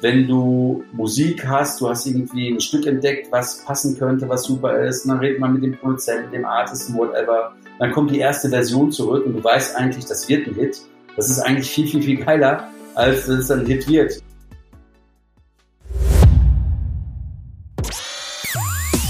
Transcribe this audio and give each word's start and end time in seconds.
wenn 0.00 0.26
du 0.26 0.84
Musik 0.92 1.46
hast, 1.46 1.80
du 1.80 1.88
hast 1.88 2.06
irgendwie 2.06 2.50
ein 2.50 2.60
Stück 2.60 2.86
entdeckt, 2.86 3.32
was 3.32 3.64
passen 3.64 3.98
könnte, 3.98 4.28
was 4.28 4.44
super 4.44 4.80
ist, 4.80 5.04
und 5.04 5.10
dann 5.10 5.18
redet 5.18 5.40
man 5.40 5.54
mit 5.54 5.62
dem 5.62 5.76
Produzenten, 5.76 6.30
dem 6.30 6.44
Artisten, 6.44 6.96
whatever. 6.96 7.52
Dann 7.78 7.92
kommt 7.92 8.10
die 8.10 8.18
erste 8.18 8.48
Version 8.48 8.90
zurück 8.92 9.26
und 9.26 9.34
du 9.34 9.44
weißt 9.44 9.76
eigentlich, 9.76 10.04
das 10.04 10.28
wird 10.28 10.46
ein 10.46 10.54
Hit. 10.54 10.80
Das 11.16 11.28
ist 11.28 11.40
eigentlich 11.40 11.70
viel, 11.70 11.86
viel, 11.86 12.02
viel 12.02 12.24
geiler, 12.24 12.68
als 12.94 13.26
dass 13.26 13.38
es 13.38 13.48
dann 13.48 13.60
ein 13.60 13.66
Hit 13.66 13.88
wird. 13.88 14.22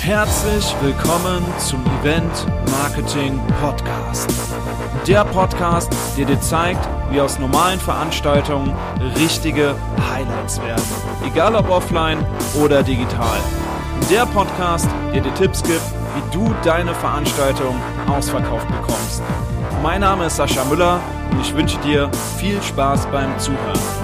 Herzlich 0.09 0.75
willkommen 0.81 1.45
zum 1.59 1.85
Event 2.01 2.33
Marketing 2.71 3.39
Podcast. 3.61 4.33
Der 5.07 5.23
Podcast, 5.23 5.93
der 6.17 6.25
dir 6.25 6.41
zeigt, 6.41 6.81
wie 7.11 7.21
aus 7.21 7.39
normalen 7.39 7.79
Veranstaltungen 7.79 8.75
richtige 9.17 9.75
Highlights 10.11 10.63
werden. 10.63 10.83
Egal 11.27 11.55
ob 11.57 11.69
offline 11.69 12.25
oder 12.59 12.83
digital. 12.83 13.37
Der 14.11 14.25
Podcast, 14.25 14.89
der 15.13 15.21
dir 15.21 15.35
Tipps 15.35 15.63
gibt, 15.63 15.83
wie 16.15 16.35
du 16.35 16.55
deine 16.65 16.95
Veranstaltung 16.95 17.77
ausverkauft 18.09 18.67
bekommst. 18.69 19.23
Mein 19.83 20.01
Name 20.01 20.25
ist 20.25 20.37
Sascha 20.37 20.65
Müller 20.65 21.01
und 21.33 21.43
ich 21.43 21.55
wünsche 21.55 21.77
dir 21.81 22.11
viel 22.39 22.63
Spaß 22.63 23.09
beim 23.13 23.39
Zuhören. 23.39 23.98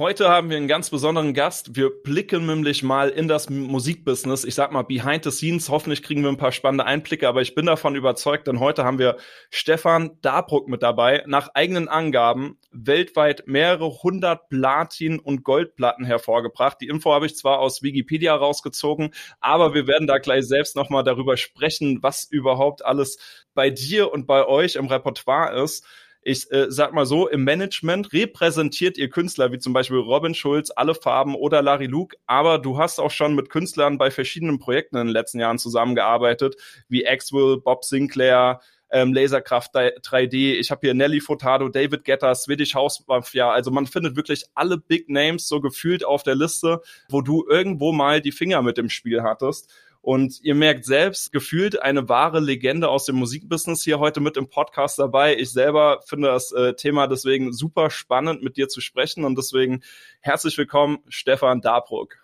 Heute 0.00 0.30
haben 0.30 0.48
wir 0.48 0.56
einen 0.56 0.66
ganz 0.66 0.88
besonderen 0.88 1.34
Gast. 1.34 1.76
Wir 1.76 1.90
blicken 1.90 2.46
nämlich 2.46 2.82
mal 2.82 3.10
in 3.10 3.28
das 3.28 3.50
Musikbusiness. 3.50 4.44
Ich 4.44 4.54
sag 4.54 4.72
mal 4.72 4.80
behind 4.80 5.24
the 5.24 5.30
scenes. 5.30 5.68
Hoffentlich 5.68 6.02
kriegen 6.02 6.22
wir 6.22 6.30
ein 6.30 6.38
paar 6.38 6.52
spannende 6.52 6.86
Einblicke, 6.86 7.28
aber 7.28 7.42
ich 7.42 7.54
bin 7.54 7.66
davon 7.66 7.96
überzeugt, 7.96 8.46
denn 8.46 8.60
heute 8.60 8.82
haben 8.84 8.98
wir 8.98 9.18
Stefan 9.50 10.12
Dabruck 10.22 10.68
mit 10.68 10.82
dabei. 10.82 11.22
Nach 11.26 11.50
eigenen 11.52 11.88
Angaben 11.88 12.56
weltweit 12.70 13.42
mehrere 13.46 14.02
hundert 14.02 14.48
Platin- 14.48 15.20
und 15.20 15.44
Goldplatten 15.44 16.06
hervorgebracht. 16.06 16.78
Die 16.80 16.88
Info 16.88 17.12
habe 17.12 17.26
ich 17.26 17.36
zwar 17.36 17.58
aus 17.58 17.82
Wikipedia 17.82 18.34
rausgezogen, 18.34 19.12
aber 19.38 19.74
wir 19.74 19.86
werden 19.86 20.06
da 20.06 20.16
gleich 20.16 20.46
selbst 20.46 20.76
nochmal 20.76 21.04
darüber 21.04 21.36
sprechen, 21.36 22.02
was 22.02 22.24
überhaupt 22.24 22.82
alles 22.86 23.18
bei 23.52 23.68
dir 23.68 24.10
und 24.10 24.26
bei 24.26 24.46
euch 24.46 24.76
im 24.76 24.86
Repertoire 24.86 25.62
ist 25.62 25.84
ich 26.22 26.50
äh, 26.52 26.66
sag 26.68 26.92
mal 26.92 27.06
so, 27.06 27.28
im 27.28 27.44
Management 27.44 28.12
repräsentiert 28.12 28.98
ihr 28.98 29.08
Künstler, 29.08 29.52
wie 29.52 29.58
zum 29.58 29.72
Beispiel 29.72 29.98
Robin 29.98 30.34
Schulz, 30.34 30.70
alle 30.74 30.94
Farben 30.94 31.34
oder 31.34 31.62
Larry 31.62 31.86
Luke, 31.86 32.16
aber 32.26 32.58
du 32.58 32.78
hast 32.78 32.98
auch 32.98 33.10
schon 33.10 33.34
mit 33.34 33.48
Künstlern 33.48 33.98
bei 33.98 34.10
verschiedenen 34.10 34.58
Projekten 34.58 34.96
in 34.96 35.06
den 35.06 35.12
letzten 35.12 35.40
Jahren 35.40 35.58
zusammengearbeitet, 35.58 36.56
wie 36.88 37.06
Axwell, 37.06 37.58
Bob 37.58 37.84
Sinclair, 37.84 38.60
ähm, 38.90 39.12
Laserkraft 39.14 39.74
3D. 39.74 40.54
Ich 40.58 40.70
habe 40.70 40.80
hier 40.82 40.94
Nelly 40.94 41.20
Furtado, 41.20 41.68
David 41.68 42.04
Getter, 42.04 42.34
Swedish 42.34 42.74
House 42.74 43.04
Mafia. 43.06 43.50
Also 43.50 43.70
man 43.70 43.86
findet 43.86 44.16
wirklich 44.16 44.44
alle 44.54 44.78
Big 44.78 45.08
Names 45.08 45.48
so 45.48 45.60
gefühlt 45.60 46.04
auf 46.04 46.22
der 46.22 46.34
Liste, 46.34 46.80
wo 47.08 47.20
du 47.20 47.46
irgendwo 47.48 47.92
mal 47.92 48.20
die 48.20 48.32
Finger 48.32 48.62
mit 48.62 48.76
dem 48.76 48.90
Spiel 48.90 49.22
hattest. 49.22 49.72
Und 50.02 50.40
ihr 50.42 50.54
merkt 50.54 50.86
selbst, 50.86 51.30
gefühlt 51.30 51.82
eine 51.82 52.08
wahre 52.08 52.40
Legende 52.40 52.88
aus 52.88 53.04
dem 53.04 53.16
Musikbusiness 53.16 53.82
hier 53.82 53.98
heute 53.98 54.20
mit 54.20 54.36
im 54.36 54.48
Podcast 54.48 54.98
dabei. 54.98 55.36
Ich 55.36 55.50
selber 55.50 56.00
finde 56.06 56.28
das 56.28 56.52
äh, 56.52 56.74
Thema 56.74 57.06
deswegen 57.06 57.52
super 57.52 57.90
spannend, 57.90 58.42
mit 58.42 58.56
dir 58.56 58.68
zu 58.68 58.80
sprechen. 58.80 59.24
Und 59.24 59.36
deswegen 59.36 59.82
herzlich 60.20 60.56
willkommen, 60.56 60.98
Stefan 61.08 61.60
Dabruck. 61.60 62.16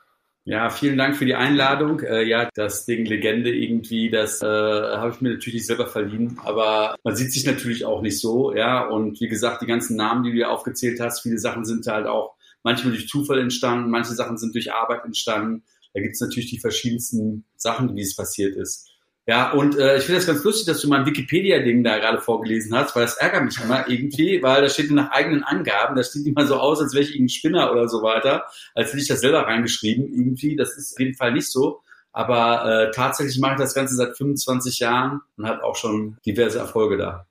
Ja, 0.49 0.71
vielen 0.71 0.97
Dank 0.97 1.17
für 1.17 1.27
die 1.27 1.35
Einladung. 1.35 2.01
Äh, 2.01 2.23
ja, 2.23 2.49
das 2.55 2.87
Ding 2.87 3.05
Legende 3.05 3.53
irgendwie, 3.53 4.11
das 4.11 4.43
äh, 4.43 4.47
habe 4.47 5.11
ich 5.11 5.21
mir 5.21 5.35
natürlich 5.35 5.67
selber 5.67 5.89
verliehen, 5.89 6.39
aber 6.45 6.95
man 7.03 7.17
sieht 7.17 7.33
sich 7.33 7.45
natürlich 7.45 7.85
auch 7.85 8.01
nicht 8.01 8.21
so, 8.21 8.55
ja. 8.55 8.87
Und 8.87 9.21
wie 9.21 9.27
gesagt, 9.27 9.63
die 9.63 9.67
ganzen 9.67 9.97
Namen, 9.97 10.23
die 10.23 10.31
du 10.31 10.37
hier 10.37 10.53
aufgezählt 10.53 11.01
hast, 11.01 11.23
viele 11.23 11.39
Sachen 11.39 11.65
sind 11.65 11.89
halt 11.89 12.07
auch 12.07 12.37
manchmal 12.63 12.93
durch 12.93 13.09
Zufall 13.09 13.41
entstanden, 13.41 13.91
manche 13.91 14.13
Sachen 14.13 14.39
sind 14.39 14.55
durch 14.55 14.73
Arbeit 14.73 15.05
entstanden. 15.05 15.65
Da 15.97 16.03
gibt 16.03 16.15
es 16.15 16.21
natürlich 16.21 16.51
die 16.51 16.61
verschiedensten 16.61 17.47
Sachen, 17.57 17.97
wie 17.97 18.03
es 18.03 18.15
passiert 18.15 18.55
ist. 18.55 18.87
Ja, 19.27 19.53
und 19.53 19.79
äh, 19.79 19.97
ich 19.97 20.05
finde 20.05 20.19
das 20.19 20.27
ganz 20.27 20.45
lustig, 20.45 20.67
dass 20.67 20.83
du 20.83 20.89
mein 20.89 21.07
Wikipedia-Ding 21.07 21.83
da 21.83 21.99
gerade 21.99 22.21
vorgelesen 22.21 22.77
hast, 22.77 22.95
weil 22.95 23.03
das 23.03 23.17
ärgert 23.17 23.45
mich 23.45 23.59
immer 23.65 23.89
irgendwie, 23.89 24.43
weil 24.43 24.61
da 24.61 24.69
steht 24.69 24.91
nach 24.91 25.11
eigenen 25.11 25.43
Angaben, 25.43 25.97
da 25.97 26.05
steht 26.05 26.27
immer 26.27 26.47
so 26.47 26.57
aus, 26.57 26.83
als 26.83 26.93
wäre 26.93 27.03
ich 27.03 27.13
irgendein 27.13 27.31
Spinner 27.31 27.73
oder 27.73 27.89
so 27.89 28.03
weiter, 28.03 28.45
als 28.75 28.91
hätte 28.91 29.01
ich 29.01 29.09
das 29.09 29.21
selber 29.21 29.47
reingeschrieben 29.47 30.13
irgendwie. 30.13 30.55
Das 30.55 30.77
ist 30.77 30.93
auf 30.93 31.01
jeden 31.01 31.17
Fall 31.17 31.33
nicht 31.33 31.51
so. 31.51 31.81
Aber 32.13 32.89
äh, 32.89 32.91
tatsächlich 32.91 33.39
mache 33.41 33.55
ich 33.55 33.61
das 33.61 33.75
Ganze 33.75 33.97
seit 33.97 34.19
25 34.19 34.79
Jahren 34.81 35.23
und 35.39 35.47
habe 35.47 35.65
auch 35.65 35.77
schon 35.77 36.19
diverse 36.27 36.59
Erfolge 36.59 36.99
da. 36.99 37.27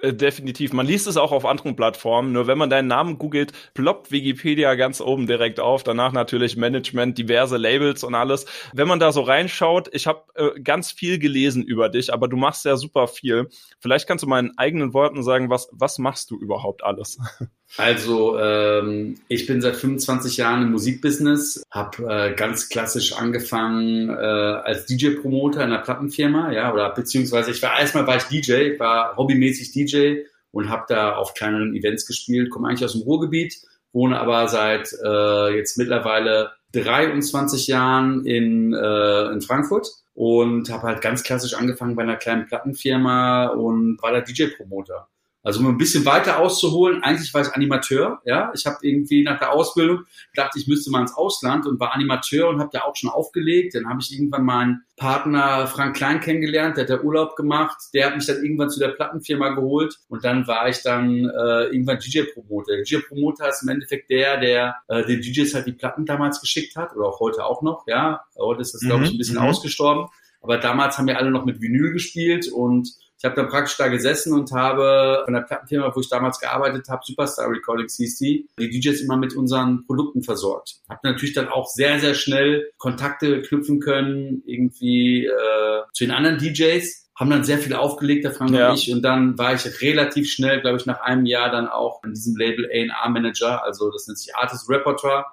Äh, 0.00 0.14
definitiv. 0.14 0.72
Man 0.72 0.86
liest 0.86 1.06
es 1.06 1.16
auch 1.16 1.32
auf 1.32 1.44
anderen 1.44 1.76
Plattformen. 1.76 2.32
Nur 2.32 2.46
wenn 2.46 2.58
man 2.58 2.70
deinen 2.70 2.88
Namen 2.88 3.18
googelt, 3.18 3.52
ploppt 3.74 4.10
Wikipedia 4.10 4.74
ganz 4.74 5.00
oben 5.00 5.26
direkt 5.26 5.60
auf. 5.60 5.82
Danach 5.82 6.12
natürlich 6.12 6.56
Management, 6.56 7.18
diverse 7.18 7.56
Labels 7.56 8.04
und 8.04 8.14
alles. 8.14 8.46
Wenn 8.72 8.88
man 8.88 8.98
da 8.98 9.12
so 9.12 9.22
reinschaut, 9.22 9.88
ich 9.92 10.06
habe 10.06 10.24
äh, 10.34 10.60
ganz 10.60 10.92
viel 10.92 11.18
gelesen 11.18 11.62
über 11.62 11.88
dich, 11.88 12.12
aber 12.12 12.28
du 12.28 12.36
machst 12.36 12.64
ja 12.64 12.76
super 12.76 13.08
viel. 13.08 13.48
Vielleicht 13.78 14.06
kannst 14.06 14.24
du 14.24 14.34
in 14.34 14.56
eigenen 14.56 14.94
Worten 14.94 15.22
sagen, 15.22 15.50
was, 15.50 15.68
was 15.72 15.98
machst 15.98 16.30
du 16.30 16.38
überhaupt 16.38 16.84
alles? 16.84 17.18
Also 17.76 18.38
ähm, 18.38 19.16
ich 19.28 19.46
bin 19.46 19.60
seit 19.60 19.76
25 19.76 20.36
Jahren 20.36 20.62
im 20.62 20.72
Musikbusiness, 20.72 21.62
habe 21.70 22.04
äh, 22.08 22.34
ganz 22.34 22.68
klassisch 22.68 23.12
angefangen 23.12 24.08
äh, 24.08 24.12
als 24.12 24.86
DJ-Promoter 24.86 25.62
in 25.62 25.72
einer 25.72 25.82
Plattenfirma, 25.82 26.52
ja, 26.52 26.72
oder 26.72 26.90
beziehungsweise 26.92 27.52
ich 27.52 27.62
war 27.62 27.78
erstmal 27.78 28.06
war 28.06 28.16
ich 28.16 28.24
DJ, 28.24 28.78
war 28.78 29.16
hobbymäßig 29.16 29.72
DJ 29.72 30.22
und 30.50 30.68
habe 30.68 30.84
da 30.88 31.14
auf 31.14 31.34
kleineren 31.34 31.74
Events 31.74 32.06
gespielt, 32.06 32.50
komme 32.50 32.68
eigentlich 32.68 32.84
aus 32.84 32.92
dem 32.92 33.02
Ruhrgebiet, 33.02 33.56
wohne 33.92 34.18
aber 34.18 34.48
seit 34.48 34.92
äh, 35.04 35.56
jetzt 35.56 35.78
mittlerweile 35.78 36.50
23 36.72 37.68
Jahren 37.68 38.26
in, 38.26 38.74
äh, 38.74 39.32
in 39.32 39.40
Frankfurt 39.40 39.88
und 40.14 40.70
habe 40.70 40.88
halt 40.88 41.00
ganz 41.02 41.22
klassisch 41.22 41.54
angefangen 41.54 41.94
bei 41.94 42.02
einer 42.02 42.16
kleinen 42.16 42.46
Plattenfirma 42.46 43.46
und 43.46 44.02
war 44.02 44.12
da 44.12 44.20
DJ-Promoter. 44.20 45.08
Also 45.42 45.60
um 45.60 45.68
ein 45.68 45.78
bisschen 45.78 46.04
weiter 46.04 46.38
auszuholen, 46.38 47.02
eigentlich 47.02 47.32
war 47.32 47.40
ich 47.40 47.52
Animateur, 47.54 48.20
ja. 48.24 48.52
Ich 48.54 48.66
habe 48.66 48.76
irgendwie 48.82 49.22
nach 49.22 49.38
der 49.38 49.52
Ausbildung 49.52 50.04
gedacht, 50.34 50.52
ich 50.54 50.66
müsste 50.66 50.90
mal 50.90 51.00
ins 51.00 51.14
Ausland 51.14 51.66
und 51.66 51.80
war 51.80 51.94
Animateur 51.94 52.48
und 52.48 52.60
habe 52.60 52.70
da 52.72 52.82
auch 52.82 52.94
schon 52.94 53.08
aufgelegt. 53.08 53.74
Dann 53.74 53.88
habe 53.88 54.00
ich 54.02 54.12
irgendwann 54.12 54.44
meinen 54.44 54.82
Partner 54.96 55.66
Frank 55.66 55.96
Klein 55.96 56.20
kennengelernt, 56.20 56.76
der 56.76 56.84
hat 56.84 56.90
da 56.90 57.00
Urlaub 57.00 57.36
gemacht. 57.36 57.76
Der 57.94 58.06
hat 58.06 58.16
mich 58.16 58.26
dann 58.26 58.42
irgendwann 58.42 58.68
zu 58.68 58.78
der 58.78 58.88
Plattenfirma 58.88 59.50
geholt 59.50 59.98
und 60.08 60.24
dann 60.24 60.46
war 60.46 60.68
ich 60.68 60.82
dann 60.82 61.24
äh, 61.24 61.64
irgendwann 61.66 61.98
DJ-Promoter. 61.98 62.82
DJ-Promoter 62.82 63.48
ist 63.48 63.62
im 63.62 63.70
Endeffekt 63.70 64.10
der, 64.10 64.38
der 64.38 64.76
äh, 64.88 65.04
den 65.06 65.22
DJs 65.22 65.54
halt 65.54 65.66
die 65.66 65.72
Platten 65.72 66.04
damals 66.04 66.40
geschickt 66.40 66.76
hat 66.76 66.94
oder 66.94 67.06
auch 67.06 67.20
heute 67.20 67.46
auch 67.46 67.62
noch, 67.62 67.86
ja. 67.86 68.20
Heute 68.36 68.60
ist 68.60 68.74
das, 68.74 68.82
glaube 68.82 69.04
ich, 69.04 69.12
ein 69.12 69.18
bisschen 69.18 69.38
mhm. 69.38 69.44
ausgestorben. 69.44 70.08
Aber 70.42 70.58
damals 70.58 70.98
haben 70.98 71.06
wir 71.06 71.18
alle 71.18 71.30
noch 71.30 71.44
mit 71.44 71.60
Vinyl 71.60 71.92
gespielt 71.92 72.48
und 72.48 72.90
ich 73.20 73.24
habe 73.26 73.36
dann 73.36 73.48
praktisch 73.50 73.76
da 73.76 73.88
gesessen 73.88 74.32
und 74.32 74.50
habe 74.52 75.20
von 75.26 75.34
der 75.34 75.42
Plattenfirma, 75.42 75.94
wo 75.94 76.00
ich 76.00 76.08
damals 76.08 76.40
gearbeitet 76.40 76.88
habe, 76.88 77.02
Superstar 77.04 77.50
Recordings 77.50 77.96
hieß 77.96 78.16
die, 78.16 78.48
die 78.58 78.70
DJs 78.70 79.02
immer 79.02 79.18
mit 79.18 79.36
unseren 79.36 79.84
Produkten 79.84 80.22
versorgt. 80.22 80.76
Habe 80.88 81.00
natürlich 81.02 81.34
dann 81.34 81.48
auch 81.48 81.68
sehr, 81.68 82.00
sehr 82.00 82.14
schnell 82.14 82.70
Kontakte 82.78 83.42
knüpfen 83.42 83.78
können, 83.78 84.42
irgendwie 84.46 85.26
äh, 85.26 85.82
zu 85.92 86.04
den 86.04 86.12
anderen 86.12 86.38
DJs 86.38 87.08
haben 87.14 87.28
dann 87.28 87.44
sehr 87.44 87.58
viel 87.58 87.74
aufgelegt, 87.74 88.24
der 88.24 88.32
Frank 88.32 88.52
ja. 88.52 88.70
und 88.70 88.78
ich. 88.78 88.90
Und 88.90 89.02
dann 89.02 89.36
war 89.36 89.52
ich 89.52 89.82
relativ 89.82 90.32
schnell, 90.32 90.62
glaube 90.62 90.78
ich, 90.78 90.86
nach 90.86 91.02
einem 91.02 91.26
Jahr 91.26 91.50
dann 91.50 91.68
auch 91.68 92.02
in 92.02 92.14
diesem 92.14 92.34
Label 92.36 92.64
A&R 92.64 93.10
Manager. 93.10 93.62
Also 93.62 93.90
das 93.90 94.06
nennt 94.08 94.18
sich 94.18 94.34
Artist 94.34 94.70
Repertoire, 94.70 95.26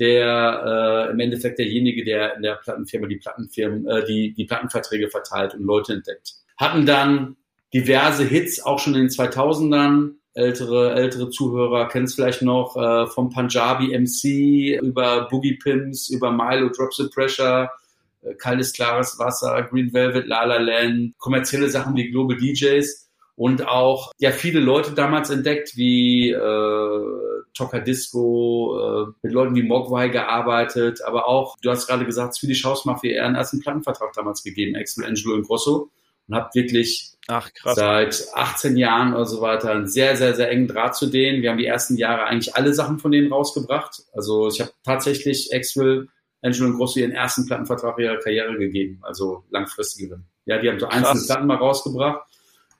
der 0.00 1.08
äh, 1.08 1.12
im 1.12 1.20
Endeffekt 1.20 1.58
derjenige, 1.58 2.06
der 2.06 2.36
in 2.36 2.42
der 2.42 2.54
Plattenfirma 2.54 3.06
die 3.06 3.16
Plattenfirmen, 3.16 3.86
äh, 3.86 4.06
die, 4.06 4.32
die 4.32 4.46
Plattenverträge 4.46 5.10
verteilt 5.10 5.52
und 5.52 5.64
Leute 5.64 5.92
entdeckt 5.92 6.36
hatten 6.56 6.86
dann 6.86 7.36
diverse 7.72 8.24
Hits, 8.24 8.62
auch 8.64 8.78
schon 8.78 8.94
in 8.94 9.02
den 9.02 9.08
2000ern. 9.08 10.12
Ältere, 10.36 10.94
ältere 10.94 11.30
Zuhörer 11.30 11.86
kennen 11.86 12.06
es 12.06 12.14
vielleicht 12.14 12.42
noch 12.42 12.76
äh, 12.76 13.06
vom 13.06 13.30
Punjabi 13.30 13.96
MC 13.96 14.80
über 14.82 15.28
Boogie 15.30 15.56
Pimps, 15.56 16.08
über 16.08 16.32
Milo 16.32 16.70
Drops 16.70 16.96
the 16.96 17.08
Pressure, 17.08 17.70
äh, 18.22 18.34
Kaltes 18.34 18.72
Klares 18.72 19.16
Wasser, 19.18 19.62
Green 19.70 19.92
Velvet, 19.92 20.26
La 20.26 20.44
La 20.44 20.58
Land, 20.58 21.16
kommerzielle 21.18 21.68
Sachen 21.68 21.94
wie 21.94 22.10
Global 22.10 22.36
DJs 22.36 23.08
und 23.36 23.68
auch 23.68 24.10
ja 24.18 24.32
viele 24.32 24.58
Leute 24.58 24.92
damals 24.92 25.30
entdeckt, 25.30 25.76
wie 25.76 26.30
äh, 26.30 27.00
Toka 27.54 27.78
Disco, 27.78 29.06
äh, 29.06 29.12
mit 29.22 29.32
Leuten 29.32 29.54
wie 29.54 29.62
Mogwai 29.62 30.08
gearbeitet, 30.08 31.00
aber 31.04 31.28
auch, 31.28 31.56
du 31.62 31.70
hast 31.70 31.86
gerade 31.86 32.04
gesagt, 32.04 32.34
Swedish 32.34 32.64
House 32.64 32.84
Mafia, 32.84 33.24
einen 33.24 33.36
ersten 33.36 33.60
Plattenvertrag 33.60 34.12
damals 34.14 34.42
gegeben, 34.42 34.74
Axel 34.74 35.04
Angelo 35.04 35.34
und 35.34 35.46
Grosso 35.46 35.90
und 36.28 36.34
habe 36.34 36.50
wirklich 36.54 37.12
Ach, 37.26 37.50
seit 37.64 38.26
18 38.34 38.76
Jahren 38.76 39.14
oder 39.14 39.24
so 39.24 39.40
weiter 39.40 39.70
einen 39.70 39.86
sehr, 39.86 40.16
sehr, 40.16 40.34
sehr 40.34 40.50
engen 40.50 40.68
Draht 40.68 40.94
zu 40.94 41.06
denen. 41.06 41.42
Wir 41.42 41.50
haben 41.50 41.58
die 41.58 41.66
ersten 41.66 41.96
Jahre 41.96 42.24
eigentlich 42.24 42.54
alle 42.54 42.74
Sachen 42.74 42.98
von 42.98 43.12
denen 43.12 43.32
rausgebracht. 43.32 44.02
Also 44.12 44.48
ich 44.48 44.60
habe 44.60 44.72
tatsächlich 44.84 45.54
Axel, 45.54 46.08
Angelo 46.42 46.66
und 46.66 46.76
Grosso 46.76 47.00
ihren 47.00 47.12
ersten 47.12 47.46
Plattenvertrag 47.46 47.98
ihrer 47.98 48.18
Karriere 48.18 48.58
gegeben, 48.58 48.98
also 49.02 49.44
langfristigeren. 49.50 50.26
Ja, 50.44 50.58
die 50.58 50.68
haben 50.68 50.78
so 50.78 50.86
einzelne 50.86 51.14
Krass. 51.14 51.26
Platten 51.26 51.46
mal 51.46 51.56
rausgebracht. 51.56 52.28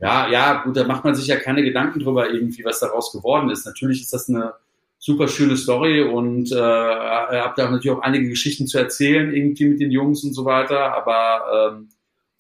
Ja, 0.01 0.29
ja, 0.29 0.63
gut, 0.65 0.77
da 0.77 0.85
macht 0.85 1.05
man 1.05 1.15
sich 1.15 1.27
ja 1.27 1.37
keine 1.37 1.63
Gedanken 1.63 2.01
drüber 2.01 2.29
irgendwie, 2.29 2.65
was 2.65 2.81
daraus 2.81 3.13
geworden 3.13 3.49
ist. 3.49 3.65
Natürlich 3.65 4.03
ist 4.03 4.13
das 4.13 4.29
eine 4.29 4.53
super 4.99 5.29
schöne 5.29 5.57
Story 5.57 6.03
und 6.03 6.53
äh, 6.53 6.57
habt 6.57 7.59
da 7.59 7.71
natürlich 7.71 7.91
auch 7.91 8.03
einige 8.03 8.29
Geschichten 8.29 8.67
zu 8.67 8.79
erzählen, 8.79 9.35
irgendwie 9.35 9.67
mit 9.67 9.81
den 9.81 9.91
Jungs 9.91 10.25
und 10.25 10.35
so 10.35 10.45
weiter, 10.45 10.95
aber 10.95 11.75
ähm, 11.77 11.89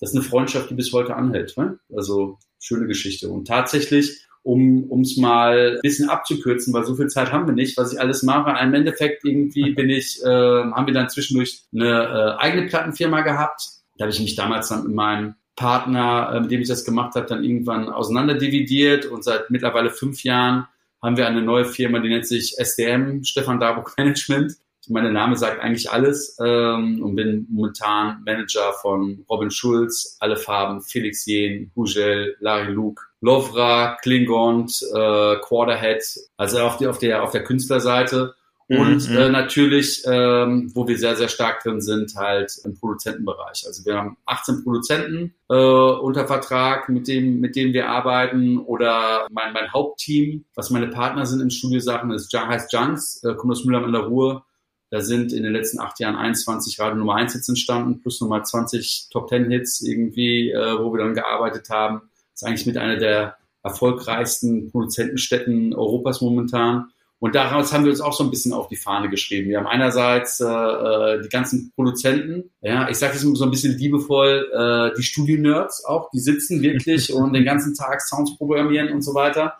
das 0.04 0.12
ist 0.12 0.16
eine 0.16 0.28
Freundschaft, 0.28 0.68
die 0.68 0.74
bis 0.74 0.92
heute 0.92 1.16
anhält. 1.16 1.56
Ne? 1.56 1.78
Also 1.96 2.38
schöne 2.60 2.86
Geschichte. 2.86 3.30
Und 3.30 3.48
tatsächlich, 3.48 4.26
um 4.42 5.00
es 5.00 5.16
mal 5.16 5.76
ein 5.76 5.80
bisschen 5.80 6.10
abzukürzen, 6.10 6.74
weil 6.74 6.84
so 6.84 6.94
viel 6.94 7.06
Zeit 7.06 7.32
haben 7.32 7.46
wir 7.46 7.54
nicht, 7.54 7.78
was 7.78 7.94
ich 7.94 8.00
alles 8.00 8.22
mache. 8.22 8.54
Im 8.62 8.74
Endeffekt 8.74 9.24
irgendwie 9.24 9.70
bin 9.74 9.88
ich, 9.88 10.22
äh, 10.22 10.28
haben 10.28 10.86
wir 10.86 10.92
dann 10.92 11.08
zwischendurch 11.08 11.62
eine 11.72 11.88
äh, 11.88 12.42
eigene 12.42 12.66
Plattenfirma 12.66 13.22
gehabt. 13.22 13.62
Da 13.96 14.04
habe 14.04 14.12
ich 14.12 14.20
mich 14.20 14.34
damals 14.34 14.68
dann 14.68 14.84
mit 14.84 14.94
meinem 14.94 15.36
Partner, 15.56 16.32
äh, 16.34 16.40
mit 16.40 16.50
dem 16.50 16.60
ich 16.60 16.68
das 16.68 16.84
gemacht 16.84 17.14
habe, 17.14 17.26
dann 17.26 17.42
irgendwann 17.42 17.88
auseinanderdividiert 17.88 19.06
und 19.06 19.24
seit 19.24 19.48
mittlerweile 19.48 19.88
fünf 19.88 20.22
Jahren 20.22 20.66
haben 21.02 21.16
wir 21.16 21.26
eine 21.26 21.40
neue 21.40 21.64
Firma, 21.64 22.00
die 22.00 22.10
nennt 22.10 22.26
sich 22.26 22.58
SDM, 22.58 23.24
Stefan 23.24 23.58
Darburg 23.58 23.94
Management. 23.96 24.52
Mein 24.88 25.12
Name 25.12 25.36
sagt 25.36 25.60
eigentlich 25.60 25.90
alles 25.90 26.36
ähm, 26.40 27.02
und 27.02 27.14
bin 27.14 27.46
momentan 27.50 28.22
Manager 28.24 28.72
von 28.80 29.24
Robin 29.28 29.50
Schulz, 29.50 30.16
Alle 30.20 30.36
Farben, 30.36 30.82
Felix 30.82 31.26
Jen, 31.26 31.70
Hugel, 31.74 32.36
Larry 32.40 32.72
Luke, 32.72 33.02
Lovra, 33.20 33.96
Klingont, 34.02 34.82
äh, 34.94 35.36
Quarterhead, 35.40 36.02
also 36.36 36.60
auf, 36.60 36.76
die, 36.76 36.86
auf, 36.86 36.98
der, 36.98 37.22
auf 37.22 37.30
der 37.30 37.44
Künstlerseite 37.44 38.34
und 38.66 39.10
mhm. 39.10 39.16
äh, 39.16 39.28
natürlich, 39.28 40.02
ähm, 40.06 40.70
wo 40.74 40.88
wir 40.88 40.96
sehr, 40.96 41.16
sehr 41.16 41.28
stark 41.28 41.62
drin 41.62 41.82
sind, 41.82 42.14
halt 42.16 42.50
im 42.64 42.74
Produzentenbereich. 42.74 43.64
Also 43.66 43.84
wir 43.84 43.96
haben 43.96 44.16
18 44.24 44.64
Produzenten 44.64 45.34
äh, 45.50 45.54
unter 45.54 46.26
Vertrag, 46.26 46.88
mit 46.88 47.06
dem, 47.06 47.40
mit 47.40 47.56
denen 47.56 47.74
wir 47.74 47.90
arbeiten. 47.90 48.58
Oder 48.58 49.26
mein, 49.30 49.52
mein 49.52 49.70
Hauptteam, 49.72 50.44
was 50.54 50.70
meine 50.70 50.88
Partner 50.88 51.26
sind 51.26 51.42
in 51.42 51.50
Studiosachen, 51.50 52.10
ist, 52.10 52.32
heißt 52.32 52.72
Junks, 52.72 53.22
äh, 53.22 53.34
kommt 53.34 53.52
aus 53.52 53.64
Müller 53.64 53.84
an 53.84 53.92
der 53.92 54.02
Ruhr. 54.02 54.46
Da 54.90 55.00
sind 55.00 55.32
in 55.32 55.42
den 55.42 55.52
letzten 55.52 55.80
acht 55.80 55.98
Jahren 55.98 56.16
21 56.16 56.78
Radio 56.78 56.96
Nummer 56.96 57.16
1 57.16 57.32
Hits 57.32 57.48
entstanden, 57.48 58.00
plus 58.00 58.20
nochmal 58.20 58.44
20 58.44 59.08
Top 59.10 59.28
10 59.28 59.50
Hits 59.50 59.80
irgendwie, 59.80 60.50
äh, 60.50 60.78
wo 60.78 60.92
wir 60.92 61.02
dann 61.02 61.14
gearbeitet 61.14 61.68
haben. 61.70 62.02
Das 62.32 62.42
ist 62.42 62.48
eigentlich 62.48 62.66
mit 62.66 62.76
einer 62.76 62.96
der 62.96 63.36
erfolgreichsten 63.62 64.70
Produzentenstätten 64.70 65.74
Europas 65.74 66.20
momentan. 66.20 66.90
Und 67.18 67.34
daraus 67.34 67.72
haben 67.72 67.84
wir 67.84 67.90
uns 67.90 68.02
auch 68.02 68.12
so 68.12 68.22
ein 68.22 68.30
bisschen 68.30 68.52
auf 68.52 68.68
die 68.68 68.76
Fahne 68.76 69.08
geschrieben. 69.08 69.48
Wir 69.48 69.58
haben 69.58 69.66
einerseits 69.66 70.40
äh, 70.40 70.44
äh 70.46 71.22
die 71.22 71.30
ganzen 71.30 71.72
Produzenten, 71.74 72.50
ja, 72.60 72.88
ich 72.90 72.98
sage 72.98 73.14
es 73.14 73.22
so 73.22 73.44
ein 73.44 73.50
bisschen 73.50 73.78
liebevoll, 73.78 74.46
äh, 74.52 74.94
die 74.96 75.02
Studio-Nerds 75.02 75.86
auch, 75.86 76.10
die 76.10 76.18
sitzen 76.18 76.60
wirklich 76.60 77.12
und 77.14 77.32
den 77.32 77.46
ganzen 77.46 77.74
Tag 77.74 78.02
Sounds 78.02 78.36
programmieren 78.36 78.92
und 78.92 79.00
so 79.00 79.14
weiter. 79.14 79.54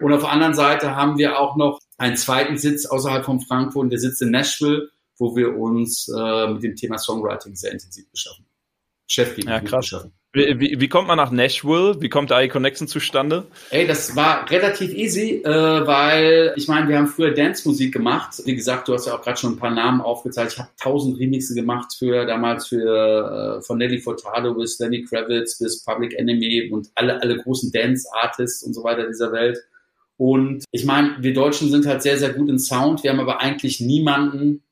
Und 0.00 0.14
auf 0.14 0.22
der 0.22 0.32
anderen 0.32 0.54
Seite 0.54 0.96
haben 0.96 1.18
wir 1.18 1.38
auch 1.38 1.56
noch 1.56 1.80
einen 2.00 2.16
zweiten 2.16 2.56
Sitz 2.56 2.86
außerhalb 2.86 3.24
von 3.24 3.40
Frankfurt, 3.40 3.92
der 3.92 3.98
sitzt 3.98 4.22
in 4.22 4.30
Nashville, 4.30 4.88
wo 5.18 5.36
wir 5.36 5.56
uns 5.56 6.08
äh, 6.08 6.48
mit 6.48 6.62
dem 6.62 6.74
Thema 6.74 6.96
Songwriting 6.96 7.54
sehr 7.54 7.72
intensiv 7.72 8.10
beschaffen. 8.10 8.46
beschäftigen. 9.06 9.48
Ja, 9.48 9.60
krass. 9.60 9.84
Beschaffen. 9.84 10.12
Wie, 10.32 10.60
wie, 10.60 10.80
wie, 10.80 10.88
kommt 10.88 11.08
man 11.08 11.16
nach 11.16 11.32
Nashville? 11.32 12.00
Wie 12.00 12.08
kommt 12.08 12.30
da 12.30 12.40
die 12.40 12.48
Connection 12.48 12.86
zustande? 12.86 13.48
Ey, 13.70 13.86
das 13.86 14.14
war 14.14 14.48
relativ 14.48 14.94
easy, 14.94 15.42
äh, 15.44 15.86
weil 15.86 16.54
ich 16.56 16.68
meine, 16.68 16.88
wir 16.88 16.98
haben 16.98 17.08
früher 17.08 17.32
Dance-Musik 17.32 17.92
gemacht. 17.92 18.40
Wie 18.44 18.54
gesagt, 18.54 18.86
du 18.86 18.94
hast 18.94 19.08
ja 19.08 19.14
auch 19.14 19.22
gerade 19.22 19.38
schon 19.38 19.54
ein 19.54 19.58
paar 19.58 19.72
Namen 19.72 20.00
aufgezeigt. 20.00 20.52
Ich 20.52 20.58
habe 20.60 20.70
tausend 20.80 21.18
Remixe 21.18 21.54
gemacht 21.54 21.92
für 21.98 22.26
damals 22.26 22.68
für 22.68 23.58
äh, 23.58 23.62
von 23.62 23.78
Nelly 23.78 23.98
Furtado 23.98 24.54
bis 24.54 24.78
Lenny 24.78 25.02
Kravitz 25.02 25.58
bis 25.58 25.84
Public 25.84 26.14
Enemy 26.14 26.70
und 26.72 26.88
alle 26.94 27.20
alle 27.20 27.36
großen 27.36 27.72
Dance-Artists 27.72 28.62
und 28.62 28.72
so 28.72 28.84
weiter 28.84 29.08
dieser 29.08 29.32
Welt. 29.32 29.58
Und 30.20 30.64
ich 30.70 30.84
meine, 30.84 31.16
wir 31.20 31.32
Deutschen 31.32 31.70
sind 31.70 31.86
halt 31.86 32.02
sehr 32.02 32.18
sehr 32.18 32.34
gut 32.34 32.50
in 32.50 32.58
Sound. 32.58 33.02
Wir 33.02 33.10
haben 33.10 33.20
aber 33.20 33.40
eigentlich 33.40 33.80
niemanden, 33.80 34.62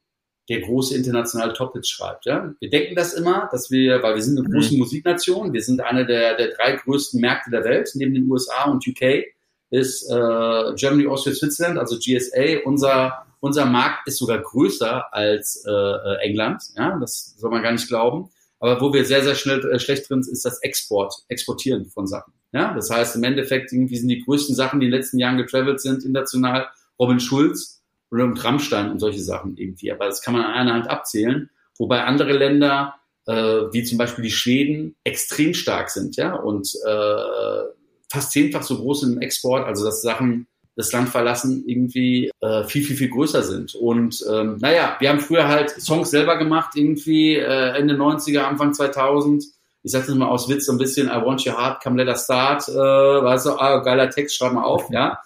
der 0.51 0.61
große 0.61 0.95
internationale 0.95 1.55
Top-Hits 1.55 1.89
schreibt. 1.89 2.27
Ja? 2.27 2.53
Wir 2.61 2.69
denken 2.69 2.95
das 2.95 3.15
immer, 3.15 3.49
dass 3.51 3.71
wir, 3.71 4.03
weil 4.03 4.15
wir 4.15 4.23
sind 4.23 4.39
eine 4.39 4.47
große 4.47 4.75
mhm. 4.75 4.81
Musiknation, 4.81 5.55
wir 5.55 5.63
sind 5.63 5.81
eine 5.81 6.05
der, 6.05 6.37
der 6.37 6.55
drei 6.55 6.73
größten 6.73 7.19
Märkte 7.19 7.51
der 7.51 7.65
Welt, 7.65 7.91
neben 7.95 8.13
den 8.13 8.31
USA 8.31 8.65
und 8.65 8.87
UK 8.87 9.25
ist 9.71 10.11
äh, 10.11 10.75
Germany, 10.75 11.07
Austria, 11.07 11.35
Switzerland, 11.35 11.79
also 11.79 11.97
GSA. 11.99 12.65
Unser, 12.67 13.27
unser 13.41 13.65
Markt 13.65 14.07
ist 14.07 14.19
sogar 14.19 14.41
größer 14.43 15.15
als 15.15 15.65
äh, 15.67 15.71
äh, 15.71 16.17
England. 16.25 16.63
Ja? 16.77 16.99
Das 17.01 17.37
soll 17.39 17.51
man 17.51 17.63
gar 17.63 17.73
nicht 17.73 17.89
glauben. 17.89 18.29
Aber 18.61 18.83
wo 18.83 18.93
wir 18.93 19.07
sehr, 19.07 19.23
sehr 19.25 19.35
schnell 19.35 19.65
äh, 19.71 19.79
schlecht 19.79 20.11
drin 20.11 20.23
sind, 20.23 20.35
ist 20.35 20.45
das 20.45 20.59
Export, 20.63 21.15
Exportieren 21.29 21.87
von 21.87 22.07
Sachen. 22.07 22.35
Ja? 22.53 22.75
Das 22.75 22.91
heißt, 22.91 23.17
im 23.17 23.25
Endeffekt 23.25 23.73
irgendwie 23.73 23.97
sind 23.97 24.09
die 24.09 24.25
größten 24.25 24.55
Sachen, 24.55 24.81
die 24.81 24.87
in 24.87 24.93
den 24.93 24.99
letzten 24.99 25.19
Jahren 25.19 25.37
getravelt 25.37 25.81
sind, 25.81 26.05
international, 26.05 26.69
Robin 26.99 27.21
Schulz, 27.21 27.79
oder 28.11 28.27
mit 28.27 28.43
Rammstein 28.43 28.91
und 28.91 28.99
solche 28.99 29.21
Sachen 29.21 29.57
irgendwie. 29.57 29.93
Aber 29.93 30.07
das 30.07 30.23
kann 30.23 30.35
man 30.35 30.45
an 30.45 30.55
einer 30.55 30.75
Hand 30.75 30.89
abzählen. 30.89 31.51
Wobei 31.79 32.05
andere 32.05 32.33
Länder, 32.33 32.95
äh, 33.27 33.33
wie 33.33 33.85
zum 33.85 33.99
Beispiel 33.99 34.25
die 34.25 34.31
Schweden, 34.31 34.97
extrem 35.05 35.55
stark 35.55 35.91
sind, 35.91 36.17
ja, 36.17 36.35
und 36.35 36.75
äh, 36.87 37.63
fast 38.11 38.33
zehnfach 38.33 38.63
so 38.63 38.79
groß 38.79 39.05
im 39.05 39.21
Export, 39.21 39.67
also 39.67 39.85
dass 39.85 40.03
Sachen 40.03 40.47
das 40.75 40.93
Land 40.93 41.09
verlassen, 41.09 41.65
irgendwie 41.67 42.31
äh, 42.41 42.65
viel, 42.65 42.85
viel, 42.85 42.97
viel 42.97 43.11
größer 43.11 43.43
sind. 43.43 43.75
Und 43.75 44.25
ähm, 44.31 44.59
naja, 44.61 44.97
wir 45.01 45.09
haben 45.09 45.19
früher 45.19 45.49
halt 45.49 45.71
Songs 45.71 46.11
selber 46.11 46.39
gemacht, 46.39 46.77
irgendwie 46.77 47.35
äh, 47.35 47.77
Ende 47.77 47.95
90er, 47.95 48.43
Anfang 48.43 48.73
2000. 48.73 49.45
Ich 49.83 49.93
sag 49.93 50.07
das 50.07 50.15
mal 50.15 50.29
aus 50.29 50.49
Witz 50.49 50.67
so 50.67 50.73
ein 50.73 50.79
bisschen, 50.79 51.09
I 51.09 51.23
want 51.25 51.47
your 51.47 51.57
heart, 51.57 51.83
come 51.83 51.97
let 51.97 52.09
us 52.09 52.25
start. 52.25 52.69
Äh, 52.69 52.73
weißt 52.73 53.47
du, 53.47 53.51
ah, 53.53 53.79
geiler 53.79 54.11
Text, 54.11 54.37
schreib 54.37 54.53
mal 54.53 54.65
auf, 54.65 54.91
ja. 54.91 55.19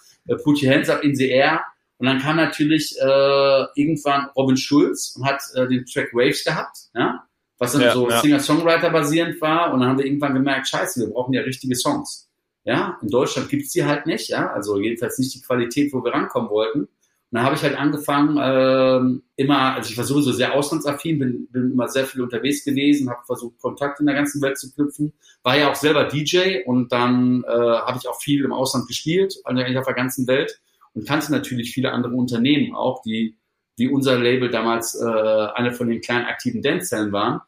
Put 0.43 0.61
your 0.63 0.71
hands 0.71 0.89
up 0.89 1.03
in 1.03 1.15
the 1.15 1.29
air. 1.29 1.61
Und 1.97 2.07
dann 2.07 2.19
kam 2.19 2.37
natürlich 2.37 2.97
äh, 2.99 3.65
irgendwann 3.75 4.29
Robin 4.35 4.57
Schulz 4.57 5.15
und 5.15 5.25
hat 5.25 5.41
äh, 5.55 5.67
den 5.67 5.85
Track 5.85 6.13
Waves 6.13 6.43
gehabt, 6.43 6.77
ja, 6.93 7.23
was 7.57 7.73
dann 7.73 7.81
ja, 7.81 7.93
so 7.93 8.09
ja. 8.09 8.19
Singer-Songwriter 8.19 8.89
basierend 8.89 9.39
war. 9.41 9.73
Und 9.73 9.79
dann 9.79 9.89
haben 9.89 9.97
wir 9.97 10.05
irgendwann 10.05 10.33
gemerkt, 10.33 10.67
scheiße, 10.67 10.99
wir 11.01 11.13
brauchen 11.13 11.33
ja 11.33 11.41
richtige 11.41 11.75
Songs. 11.75 12.29
Ja, 12.65 12.97
in 13.01 13.09
Deutschland 13.09 13.49
gibt's 13.49 13.71
die 13.71 13.83
halt 13.85 14.05
nicht, 14.05 14.29
ja, 14.29 14.51
also 14.51 14.79
jedenfalls 14.79 15.17
nicht 15.17 15.33
die 15.35 15.41
Qualität, 15.41 15.91
wo 15.91 16.03
wir 16.03 16.13
rankommen 16.13 16.49
wollten. 16.49 16.87
Dann 17.33 17.45
habe 17.45 17.55
ich 17.55 17.63
halt 17.63 17.75
angefangen, 17.75 18.37
äh, 18.37 19.41
immer, 19.41 19.73
also 19.73 19.89
ich 19.89 19.97
war 19.97 20.03
sowieso 20.03 20.31
sehr 20.31 20.53
auslandsaffin, 20.53 21.17
bin, 21.17 21.47
bin 21.51 21.71
immer 21.71 21.87
sehr 21.89 22.05
viel 22.05 22.21
unterwegs 22.21 22.63
gewesen, 22.63 23.09
habe 23.09 23.25
versucht, 23.25 23.57
Kontakt 23.59 23.99
in 23.99 24.05
der 24.05 24.13
ganzen 24.13 24.39
Welt 24.43 24.59
zu 24.59 24.71
knüpfen, 24.71 25.13
war 25.41 25.57
ja 25.57 25.71
auch 25.71 25.75
selber 25.75 26.03
DJ 26.03 26.59
und 26.67 26.91
dann 26.91 27.43
äh, 27.47 27.51
habe 27.51 27.97
ich 27.99 28.07
auch 28.07 28.21
viel 28.21 28.45
im 28.45 28.53
Ausland 28.53 28.87
gespielt, 28.87 29.35
eigentlich 29.45 29.79
auf 29.79 29.85
der 29.85 29.95
ganzen 29.95 30.27
Welt 30.27 30.61
und 30.93 31.07
kannte 31.07 31.31
natürlich 31.31 31.73
viele 31.73 31.91
andere 31.91 32.13
Unternehmen 32.13 32.75
auch, 32.75 33.01
die 33.01 33.35
wie 33.77 33.87
unser 33.87 34.19
Label 34.19 34.51
damals 34.51 34.93
äh, 34.93 35.03
eine 35.03 35.71
von 35.71 35.89
den 35.89 36.01
kleinen 36.01 36.25
aktiven 36.25 36.61
Dance-Zellen 36.61 37.11
waren. 37.11 37.41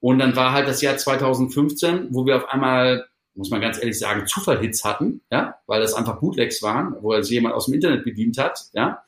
Und 0.00 0.18
dann 0.18 0.36
war 0.36 0.52
halt 0.52 0.68
das 0.68 0.82
Jahr 0.82 0.98
2015, 0.98 2.08
wo 2.10 2.26
wir 2.26 2.36
auf 2.36 2.50
einmal, 2.50 3.06
muss 3.34 3.48
man 3.48 3.62
ganz 3.62 3.78
ehrlich 3.78 3.98
sagen, 3.98 4.26
Zufallhits 4.26 4.84
hatten, 4.84 5.22
ja, 5.30 5.54
weil 5.66 5.80
das 5.80 5.94
einfach 5.94 6.20
Bootlegs 6.20 6.62
waren, 6.62 6.96
wo 7.00 7.12
also 7.12 7.32
jemand 7.32 7.54
aus 7.54 7.64
dem 7.64 7.74
Internet 7.74 8.04
bedient 8.04 8.36
hat, 8.36 8.66
ja. 8.74 9.02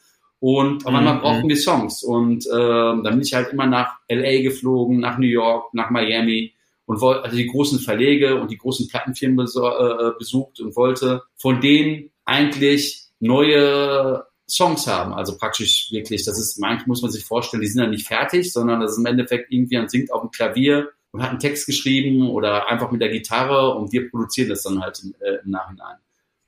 Und 0.47 0.85
auf 0.85 0.93
einmal 0.93 1.15
mhm. 1.15 1.21
brauchten 1.21 1.49
wir 1.49 1.57
Songs. 1.57 2.03
Und 2.03 2.45
äh, 2.45 2.51
dann 2.51 3.03
bin 3.03 3.23
ich 3.23 3.33
halt 3.33 3.51
immer 3.55 3.67
nach 3.67 3.97
LA 4.11 4.43
geflogen, 4.43 5.01
nach 5.01 5.17
New 5.17 5.27
York, 5.27 5.73
nach 5.73 5.89
Miami 5.89 6.53
und 6.85 7.01
wollte 7.01 7.25
also 7.25 7.35
die 7.35 7.47
großen 7.47 7.79
Verlege 7.79 8.39
und 8.39 8.51
die 8.51 8.59
großen 8.59 8.87
Plattenfirmen 8.89 9.47
äh, 9.47 10.11
besucht 10.19 10.61
und 10.61 10.77
wollte 10.77 11.23
von 11.37 11.63
denen 11.63 12.11
eigentlich 12.27 13.07
neue 13.21 14.27
Songs 14.47 14.87
haben. 14.87 15.15
Also 15.15 15.39
praktisch 15.39 15.89
wirklich, 15.91 16.27
das 16.27 16.39
ist, 16.39 16.61
manchmal 16.61 16.89
muss 16.89 17.01
man 17.01 17.11
sich 17.11 17.25
vorstellen, 17.25 17.63
die 17.63 17.69
sind 17.69 17.83
ja 17.83 17.89
nicht 17.89 18.07
fertig, 18.07 18.53
sondern 18.53 18.81
das 18.81 18.93
ist 18.93 18.99
im 18.99 19.07
Endeffekt 19.07 19.51
irgendwie, 19.51 19.79
man 19.79 19.89
singt 19.89 20.13
auf 20.13 20.21
dem 20.21 20.31
Klavier 20.31 20.91
und 21.13 21.23
hat 21.23 21.31
einen 21.31 21.39
Text 21.39 21.65
geschrieben 21.65 22.29
oder 22.29 22.69
einfach 22.69 22.91
mit 22.91 23.01
der 23.01 23.09
Gitarre 23.09 23.75
und 23.77 23.95
wir 23.95 24.11
produzieren 24.11 24.51
das 24.51 24.63
dann 24.63 24.83
halt 24.83 25.01
im, 25.03 25.15
äh, 25.21 25.37
im 25.43 25.53
Nachhinein. 25.53 25.97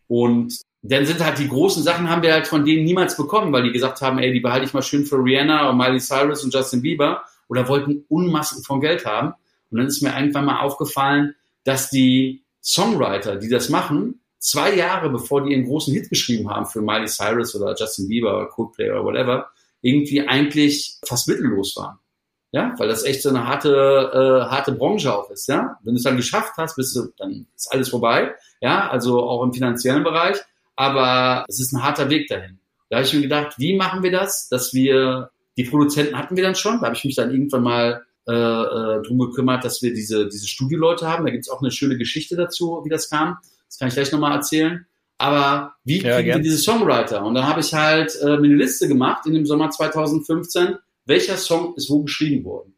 Und 0.06 0.60
dann 0.82 1.06
sind 1.06 1.24
halt 1.24 1.38
die 1.38 1.48
großen 1.48 1.82
Sachen 1.82 2.08
haben 2.08 2.22
wir 2.22 2.32
halt 2.32 2.46
von 2.46 2.64
denen 2.64 2.84
niemals 2.84 3.16
bekommen, 3.16 3.52
weil 3.52 3.64
die 3.64 3.72
gesagt 3.72 4.00
haben, 4.00 4.18
ey, 4.18 4.32
die 4.32 4.40
behalte 4.40 4.66
ich 4.66 4.74
mal 4.74 4.82
schön 4.82 5.04
für 5.04 5.16
Rihanna 5.16 5.70
und 5.70 5.78
Miley 5.78 6.00
Cyrus 6.00 6.44
und 6.44 6.54
Justin 6.54 6.82
Bieber 6.82 7.24
oder 7.48 7.68
wollten 7.68 8.04
Unmassen 8.08 8.62
von 8.62 8.80
Geld 8.80 9.04
haben. 9.04 9.34
Und 9.70 9.78
dann 9.78 9.86
ist 9.86 10.02
mir 10.02 10.16
irgendwann 10.16 10.44
mal 10.44 10.60
aufgefallen, 10.60 11.34
dass 11.64 11.90
die 11.90 12.44
Songwriter, 12.62 13.36
die 13.36 13.48
das 13.48 13.68
machen, 13.68 14.20
zwei 14.38 14.74
Jahre 14.74 15.10
bevor 15.10 15.44
die 15.44 15.54
einen 15.54 15.66
großen 15.66 15.92
Hit 15.92 16.08
geschrieben 16.08 16.50
haben 16.50 16.66
für 16.66 16.80
Miley 16.80 17.08
Cyrus 17.08 17.54
oder 17.56 17.74
Justin 17.76 18.08
Bieber 18.08 18.36
oder 18.36 18.46
Coldplay 18.46 18.90
oder 18.90 19.04
whatever, 19.04 19.50
irgendwie 19.80 20.26
eigentlich 20.26 20.98
fast 21.04 21.28
mittellos 21.28 21.76
waren. 21.76 21.98
Ja, 22.52 22.74
weil 22.78 22.88
das 22.88 23.02
echt 23.02 23.22
so 23.22 23.28
eine 23.28 23.46
harte, 23.46 23.70
äh, 23.70 24.50
harte 24.50 24.72
Branche 24.72 25.14
auch 25.14 25.30
ist, 25.30 25.48
ja. 25.48 25.78
Wenn 25.82 25.94
du 25.94 25.98
es 25.98 26.04
dann 26.04 26.16
geschafft 26.16 26.52
hast, 26.56 26.76
bist 26.76 26.94
du, 26.96 27.08
dann 27.18 27.46
ist 27.54 27.70
alles 27.72 27.88
vorbei, 27.88 28.34
ja, 28.60 28.88
also 28.88 29.20
auch 29.20 29.42
im 29.42 29.52
finanziellen 29.52 30.04
Bereich, 30.04 30.38
aber 30.76 31.44
es 31.48 31.60
ist 31.60 31.72
ein 31.72 31.82
harter 31.82 32.10
Weg 32.10 32.28
dahin. 32.28 32.58
Da 32.88 32.96
habe 32.96 33.06
ich 33.06 33.12
mir 33.14 33.22
gedacht, 33.22 33.54
wie 33.58 33.76
machen 33.76 34.02
wir 34.02 34.12
das, 34.12 34.48
dass 34.48 34.72
wir, 34.72 35.30
die 35.56 35.64
Produzenten 35.64 36.16
hatten 36.16 36.36
wir 36.36 36.44
dann 36.44 36.54
schon, 36.54 36.80
da 36.80 36.86
habe 36.86 36.96
ich 36.96 37.04
mich 37.04 37.16
dann 37.16 37.30
irgendwann 37.30 37.62
mal 37.62 38.06
äh, 38.28 38.32
äh, 38.32 39.02
drum 39.02 39.18
gekümmert, 39.18 39.64
dass 39.64 39.82
wir 39.82 39.92
diese, 39.92 40.28
diese 40.28 40.46
Studioleute 40.46 41.08
haben. 41.08 41.24
Da 41.24 41.32
gibt's 41.32 41.48
auch 41.48 41.60
eine 41.60 41.70
schöne 41.70 41.96
Geschichte 41.96 42.36
dazu, 42.36 42.82
wie 42.84 42.88
das 42.88 43.10
kam. 43.10 43.38
Das 43.68 43.78
kann 43.78 43.88
ich 43.88 43.94
gleich 43.94 44.12
nochmal 44.12 44.32
erzählen. 44.32 44.86
Aber 45.18 45.74
wie 45.84 46.02
Ja, 46.02 46.16
kriegen 46.16 46.34
wir 46.34 46.38
diese 46.40 46.58
Songwriter? 46.58 47.24
Und 47.24 47.34
dann 47.34 47.46
habe 47.46 47.60
ich 47.60 47.72
halt 47.72 48.14
äh, 48.20 48.36
mir 48.36 48.48
eine 48.48 48.56
Liste 48.56 48.86
gemacht 48.88 49.26
in 49.26 49.34
dem 49.34 49.46
Sommer 49.46 49.70
2015, 49.70 50.76
welcher 51.06 51.36
Song 51.36 51.74
ist 51.76 51.88
wo 51.88 52.02
geschrieben 52.02 52.44
worden. 52.44 52.75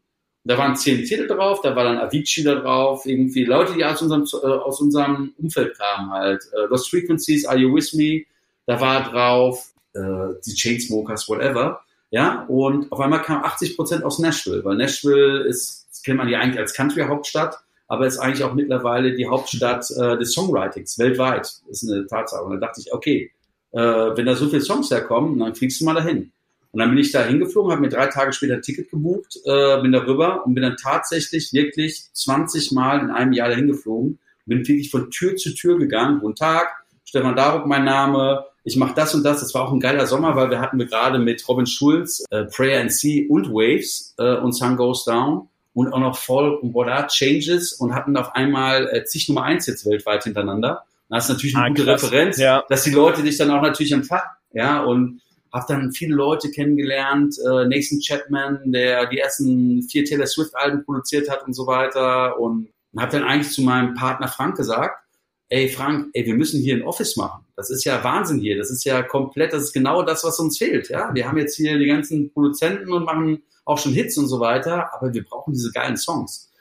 Da 0.49 0.57
waren 0.57 0.75
zehn 0.75 1.05
Titel 1.05 1.27
drauf, 1.27 1.61
da 1.61 1.75
war 1.75 1.83
dann 1.83 1.99
Avicii 1.99 2.43
da 2.43 2.55
drauf, 2.55 3.05
irgendwie 3.05 3.43
Leute, 3.43 3.73
die 3.73 3.85
aus 3.85 4.01
unserem, 4.01 4.23
äh, 4.23 4.47
aus 4.47 4.81
unserem 4.81 5.31
Umfeld 5.37 5.77
kamen 5.77 6.09
halt. 6.09 6.41
Äh, 6.51 6.65
Lost 6.71 6.89
Frequencies, 6.89 7.45
Are 7.45 7.55
You 7.55 7.71
With 7.71 7.93
Me? 7.93 8.23
Da 8.65 8.81
war 8.81 9.03
drauf 9.03 9.63
äh, 9.93 10.33
die 10.43 10.55
Chainsmokers, 10.55 11.29
whatever. 11.29 11.81
Ja, 12.09 12.45
und 12.47 12.91
auf 12.91 12.99
einmal 12.99 13.21
kam 13.21 13.43
80 13.43 13.75
Prozent 13.75 14.03
aus 14.03 14.17
Nashville, 14.17 14.65
weil 14.65 14.75
Nashville 14.75 15.43
ist, 15.43 15.87
das 15.91 16.01
kennt 16.01 16.17
man 16.17 16.27
ja 16.27 16.39
eigentlich 16.39 16.57
als 16.57 16.73
Country-Hauptstadt, 16.73 17.59
aber 17.87 18.07
ist 18.07 18.17
eigentlich 18.17 18.43
auch 18.43 18.55
mittlerweile 18.55 19.13
die 19.13 19.27
Hauptstadt 19.27 19.85
äh, 19.91 20.17
des 20.17 20.33
Songwritings 20.33 20.97
weltweit. 20.97 21.61
Ist 21.69 21.87
eine 21.87 22.07
Tatsache. 22.07 22.43
Und 22.43 22.59
da 22.59 22.65
dachte 22.65 22.81
ich, 22.81 22.91
okay, 22.91 23.31
äh, 23.71 23.77
wenn 23.79 24.25
da 24.25 24.33
so 24.33 24.47
viele 24.49 24.61
Songs 24.61 24.89
herkommen, 24.89 25.37
dann 25.37 25.53
fliegst 25.53 25.79
du 25.79 25.85
mal 25.85 25.93
dahin. 25.93 26.31
Und 26.71 26.79
dann 26.79 26.89
bin 26.89 26.99
ich 26.99 27.11
da 27.11 27.23
hingeflogen, 27.23 27.71
habe 27.71 27.81
mir 27.81 27.89
drei 27.89 28.07
Tage 28.07 28.31
später 28.31 28.53
ein 28.55 28.61
Ticket 28.61 28.91
gebucht, 28.91 29.37
äh, 29.45 29.81
bin 29.81 29.91
da 29.91 30.05
rüber 30.05 30.45
und 30.45 30.53
bin 30.53 30.61
dann 30.63 30.77
tatsächlich 30.77 31.51
wirklich 31.51 32.03
20 32.13 32.71
Mal 32.73 32.99
in 32.99 33.09
einem 33.09 33.33
Jahr 33.33 33.49
dahin 33.49 33.67
geflogen. 33.67 34.19
Bin 34.45 34.67
wirklich 34.67 34.91
von 34.91 35.09
Tür 35.11 35.35
zu 35.35 35.53
Tür 35.53 35.77
gegangen. 35.77 36.19
Guten 36.19 36.35
Tag, 36.35 36.67
Stefan 37.05 37.35
Darup 37.35 37.65
mein 37.65 37.85
Name. 37.85 38.45
Ich 38.63 38.75
mache 38.77 38.93
das 38.95 39.15
und 39.15 39.23
das. 39.23 39.39
Das 39.39 39.53
war 39.55 39.63
auch 39.67 39.71
ein 39.71 39.79
geiler 39.79 40.05
Sommer, 40.05 40.35
weil 40.35 40.49
wir 40.51 40.59
hatten 40.59 40.77
wir 40.77 40.85
gerade 40.85 41.17
mit 41.17 41.47
Robin 41.47 41.65
Schulz 41.65 42.23
äh, 42.29 42.45
Prayer 42.45 42.81
and 42.81 42.91
Sea 42.91 43.25
und 43.29 43.49
Waves 43.49 44.13
äh, 44.19 44.35
und 44.35 44.53
Sun 44.53 44.75
Goes 44.77 45.05
Down 45.05 45.47
und 45.73 45.91
auch 45.93 45.99
noch 45.99 46.17
Fall 46.17 46.53
und 46.55 46.73
What 46.75 46.87
Are 46.87 47.07
Changes 47.07 47.73
und 47.73 47.95
hatten 47.95 48.15
auf 48.17 48.35
einmal 48.35 48.87
äh, 48.91 49.05
zig 49.05 49.27
Nummer 49.29 49.43
eins 49.43 49.65
jetzt 49.65 49.85
weltweit 49.87 50.23
hintereinander. 50.23 50.83
Da 51.09 51.15
hast 51.15 51.29
du 51.29 51.33
natürlich 51.33 51.55
eine 51.55 51.65
Ah, 51.65 51.69
gute 51.69 51.85
krass. 51.85 52.03
Referenz, 52.03 52.37
Ja. 52.37 52.63
dass 52.69 52.83
die 52.83 52.91
Leute 52.91 53.23
dich 53.23 53.37
dann 53.37 53.49
auch 53.49 53.61
natürlich 53.63 53.91
empfangen. 53.91 54.29
Ja, 54.53 54.83
und 54.83 55.21
habe 55.51 55.65
dann 55.67 55.91
viele 55.91 56.15
Leute 56.15 56.51
kennengelernt, 56.51 57.35
äh, 57.39 57.65
Nathan 57.65 57.99
Chapman, 58.01 58.71
der 58.71 59.07
die 59.07 59.19
ersten 59.19 59.83
vier 59.83 60.05
Taylor 60.05 60.27
Swift-Alben 60.27 60.83
produziert 60.85 61.29
hat 61.29 61.45
und 61.45 61.53
so 61.53 61.67
weiter. 61.67 62.39
Und 62.39 62.69
habe 62.97 63.11
dann 63.11 63.23
eigentlich 63.23 63.53
zu 63.53 63.61
meinem 63.61 63.93
Partner 63.93 64.27
Frank 64.27 64.57
gesagt, 64.57 65.03
ey 65.49 65.67
Frank, 65.69 66.09
ey, 66.13 66.25
wir 66.25 66.35
müssen 66.35 66.61
hier 66.61 66.75
ein 66.75 66.83
Office 66.83 67.17
machen. 67.17 67.45
Das 67.55 67.69
ist 67.69 67.83
ja 67.83 68.03
Wahnsinn 68.03 68.39
hier. 68.39 68.57
Das 68.57 68.69
ist 68.69 68.83
ja 68.85 69.01
komplett, 69.01 69.53
das 69.53 69.63
ist 69.63 69.73
genau 69.73 70.03
das, 70.03 70.23
was 70.23 70.39
uns 70.39 70.57
fehlt. 70.57 70.89
Ja, 70.89 71.13
wir 71.13 71.27
haben 71.27 71.37
jetzt 71.37 71.55
hier 71.55 71.77
die 71.77 71.87
ganzen 71.87 72.31
Produzenten 72.31 72.91
und 72.91 73.05
machen 73.05 73.43
auch 73.65 73.77
schon 73.77 73.93
Hits 73.93 74.17
und 74.17 74.27
so 74.27 74.39
weiter, 74.39 74.93
aber 74.93 75.13
wir 75.13 75.23
brauchen 75.23 75.53
diese 75.53 75.71
geilen 75.71 75.97
Songs. 75.97 76.51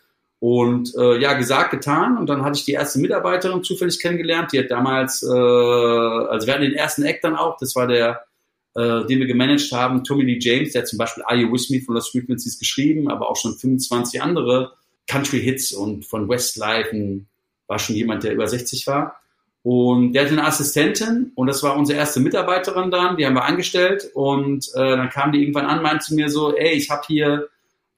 Und 0.41 0.95
äh, 0.97 1.19
ja, 1.19 1.35
gesagt, 1.35 1.71
getan. 1.71 2.17
Und 2.17 2.29
dann 2.29 2.45
hatte 2.45 2.59
ich 2.59 2.65
die 2.65 2.73
erste 2.73 3.01
Mitarbeiterin 3.01 3.65
zufällig 3.65 4.01
kennengelernt. 4.01 4.53
Die 4.53 4.59
hat 4.61 4.71
damals, 4.71 5.23
äh, 5.23 5.27
also 5.27 6.47
wir 6.47 6.55
hatten 6.55 6.63
den 6.63 6.75
ersten 6.75 7.03
Act 7.03 7.25
dann 7.25 7.35
auch, 7.37 7.57
das 7.59 7.75
war 7.75 7.87
der, 7.89 8.25
äh, 8.79 9.07
den 9.07 9.19
wir 9.19 9.27
gemanagt 9.27 9.73
haben, 9.73 10.05
Tommy 10.05 10.23
Lee 10.23 10.39
James, 10.41 10.73
der 10.73 10.83
hat 10.83 10.89
zum 10.89 10.99
Beispiel 10.99 11.25
Are 11.25 11.37
You 11.37 11.53
With 11.53 11.69
Me 11.69 11.81
von 11.81 11.97
Lost 11.97 12.13
Frequencies 12.13 12.59
geschrieben, 12.59 13.11
aber 13.11 13.29
auch 13.29 13.37
schon 13.37 13.57
25 13.57 14.23
andere 14.23 14.75
Country-Hits 15.09 15.73
und 15.73 16.07
von 16.07 16.29
Westlife 16.29 17.25
war 17.67 17.79
schon 17.81 17.97
jemand, 17.97 18.23
der 18.23 18.35
über 18.35 18.47
60 18.47 18.87
war. 18.87 19.21
Und 19.65 20.13
der 20.13 20.23
hatte 20.23 20.33
eine 20.33 20.45
Assistentin 20.45 21.33
und 21.35 21.49
das 21.49 21.63
war 21.65 21.77
unsere 21.77 21.99
erste 21.99 22.21
Mitarbeiterin 22.21 22.93
dann, 22.93 23.17
die 23.17 23.27
haben 23.27 23.35
wir 23.35 23.45
angestellt 23.45 24.09
und 24.15 24.69
äh, 24.75 24.97
dann 24.97 25.11
kam 25.11 25.33
die 25.33 25.41
irgendwann 25.41 25.67
an, 25.67 25.83
meinte 25.83 26.07
zu 26.07 26.15
mir 26.15 26.31
so, 26.31 26.57
ey, 26.57 26.75
ich 26.75 26.89
habe 26.89 27.03
hier 27.07 27.49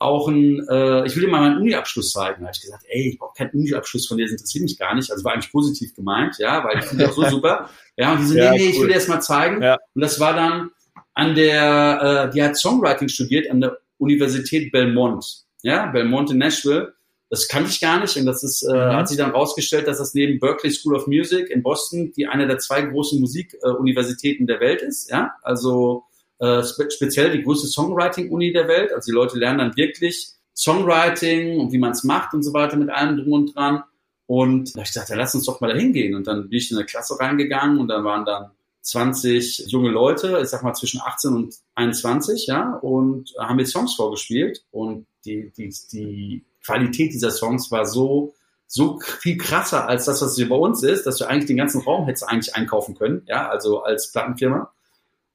auch 0.00 0.26
ein, 0.28 0.66
äh, 0.68 1.06
ich 1.06 1.14
will 1.14 1.24
dir 1.24 1.30
mal 1.30 1.40
meinen 1.42 1.58
Uni-Abschluss 1.58 2.10
zeigen. 2.12 2.40
Da 2.40 2.46
habe 2.48 2.52
ich 2.56 2.62
gesagt, 2.62 2.84
ey, 2.88 3.10
ich 3.10 3.18
brauche 3.18 3.34
keinen 3.36 3.50
Uni-Abschluss 3.52 4.06
von 4.08 4.16
dir, 4.16 4.24
das 4.24 4.32
interessiert 4.32 4.62
mich 4.64 4.78
gar 4.78 4.94
nicht. 4.94 5.10
Also 5.12 5.22
war 5.24 5.34
eigentlich 5.34 5.52
positiv 5.52 5.94
gemeint, 5.94 6.36
ja, 6.38 6.64
weil 6.64 6.78
ich 6.78 6.84
finde 6.86 7.04
das 7.04 7.14
so 7.14 7.24
super. 7.30 7.68
Ja, 7.96 8.12
und 8.12 8.20
die 8.22 8.26
so, 8.26 8.34
Ja, 8.34 8.50
nee, 8.50 8.58
nee, 8.58 8.66
ich 8.70 8.76
cool. 8.76 8.82
will 8.82 8.88
dir 8.88 8.94
das 8.94 9.08
mal 9.08 9.20
zeigen. 9.20 9.62
Ja. 9.62 9.76
Und 9.94 10.00
das 10.00 10.18
war 10.18 10.34
dann 10.34 10.70
an 11.14 11.34
der, 11.34 12.26
äh, 12.28 12.32
die 12.34 12.42
hat 12.42 12.56
Songwriting 12.56 13.08
studiert 13.08 13.50
an 13.50 13.60
der 13.60 13.76
Universität 13.98 14.72
Belmont. 14.72 15.44
Ja, 15.62 15.86
Belmont 15.86 16.30
in 16.30 16.38
Nashville. 16.38 16.94
Das 17.28 17.46
kannte 17.46 17.70
ich 17.70 17.80
gar 17.80 18.00
nicht 18.00 18.16
und 18.16 18.26
das 18.26 18.42
ist, 18.42 18.62
äh, 18.62 18.72
Mhm. 18.72 18.96
hat 18.96 19.08
sich 19.08 19.18
dann 19.18 19.30
rausgestellt, 19.30 19.86
dass 19.86 19.98
das 19.98 20.14
neben 20.14 20.40
Berkeley 20.40 20.72
School 20.72 20.96
of 20.96 21.06
Music 21.06 21.48
in 21.50 21.62
Boston 21.62 22.12
die 22.16 22.26
eine 22.26 22.48
der 22.48 22.58
zwei 22.58 22.82
großen 22.82 23.20
Musikuniversitäten 23.20 24.46
der 24.46 24.58
Welt 24.60 24.82
ist. 24.82 25.10
Ja, 25.10 25.32
also 25.42 26.04
äh, 26.40 26.64
spe 26.64 26.90
speziell 26.90 27.30
die 27.30 27.42
größte 27.42 27.68
Songwriting-Uni 27.68 28.52
der 28.52 28.66
Welt. 28.66 28.92
Also 28.92 29.12
die 29.12 29.14
Leute 29.14 29.38
lernen 29.38 29.58
dann 29.58 29.76
wirklich 29.76 30.32
Songwriting 30.56 31.60
und 31.60 31.72
wie 31.72 31.78
man 31.78 31.92
es 31.92 32.04
macht 32.04 32.34
und 32.34 32.42
so 32.42 32.52
weiter 32.52 32.76
mit 32.76 32.90
allem 32.90 33.18
drum 33.18 33.32
und 33.32 33.54
dran. 33.54 33.84
Und 34.26 34.76
da 34.76 34.82
ich 34.82 34.88
gesagt, 34.88 35.08
ja, 35.10 35.16
lass 35.16 35.34
uns 35.34 35.44
doch 35.44 35.60
mal 35.60 35.72
da 35.72 35.78
hingehen. 35.78 36.14
Und 36.14 36.26
dann 36.26 36.48
bin 36.48 36.58
ich 36.58 36.70
in 36.70 36.76
eine 36.76 36.86
Klasse 36.86 37.18
reingegangen 37.18 37.78
und 37.78 37.88
da 37.88 38.04
waren 38.04 38.24
dann 38.24 38.50
20 38.82 39.66
junge 39.68 39.90
Leute, 39.90 40.38
ich 40.42 40.48
sag 40.48 40.62
mal 40.62 40.74
zwischen 40.74 41.00
18 41.00 41.34
und 41.34 41.54
21, 41.74 42.46
ja, 42.46 42.74
und 42.76 43.34
haben 43.38 43.56
mir 43.56 43.66
Songs 43.66 43.94
vorgespielt. 43.94 44.64
Und 44.70 45.06
die, 45.24 45.52
die, 45.56 45.74
die 45.92 46.44
Qualität 46.64 47.12
dieser 47.12 47.30
Songs 47.30 47.70
war 47.70 47.86
so, 47.86 48.34
so 48.66 49.00
viel 49.00 49.36
krasser 49.36 49.88
als 49.88 50.04
das, 50.06 50.22
was 50.22 50.36
hier 50.36 50.48
bei 50.48 50.56
uns 50.56 50.82
ist, 50.82 51.04
dass 51.04 51.16
du 51.18 51.26
eigentlich 51.26 51.46
den 51.46 51.56
ganzen 51.56 51.82
Raum 51.82 52.06
hättest 52.06 52.28
eigentlich 52.28 52.54
einkaufen 52.54 52.94
können, 52.94 53.22
ja, 53.26 53.48
also 53.48 53.82
als 53.82 54.12
Plattenfirma. 54.12 54.70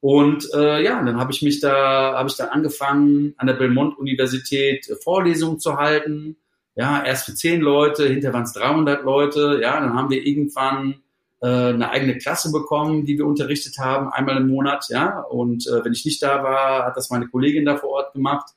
Und 0.06 0.48
äh, 0.54 0.84
ja, 0.84 1.02
dann 1.04 1.18
habe 1.20 1.32
ich 1.32 1.42
mich 1.42 1.62
da, 1.62 2.14
habe 2.14 2.30
ich 2.30 2.36
dann 2.36 2.50
angefangen, 2.50 3.34
an 3.38 3.48
der 3.48 3.56
Belmont 3.56 3.98
Universität 3.98 4.88
äh, 4.88 4.96
Vorlesungen 4.98 5.60
zu 5.60 5.78
halten. 5.78 6.38
Ja, 6.76 7.04
erst 7.04 7.26
für 7.26 7.34
zehn 7.34 7.60
Leute, 7.60 8.08
hinterher 8.08 8.36
waren 8.36 8.44
es 8.44 8.54
300 8.54 9.04
Leute. 9.04 9.58
Ja, 9.64 9.80
dann 9.80 9.96
haben 9.96 10.12
wir 10.12 10.24
irgendwann 10.24 11.02
äh, 11.42 11.48
eine 11.48 11.90
eigene 11.90 12.20
Klasse 12.20 12.52
bekommen, 12.52 13.06
die 13.06 13.18
wir 13.18 13.26
unterrichtet 13.26 13.80
haben, 13.80 14.10
einmal 14.10 14.38
im 14.38 14.48
Monat. 14.48 14.86
Ja, 14.90 15.22
und 15.22 15.66
äh, 15.66 15.84
wenn 15.84 15.94
ich 15.94 16.06
nicht 16.06 16.22
da 16.22 16.44
war, 16.44 16.86
hat 16.86 16.96
das 16.96 17.10
meine 17.10 17.28
Kollegin 17.28 17.66
da 17.66 17.76
vor 17.76 17.90
Ort 17.90 18.14
gemacht. 18.14 18.52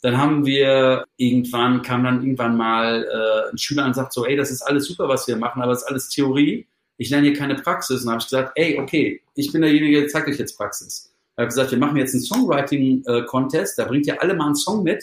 Dann 0.00 0.16
haben 0.16 0.46
wir 0.46 1.04
irgendwann, 1.18 1.82
kam 1.82 2.04
dann 2.04 2.22
irgendwann 2.22 2.56
mal 2.56 3.04
äh, 3.04 3.50
ein 3.50 3.58
Schüler 3.58 3.84
und 3.84 3.92
sagt 3.92 4.14
so, 4.14 4.24
ey, 4.24 4.36
das 4.36 4.50
ist 4.50 4.62
alles 4.62 4.86
super, 4.86 5.06
was 5.06 5.28
wir 5.28 5.36
machen, 5.36 5.60
aber 5.60 5.72
das 5.72 5.82
ist 5.82 5.88
alles 5.88 6.08
Theorie. 6.08 6.66
Ich 6.96 7.10
lerne 7.10 7.28
hier 7.28 7.36
keine 7.36 7.56
Praxis. 7.56 8.02
Und 8.02 8.10
habe 8.10 8.20
ich 8.20 8.26
gesagt, 8.26 8.52
ey, 8.56 8.78
okay, 8.78 9.22
ich 9.34 9.52
bin 9.52 9.62
derjenige, 9.62 10.00
der 10.00 10.08
zeigt 10.08 10.28
euch 10.28 10.38
jetzt 10.38 10.56
Praxis. 10.56 11.12
Ich 11.32 11.38
habe 11.38 11.48
gesagt, 11.48 11.72
wir 11.72 11.78
machen 11.78 11.96
jetzt 11.96 12.14
einen 12.14 12.22
Songwriting-Contest, 12.22 13.78
da 13.78 13.86
bringt 13.86 14.06
ihr 14.06 14.22
alle 14.22 14.34
mal 14.34 14.46
einen 14.46 14.54
Song 14.54 14.84
mit 14.84 15.02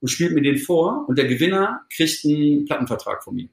und 0.00 0.08
spielt 0.08 0.32
mir 0.32 0.42
den 0.42 0.58
vor 0.58 1.06
und 1.08 1.18
der 1.18 1.26
Gewinner 1.26 1.80
kriegt 1.92 2.24
einen 2.24 2.64
Plattenvertrag 2.66 3.24
von 3.24 3.34
mir. 3.34 3.48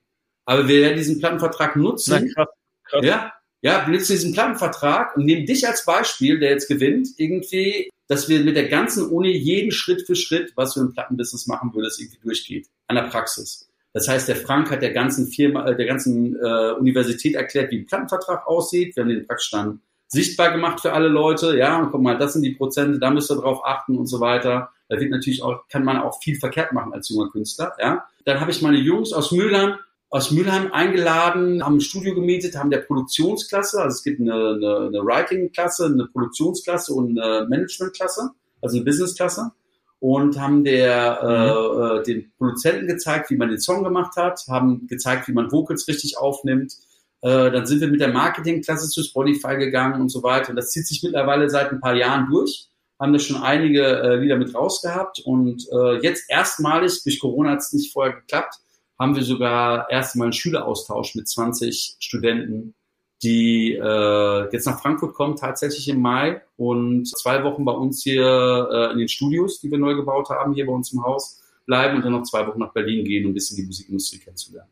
Aber 0.45 0.67
wir 0.67 0.81
werden 0.81 0.97
diesen 0.97 1.19
Plattenvertrag 1.19 1.75
Na, 1.75 1.81
nutzen, 1.81 2.31
krass. 2.33 2.47
krass. 2.83 3.05
ja, 3.05 3.33
ja, 3.61 3.79
benutzen 3.83 4.13
diesen 4.13 4.33
Plattenvertrag 4.33 5.15
und 5.17 5.25
nehmen 5.25 5.45
dich 5.45 5.67
als 5.67 5.85
Beispiel, 5.85 6.39
der 6.39 6.51
jetzt 6.51 6.67
gewinnt, 6.67 7.09
irgendwie, 7.17 7.89
dass 8.07 8.29
wir 8.29 8.39
mit 8.41 8.55
der 8.55 8.67
ganzen 8.67 9.09
Uni 9.09 9.31
jeden 9.31 9.71
Schritt 9.71 10.05
für 10.05 10.15
Schritt, 10.15 10.53
was 10.55 10.73
du 10.73 10.81
im 10.81 10.93
Plattenbusiness 10.93 11.47
machen 11.47 11.73
würdest, 11.73 11.99
irgendwie 11.99 12.19
durchgeht. 12.21 12.67
An 12.87 12.95
der 12.95 13.03
Praxis. 13.03 13.68
Das 13.99 14.07
heißt, 14.07 14.29
der 14.29 14.37
Frank 14.37 14.71
hat 14.71 14.81
der 14.81 14.93
ganzen 14.93 15.27
Firma, 15.27 15.67
äh, 15.67 15.75
der 15.75 15.85
ganzen 15.85 16.33
äh, 16.37 16.71
Universität 16.71 17.35
erklärt, 17.35 17.69
wie 17.71 17.79
ein 17.79 17.85
Plattenvertrag 17.85 18.47
aussieht. 18.47 18.95
Wir 18.95 19.03
haben 19.03 19.09
den 19.09 19.27
praktisch 19.27 19.51
dann 19.51 19.81
sichtbar 20.07 20.53
gemacht 20.53 20.79
für 20.79 20.93
alle 20.93 21.09
Leute. 21.09 21.57
Ja, 21.57 21.81
und 21.81 21.91
guck 21.91 22.01
mal, 22.01 22.17
das 22.17 22.31
sind 22.31 22.43
die 22.43 22.53
Prozente, 22.53 22.97
da 22.97 23.11
müsst 23.11 23.29
ihr 23.29 23.35
drauf 23.35 23.59
achten 23.65 23.97
und 23.97 24.07
so 24.07 24.21
weiter. 24.21 24.69
Da 24.87 25.01
wird 25.01 25.11
natürlich 25.11 25.43
auch, 25.43 25.67
kann 25.67 25.83
man 25.83 25.97
auch 25.97 26.17
viel 26.21 26.39
verkehrt 26.39 26.71
machen 26.71 26.93
als 26.93 27.09
junger 27.09 27.29
Künstler. 27.29 27.73
Ja, 27.77 28.05
dann 28.23 28.39
habe 28.39 28.51
ich 28.51 28.61
meine 28.61 28.77
Jungs 28.77 29.11
aus 29.11 29.33
Mülheim 29.33 29.73
aus 30.11 30.31
Mülheim 30.31 30.71
eingeladen, 30.71 31.63
haben 31.63 31.75
ein 31.75 31.81
Studio 31.81 32.15
gemietet, 32.15 32.55
haben 32.55 32.71
der 32.71 32.79
Produktionsklasse, 32.79 33.79
also 33.79 33.95
es 33.95 34.03
gibt 34.03 34.19
eine, 34.19 34.33
eine, 34.33 34.87
eine 34.87 35.05
Writing-Klasse, 35.05 35.85
eine 35.85 36.07
Produktionsklasse 36.07 36.93
und 36.93 37.19
eine 37.19 37.45
Management-Klasse, 37.47 38.31
also 38.61 38.77
eine 38.77 38.85
Business-Klasse 38.85 39.51
und 39.99 40.39
haben 40.39 40.63
der, 40.63 41.19
äh, 41.21 41.99
äh, 41.99 42.03
den 42.03 42.31
Produzenten 42.37 42.87
gezeigt, 42.87 43.29
wie 43.29 43.35
man 43.35 43.49
den 43.49 43.59
Song 43.59 43.83
gemacht 43.83 44.15
hat, 44.15 44.45
haben 44.47 44.87
gezeigt, 44.87 45.27
wie 45.27 45.33
man 45.33 45.51
Vocals 45.51 45.87
richtig 45.87 46.17
aufnimmt. 46.17 46.73
Äh, 47.21 47.51
dann 47.51 47.65
sind 47.65 47.81
wir 47.81 47.89
mit 47.89 47.99
der 47.99 48.13
Marketingklasse 48.13 48.89
zu 48.89 49.03
Spotify 49.03 49.57
gegangen 49.57 49.99
und 49.99 50.09
so 50.09 50.23
weiter. 50.23 50.51
Und 50.51 50.55
das 50.55 50.71
zieht 50.71 50.87
sich 50.87 51.03
mittlerweile 51.03 51.49
seit 51.49 51.71
ein 51.71 51.81
paar 51.81 51.95
Jahren 51.95 52.29
durch. 52.29 52.69
Haben 52.97 53.13
da 53.13 53.19
schon 53.19 53.41
einige 53.41 53.83
äh, 53.83 54.15
Lieder 54.15 54.37
mit 54.37 54.55
rausgehabt. 54.55 55.19
Und 55.19 55.67
äh, 55.71 56.01
jetzt 56.01 56.29
erstmalig, 56.29 57.03
durch 57.03 57.19
Corona 57.19 57.51
hat 57.51 57.59
es 57.59 57.73
nicht 57.73 57.91
vorher 57.91 58.13
geklappt, 58.13 58.55
haben 58.97 59.15
wir 59.15 59.23
sogar 59.23 59.89
erstmal 59.89 60.25
einen 60.25 60.33
Schüleraustausch 60.33 61.15
mit 61.15 61.27
20 61.27 61.95
Studenten, 61.99 62.75
die 63.21 63.73
äh, 63.73 64.51
jetzt 64.51 64.65
nach 64.65 64.81
Frankfurt 64.81 65.13
kommen, 65.13 65.35
tatsächlich 65.35 65.87
im 65.89 66.01
Mai 66.01 66.41
und 66.57 67.07
zwei 67.07 67.43
Wochen 67.43 67.65
bei 67.65 67.73
uns 67.73 68.01
hier 68.03 68.69
äh, 68.71 68.91
in 68.93 68.99
den 68.99 69.09
Studios, 69.09 69.59
die 69.59 69.69
wir 69.69 69.77
neu 69.77 69.95
gebaut 69.95 70.29
haben, 70.29 70.53
hier 70.53 70.65
bei 70.65 70.71
uns 70.71 70.93
im 70.93 71.03
Haus 71.03 71.41
bleiben 71.65 71.97
und 71.97 72.05
dann 72.05 72.13
noch 72.13 72.23
zwei 72.23 72.47
Wochen 72.47 72.59
nach 72.59 72.73
Berlin 72.73 73.03
gehen, 73.03 73.25
um 73.25 73.31
ein 73.31 73.33
bisschen 73.33 73.57
die 73.57 73.65
Musikindustrie 73.65 74.19
kennenzulernen. 74.19 74.71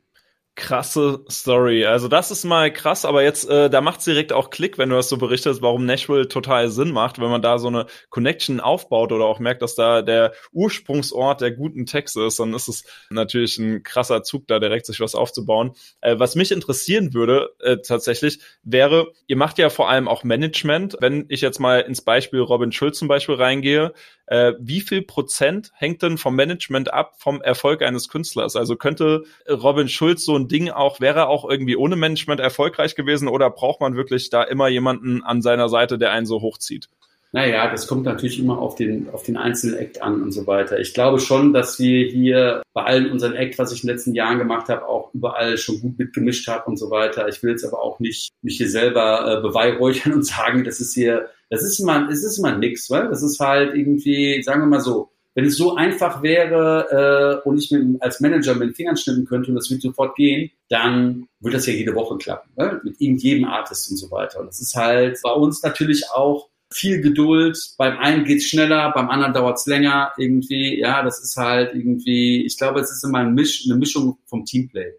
Krasse 0.57 1.23
Story. 1.29 1.85
Also 1.85 2.07
das 2.07 2.31
ist 2.31 2.43
mal 2.43 2.73
krass, 2.73 3.05
aber 3.05 3.21
jetzt, 3.21 3.47
äh, 3.47 3.69
da 3.69 3.79
macht's 3.79 4.05
direkt 4.05 4.33
auch 4.33 4.49
Klick, 4.49 4.79
wenn 4.79 4.89
du 4.89 4.95
das 4.95 5.07
so 5.07 5.17
berichtest, 5.17 5.61
warum 5.61 5.85
Nashville 5.85 6.27
total 6.27 6.69
Sinn 6.69 6.91
macht, 6.91 7.19
wenn 7.19 7.29
man 7.29 7.43
da 7.43 7.59
so 7.59 7.67
eine 7.67 7.85
Connection 8.09 8.59
aufbaut 8.59 9.11
oder 9.11 9.25
auch 9.25 9.37
merkt, 9.37 9.61
dass 9.61 9.75
da 9.75 10.01
der 10.01 10.33
Ursprungsort 10.51 11.41
der 11.41 11.51
guten 11.51 11.85
Texte 11.85 12.23
ist, 12.23 12.39
dann 12.39 12.55
ist 12.55 12.67
es 12.67 12.85
natürlich 13.11 13.59
ein 13.59 13.83
krasser 13.83 14.23
Zug, 14.23 14.47
da 14.47 14.57
direkt 14.57 14.87
sich 14.87 14.99
was 14.99 15.13
aufzubauen. 15.13 15.73
Äh, 16.01 16.17
was 16.17 16.33
mich 16.33 16.51
interessieren 16.51 17.13
würde, 17.13 17.51
äh, 17.59 17.77
tatsächlich, 17.77 18.39
wäre, 18.63 19.13
ihr 19.27 19.37
macht 19.37 19.59
ja 19.59 19.69
vor 19.69 19.89
allem 19.89 20.07
auch 20.07 20.23
Management. 20.23 20.97
Wenn 20.99 21.25
ich 21.29 21.41
jetzt 21.41 21.59
mal 21.59 21.81
ins 21.81 22.01
Beispiel 22.01 22.39
Robin 22.39 22.71
Schulz 22.71 22.97
zum 22.97 23.07
Beispiel 23.07 23.35
reingehe, 23.35 23.93
äh, 24.27 24.53
wie 24.59 24.81
viel 24.81 25.01
Prozent 25.01 25.71
hängt 25.73 26.03
denn 26.03 26.17
vom 26.17 26.35
Management 26.35 26.93
ab 26.93 27.15
vom 27.17 27.41
Erfolg 27.41 27.81
eines 27.81 28.09
Künstlers? 28.09 28.55
Also 28.55 28.75
könnte 28.75 29.23
Robin 29.49 29.87
Schulz 29.87 30.25
so 30.25 30.35
ein 30.35 30.47
Ding 30.47 30.69
auch, 30.69 30.99
wäre 30.99 31.27
auch 31.27 31.49
irgendwie 31.49 31.77
ohne 31.77 31.95
Management 31.95 32.41
erfolgreich 32.41 32.95
gewesen 32.95 33.27
oder 33.27 33.49
braucht 33.49 33.81
man 33.81 33.95
wirklich 33.95 34.29
da 34.29 34.43
immer 34.43 34.67
jemanden 34.67 35.23
an 35.23 35.41
seiner 35.41 35.69
Seite, 35.69 35.97
der 35.97 36.11
einen 36.11 36.25
so 36.25 36.41
hochzieht? 36.41 36.89
Naja, 37.33 37.69
das 37.69 37.87
kommt 37.87 38.05
natürlich 38.05 38.39
immer 38.39 38.57
auf 38.57 38.75
den, 38.75 39.09
auf 39.09 39.23
den 39.23 39.37
einzelnen 39.37 39.77
Act 39.77 40.01
an 40.01 40.21
und 40.21 40.31
so 40.31 40.47
weiter. 40.47 40.79
Ich 40.79 40.93
glaube 40.93 41.19
schon, 41.19 41.53
dass 41.53 41.77
wir 41.77 42.07
hier 42.07 42.63
bei 42.73 42.83
allen 42.83 43.11
unseren 43.11 43.33
Act, 43.33 43.59
was 43.59 43.73
ich 43.73 43.83
in 43.83 43.87
den 43.87 43.95
letzten 43.95 44.15
Jahren 44.15 44.37
gemacht 44.37 44.69
habe, 44.69 44.87
auch 44.87 45.13
überall 45.13 45.57
schon 45.57 45.81
gut 45.81 45.99
mitgemischt 45.99 46.47
habe 46.47 46.65
und 46.65 46.77
so 46.77 46.89
weiter. 46.89 47.27
Ich 47.27 47.43
will 47.43 47.51
jetzt 47.51 47.65
aber 47.65 47.81
auch 47.81 47.99
nicht 47.99 48.31
mich 48.41 48.57
hier 48.57 48.69
selber 48.69 49.39
äh, 49.39 49.41
beweihräuchern 49.41 50.13
und 50.13 50.25
sagen, 50.25 50.63
das 50.63 50.79
ist 50.79 50.93
hier, 50.93 51.27
das 51.49 51.63
ist 51.63 51.79
immer, 51.79 52.09
es 52.09 52.23
ist 52.23 52.37
immer 52.37 52.57
nix, 52.57 52.89
weil 52.89 53.09
das 53.09 53.21
ist 53.21 53.39
halt 53.39 53.75
irgendwie, 53.75 54.41
sagen 54.41 54.61
wir 54.61 54.67
mal 54.67 54.81
so, 54.81 55.11
wenn 55.35 55.45
es 55.45 55.55
so 55.55 55.75
einfach 55.75 56.23
wäre 56.23 57.43
äh, 57.43 57.47
und 57.47 57.59
ich 57.59 57.69
mit, 57.69 58.01
als 58.01 58.21
Manager 58.21 58.55
mit 58.55 58.69
den 58.69 58.73
Fingern 58.73 58.97
schnippen 58.97 59.25
könnte 59.25 59.49
und 59.51 59.55
das 59.55 59.69
würde 59.69 59.81
sofort 59.81 60.15
gehen, 60.15 60.49
dann 60.67 61.27
würde 61.39 61.57
das 61.57 61.67
ja 61.67 61.73
jede 61.73 61.93
Woche 61.93 62.17
klappen, 62.17 62.49
ne? 62.55 62.81
mit 62.83 62.99
irgendjedem 62.99 63.45
Artist 63.45 63.91
und 63.91 63.97
so 63.97 64.09
weiter. 64.09 64.39
Und 64.39 64.47
das 64.47 64.59
ist 64.59 64.73
halt 64.75 65.19
bei 65.21 65.31
uns 65.31 65.61
natürlich 65.61 66.09
auch 66.11 66.49
viel 66.71 67.01
Geduld. 67.01 67.57
Beim 67.77 67.97
einen 67.97 68.25
geht's 68.25 68.45
schneller, 68.45 68.91
beim 68.93 69.09
anderen 69.09 69.33
dauert's 69.33 69.65
länger 69.67 70.11
irgendwie. 70.17 70.79
Ja, 70.79 71.03
das 71.03 71.21
ist 71.21 71.37
halt 71.37 71.73
irgendwie, 71.73 72.45
ich 72.45 72.57
glaube, 72.57 72.79
es 72.79 72.91
ist 72.91 73.03
immer 73.03 73.19
ein 73.19 73.33
Misch, 73.33 73.65
eine 73.65 73.77
Mischung 73.77 74.17
vom 74.25 74.45
Teamplay. 74.45 74.93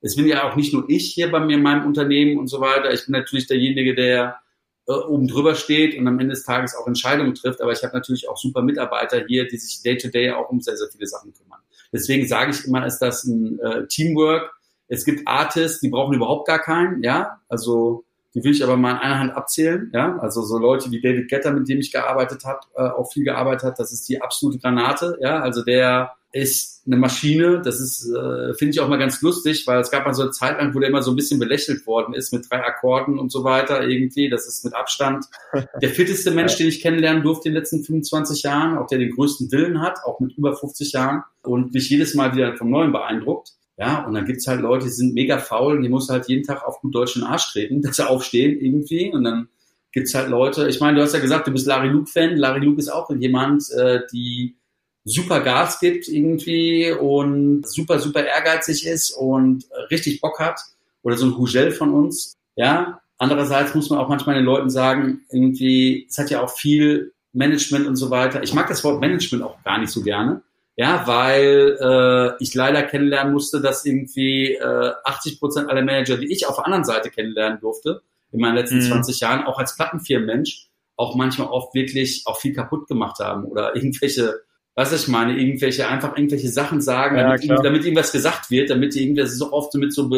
Es 0.00 0.16
bin 0.16 0.26
ja 0.26 0.48
auch 0.48 0.56
nicht 0.56 0.72
nur 0.74 0.84
ich 0.88 1.14
hier 1.14 1.30
bei 1.30 1.40
mir 1.40 1.56
in 1.56 1.62
meinem 1.62 1.86
Unternehmen 1.86 2.38
und 2.38 2.48
so 2.48 2.60
weiter. 2.60 2.92
Ich 2.92 3.06
bin 3.06 3.12
natürlich 3.12 3.46
derjenige, 3.46 3.94
der 3.94 4.38
äh, 4.86 4.92
oben 4.92 5.26
drüber 5.28 5.54
steht 5.54 5.96
und 5.96 6.06
am 6.06 6.18
Ende 6.18 6.34
des 6.34 6.44
Tages 6.44 6.76
auch 6.76 6.86
Entscheidungen 6.86 7.34
trifft. 7.34 7.62
Aber 7.62 7.72
ich 7.72 7.82
habe 7.82 7.94
natürlich 7.94 8.28
auch 8.28 8.36
super 8.36 8.60
Mitarbeiter 8.60 9.24
hier, 9.26 9.48
die 9.48 9.56
sich 9.56 9.82
day 9.82 9.96
to 9.96 10.08
day 10.08 10.30
auch 10.30 10.50
um 10.50 10.60
sehr, 10.60 10.76
sehr 10.76 10.88
viele 10.92 11.06
Sachen 11.06 11.32
kümmern. 11.32 11.60
Deswegen 11.90 12.26
sage 12.26 12.50
ich 12.50 12.66
immer, 12.66 12.84
ist 12.84 12.98
das 12.98 13.24
ein 13.24 13.58
äh, 13.60 13.86
Teamwork. 13.86 14.52
Es 14.88 15.06
gibt 15.06 15.26
Artists, 15.26 15.80
die 15.80 15.88
brauchen 15.88 16.14
überhaupt 16.14 16.46
gar 16.46 16.58
keinen, 16.58 17.02
ja. 17.02 17.40
Also 17.48 18.04
die 18.34 18.42
will 18.42 18.52
ich 18.52 18.64
aber 18.64 18.76
mal 18.76 18.92
in 18.92 18.98
einer 18.98 19.18
Hand 19.18 19.36
abzählen, 19.36 19.90
ja. 19.94 20.18
Also 20.18 20.42
so 20.42 20.58
Leute 20.58 20.90
wie 20.90 21.00
David 21.00 21.28
Getter, 21.28 21.52
mit 21.52 21.68
dem 21.68 21.78
ich 21.78 21.92
gearbeitet 21.92 22.44
habe, 22.44 22.60
äh, 22.76 22.82
auch 22.82 23.12
viel 23.12 23.24
gearbeitet 23.24 23.62
hat, 23.64 23.78
das 23.78 23.92
ist 23.92 24.08
die 24.08 24.20
absolute 24.20 24.58
Granate, 24.58 25.18
ja. 25.20 25.40
Also 25.40 25.62
der 25.62 26.12
ist 26.34 26.82
eine 26.86 26.96
Maschine. 26.96 27.62
Das 27.62 27.80
ist, 27.80 28.10
äh, 28.10 28.54
finde 28.54 28.72
ich 28.72 28.80
auch 28.80 28.88
mal 28.88 28.98
ganz 28.98 29.22
lustig, 29.22 29.66
weil 29.66 29.80
es 29.80 29.90
gab 29.90 30.04
mal 30.04 30.14
so 30.14 30.22
eine 30.22 30.32
Zeit 30.32 30.58
lang, 30.58 30.74
wo 30.74 30.80
der 30.80 30.88
immer 30.88 31.02
so 31.02 31.12
ein 31.12 31.16
bisschen 31.16 31.38
belächelt 31.38 31.86
worden 31.86 32.12
ist 32.12 32.32
mit 32.32 32.50
drei 32.50 32.62
Akkorden 32.62 33.18
und 33.18 33.30
so 33.30 33.44
weiter 33.44 33.86
irgendwie. 33.86 34.28
Das 34.28 34.46
ist 34.46 34.64
mit 34.64 34.74
Abstand 34.74 35.26
der 35.80 35.88
fitteste 35.90 36.32
Mensch, 36.32 36.56
den 36.56 36.68
ich 36.68 36.80
kennenlernen 36.80 37.22
durfte 37.22 37.48
in 37.48 37.54
den 37.54 37.60
letzten 37.60 37.84
25 37.84 38.42
Jahren, 38.42 38.76
auch 38.76 38.88
der 38.88 38.98
den 38.98 39.14
größten 39.14 39.50
Willen 39.52 39.80
hat, 39.80 40.00
auch 40.04 40.18
mit 40.18 40.36
über 40.36 40.56
50 40.56 40.92
Jahren 40.92 41.22
und 41.42 41.72
mich 41.72 41.88
jedes 41.88 42.14
Mal 42.14 42.34
wieder 42.34 42.56
vom 42.56 42.68
Neuen 42.68 42.90
beeindruckt. 42.90 43.52
Ja, 43.76 44.04
und 44.06 44.14
dann 44.14 44.24
gibt's 44.24 44.46
halt 44.46 44.60
Leute, 44.60 44.86
die 44.86 44.92
sind 44.92 45.14
mega 45.14 45.38
faul 45.38 45.76
und 45.76 45.82
die 45.82 45.88
muss 45.88 46.08
halt 46.08 46.28
jeden 46.28 46.44
Tag 46.44 46.64
auf 46.64 46.80
gut 46.80 46.94
deutschen 46.94 47.24
Arsch 47.24 47.52
treten, 47.52 47.82
dass 47.82 47.96
sie 47.96 48.08
aufstehen 48.08 48.58
irgendwie 48.60 49.12
und 49.12 49.24
dann 49.24 49.48
gibt's 49.92 50.14
halt 50.14 50.28
Leute, 50.28 50.68
ich 50.68 50.80
meine, 50.80 50.96
du 50.96 51.02
hast 51.02 51.14
ja 51.14 51.20
gesagt, 51.20 51.46
du 51.46 51.52
bist 51.52 51.66
Larry 51.66 51.88
Luke-Fan. 51.88 52.36
Larry 52.36 52.64
Luke 52.64 52.78
ist 52.78 52.88
auch 52.88 53.08
jemand, 53.10 53.70
äh, 53.70 54.00
die 54.12 54.56
super 55.04 55.40
Gas 55.40 55.78
gibt 55.78 56.08
irgendwie 56.08 56.90
und 56.90 57.66
super, 57.68 58.00
super 58.00 58.24
ehrgeizig 58.24 58.86
ist 58.86 59.10
und 59.10 59.64
richtig 59.90 60.20
Bock 60.20 60.40
hat. 60.40 60.60
Oder 61.02 61.16
so 61.16 61.26
ein 61.26 61.36
Hugel 61.36 61.70
von 61.70 61.92
uns. 61.92 62.34
Ja. 62.56 63.00
Andererseits 63.18 63.74
muss 63.74 63.90
man 63.90 64.00
auch 64.00 64.08
manchmal 64.08 64.34
den 64.34 64.44
Leuten 64.44 64.70
sagen, 64.70 65.20
irgendwie, 65.30 66.06
es 66.08 66.18
hat 66.18 66.30
ja 66.30 66.42
auch 66.42 66.50
viel 66.50 67.12
Management 67.32 67.86
und 67.86 67.96
so 67.96 68.10
weiter. 68.10 68.42
Ich 68.42 68.54
mag 68.54 68.66
das 68.68 68.82
Wort 68.82 69.00
Management 69.00 69.44
auch 69.44 69.62
gar 69.62 69.78
nicht 69.78 69.90
so 69.90 70.02
gerne. 70.02 70.42
Ja, 70.76 71.06
weil 71.06 71.78
äh, 71.80 72.42
ich 72.42 72.54
leider 72.54 72.82
kennenlernen 72.82 73.32
musste, 73.32 73.60
dass 73.60 73.84
irgendwie 73.84 74.54
äh, 74.54 74.92
80 75.04 75.38
Prozent 75.38 75.70
aller 75.70 75.82
Manager, 75.82 76.16
die 76.16 76.32
ich 76.32 76.46
auf 76.46 76.56
der 76.56 76.66
anderen 76.66 76.84
Seite 76.84 77.10
kennenlernen 77.10 77.60
durfte, 77.60 78.02
in 78.32 78.40
meinen 78.40 78.56
letzten 78.56 78.78
mhm. 78.78 78.88
20 78.88 79.20
Jahren, 79.20 79.44
auch 79.44 79.58
als 79.58 79.76
Plattenfirmenmensch, 79.76 80.68
auch 80.96 81.14
manchmal 81.14 81.48
oft 81.48 81.74
wirklich 81.74 82.22
auch 82.26 82.40
viel 82.40 82.54
kaputt 82.54 82.88
gemacht 82.88 83.20
haben 83.20 83.44
oder 83.44 83.76
irgendwelche 83.76 84.40
was 84.76 84.92
ich 84.92 85.08
meine, 85.08 85.38
irgendwelche, 85.38 85.88
einfach 85.88 86.16
irgendwelche 86.16 86.48
Sachen 86.48 86.80
sagen, 86.80 87.16
ja, 87.16 87.36
damit, 87.36 87.64
damit 87.64 87.84
irgendwas 87.84 88.10
gesagt 88.10 88.50
wird, 88.50 88.70
damit 88.70 88.94
die 88.94 89.04
irgendwie, 89.04 89.20
das 89.20 89.32
ist 89.32 89.40
auch 89.40 89.52
oft 89.52 89.72
mit 89.74 89.92
so, 89.92 90.08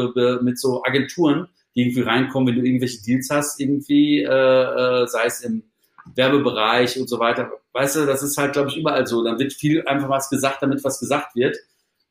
mit 0.40 0.58
so 0.58 0.82
Agenturen, 0.82 1.48
die 1.74 1.82
irgendwie 1.82 2.00
reinkommen, 2.00 2.48
wenn 2.48 2.62
du 2.62 2.66
irgendwelche 2.66 3.02
Deals 3.02 3.28
hast, 3.30 3.60
irgendwie, 3.60 4.22
äh, 4.22 4.24
äh, 4.24 5.06
sei 5.06 5.26
es 5.26 5.42
im 5.42 5.62
Werbebereich 6.14 6.98
und 6.98 7.08
so 7.08 7.18
weiter. 7.18 7.50
Weißt 7.72 7.96
du, 7.96 8.06
das 8.06 8.22
ist 8.22 8.36
halt, 8.36 8.52
glaube 8.52 8.70
ich, 8.70 8.76
überall 8.76 9.06
so. 9.06 9.22
Dann 9.24 9.38
wird 9.38 9.52
viel 9.52 9.82
einfach 9.86 10.08
was 10.08 10.30
gesagt, 10.30 10.62
damit 10.62 10.82
was 10.84 11.00
gesagt 11.00 11.34
wird. 11.34 11.56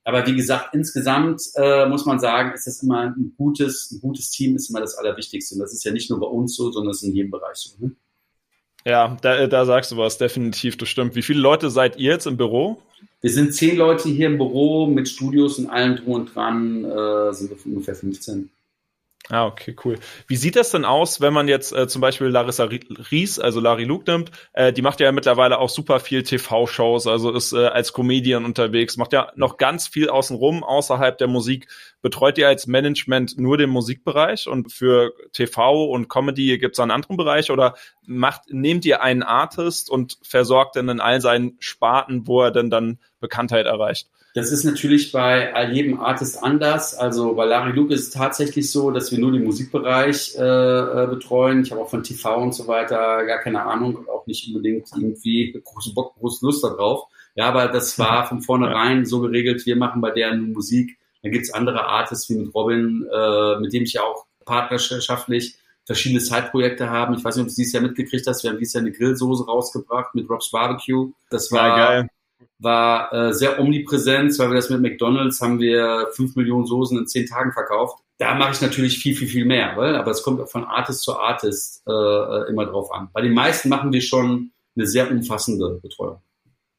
Aber 0.04 0.26
wie 0.28 0.36
gesagt, 0.36 0.76
insgesamt 0.76 1.42
äh, 1.56 1.88
muss 1.88 2.06
man 2.06 2.20
sagen, 2.20 2.54
ist 2.54 2.68
das 2.68 2.84
immer 2.84 3.00
ein 3.00 3.34
gutes, 3.38 3.92
ein 3.92 4.02
gutes 4.02 4.30
Team 4.30 4.56
ist 4.56 4.70
immer 4.70 4.80
das 4.80 4.96
Allerwichtigste. 4.98 5.56
Und 5.56 5.62
das 5.62 5.74
ist 5.74 5.84
ja 5.84 5.92
nicht 5.92 6.12
nur 6.12 6.20
bei 6.20 6.28
uns 6.28 6.56
so, 6.56 6.72
sondern 6.72 6.92
es 6.92 7.02
ist 7.02 7.10
in 7.10 7.16
jedem 7.16 7.32
Bereich 7.32 7.56
so. 7.56 7.72
Ne? 7.84 7.96
Ja, 8.86 9.18
da, 9.22 9.48
da 9.48 9.66
sagst 9.66 9.92
du 9.92 9.98
was, 9.98 10.20
definitiv, 10.20 10.78
das 10.78 10.90
stimmt. 10.90 11.16
Wie 11.16 11.24
viele 11.24 11.40
Leute 11.40 11.72
seid 11.72 11.98
ihr 11.98 12.12
jetzt 12.12 12.28
im 12.28 12.38
Büro? 12.38 12.80
Wir 13.22 13.32
sind 13.32 13.56
zehn 13.56 13.78
Leute 13.78 14.10
hier 14.10 14.28
im 14.28 14.38
Büro 14.38 14.86
mit 14.86 15.10
Studios 15.10 15.58
und 15.58 15.72
allem 15.72 15.96
drum 15.96 16.14
und 16.14 16.36
dran, 16.36 16.86
äh, 16.86 17.34
sind 17.34 17.50
wir 17.50 17.58
ungefähr 17.66 17.96
15. 17.96 18.52
Ah, 19.30 19.48
okay, 19.48 19.76
cool. 19.84 19.98
Wie 20.28 20.36
sieht 20.36 20.56
das 20.56 20.70
denn 20.70 20.86
aus, 20.86 21.20
wenn 21.20 21.34
man 21.34 21.48
jetzt 21.48 21.74
äh, 21.74 21.88
zum 21.88 22.00
Beispiel 22.00 22.28
Larissa 22.28 22.66
Ries, 22.66 23.40
also 23.40 23.60
Larry 23.60 23.84
Luke 23.84 24.10
nimmt? 24.10 24.30
Äh, 24.54 24.72
die 24.72 24.84
macht 24.84 25.00
ja 25.00 25.12
mittlerweile 25.12 25.58
auch 25.58 25.70
super 25.70 26.00
viel 26.00 26.22
TV-Shows, 26.22 27.08
also 27.08 27.32
ist 27.32 27.52
äh, 27.52 27.66
als 27.66 27.92
Comedian 27.92 28.46
unterwegs, 28.46 28.98
macht 28.98 29.14
ja 29.14 29.32
noch 29.36 29.58
ganz 29.58 29.88
viel 29.88 30.10
außenrum, 30.10 30.64
außerhalb 30.64 31.18
der 31.18 31.28
Musik. 31.28 31.68
Betreut 32.04 32.38
ihr 32.38 32.48
als 32.48 32.68
Management 32.68 33.40
nur 33.40 33.58
den 33.58 33.72
Musikbereich 33.72 34.48
und 34.48 34.72
für 34.72 35.14
TV 35.34 35.86
und 35.86 36.08
Comedy 36.08 36.60
gibt's 36.60 36.80
einen 36.80 36.92
anderen 36.92 37.18
Bereich 37.18 37.50
oder 37.50 37.74
macht, 38.06 38.54
nehmt 38.54 38.86
ihr 38.86 39.02
einen 39.02 39.24
Artist 39.24 39.90
und 39.90 40.20
versorgt 40.22 40.76
dann 40.76 40.88
in 40.88 41.00
all 41.00 41.20
seinen 41.20 41.58
Sparten, 41.58 42.28
wo 42.28 42.44
er 42.44 42.52
denn 42.52 42.70
dann 42.70 43.00
Bekanntheit 43.20 43.66
erreicht? 43.66 44.08
Das 44.36 44.52
ist 44.52 44.65
natürlich 44.65 45.13
bei 45.13 45.71
jedem 45.71 45.98
Artist 46.02 46.43
anders. 46.43 46.93
Also 46.93 47.36
bei 47.36 47.45
Larry 47.45 47.71
Luke 47.71 47.93
ist 47.93 48.02
es 48.02 48.10
tatsächlich 48.10 48.69
so, 48.69 48.91
dass 48.91 49.10
wir 49.10 49.17
nur 49.17 49.32
den 49.32 49.45
Musikbereich 49.45 50.36
äh, 50.38 50.41
äh 50.41 51.08
betreuen. 51.08 51.62
Ich 51.62 51.71
habe 51.71 51.80
auch 51.80 51.89
von 51.89 52.04
TV 52.04 52.41
und 52.41 52.54
so 52.54 52.67
weiter 52.67 53.26
gar 53.26 53.39
keine 53.39 53.63
Ahnung 53.63 53.95
und 53.95 54.10
auch 54.10 54.28
nicht 54.28 54.45
unbedingt 54.50 54.89
irgendwie 54.93 55.58
große 55.63 55.93
Bock, 55.93 56.15
große 56.19 56.45
Lust 56.45 56.65
darauf. 56.65 57.08
Ja, 57.36 57.45
aber 57.45 57.69
das 57.69 57.98
war 57.98 58.28
von 58.28 58.41
vornherein 58.41 59.06
so 59.06 59.21
geregelt, 59.21 59.65
wir 59.65 59.78
machen 59.78 60.02
bei 60.02 60.12
der 60.12 60.36
nur 60.36 60.50
Musik. 60.50 60.98
Dann 61.24 61.32
gibt's 61.32 61.54
andere 61.54 61.86
Artists 61.86 62.30
wie 62.30 62.36
mit 62.36 62.54
Robin, 62.54 63.08
äh, 63.10 63.60
mit 63.62 63.71
dem 63.71 63.84
ich 63.84 63.93
ja 63.93 64.02
auch 64.02 64.26
partnerschaftlich 64.43 65.56
verschiedene 65.86 66.19
Side-Projekte 66.19 66.89
haben. 66.89 67.13
Ich 67.13 67.24
weiß 67.24 67.38
nicht, 67.38 67.43
ob 67.43 67.50
du 67.50 67.56
dieses 67.56 67.71
Jahr 67.71 67.84
mitgekriegt 67.84 68.28
hast. 68.28 68.43
Wir 68.43 68.52
haben 68.52 68.60
dieses 68.60 68.74
Jahr 68.74 68.84
eine 68.84 68.91
Grillsoße 68.91 69.45
rausgebracht 69.45 70.13
mit 70.13 70.30
Rob's 70.30 70.52
Barbecue. 70.52 71.13
Das 71.30 71.54
war, 71.54 71.69
ja, 71.69 71.76
geil 71.78 72.10
war 72.60 73.12
äh, 73.13 73.34
sehr 73.34 73.60
omnipräsent, 73.60 74.38
weil 74.39 74.50
wir 74.50 74.56
das 74.56 74.70
mit 74.70 74.82
McDonalds 74.82 75.41
haben 75.41 75.60
wir 75.60 76.08
fünf 76.13 76.36
Millionen 76.36 76.65
Soßen 76.65 76.98
in 76.98 77.08
zehn 77.08 77.26
Tagen 77.26 77.52
verkauft. 77.52 78.00
Da 78.18 78.34
mache 78.36 78.52
ich 78.52 78.62
natürlich 78.62 78.98
viel, 78.98 79.15
viel, 79.15 79.28
viel 79.28 79.46
mehr, 79.46 79.76
weil, 79.76 79.96
aber 79.96 80.12
es 80.12 80.24
kommt 80.24 80.39
auch 80.39 80.48
von 80.48 80.63
Artist 80.63 81.02
zu 81.02 81.18
Artist 81.18 81.84
äh, 81.88 81.91
äh, 81.91 82.50
immer 82.50 82.65
drauf 82.65 82.94
an. 82.94 83.10
Bei 83.13 83.22
den 83.22 83.34
meisten 83.34 83.68
machen 83.68 83.91
wir 83.91 84.02
schon 84.02 84.52
eine 84.76 84.88
sehr 84.88 85.12
umfassende 85.12 85.80
Betreuung. 85.82 86.22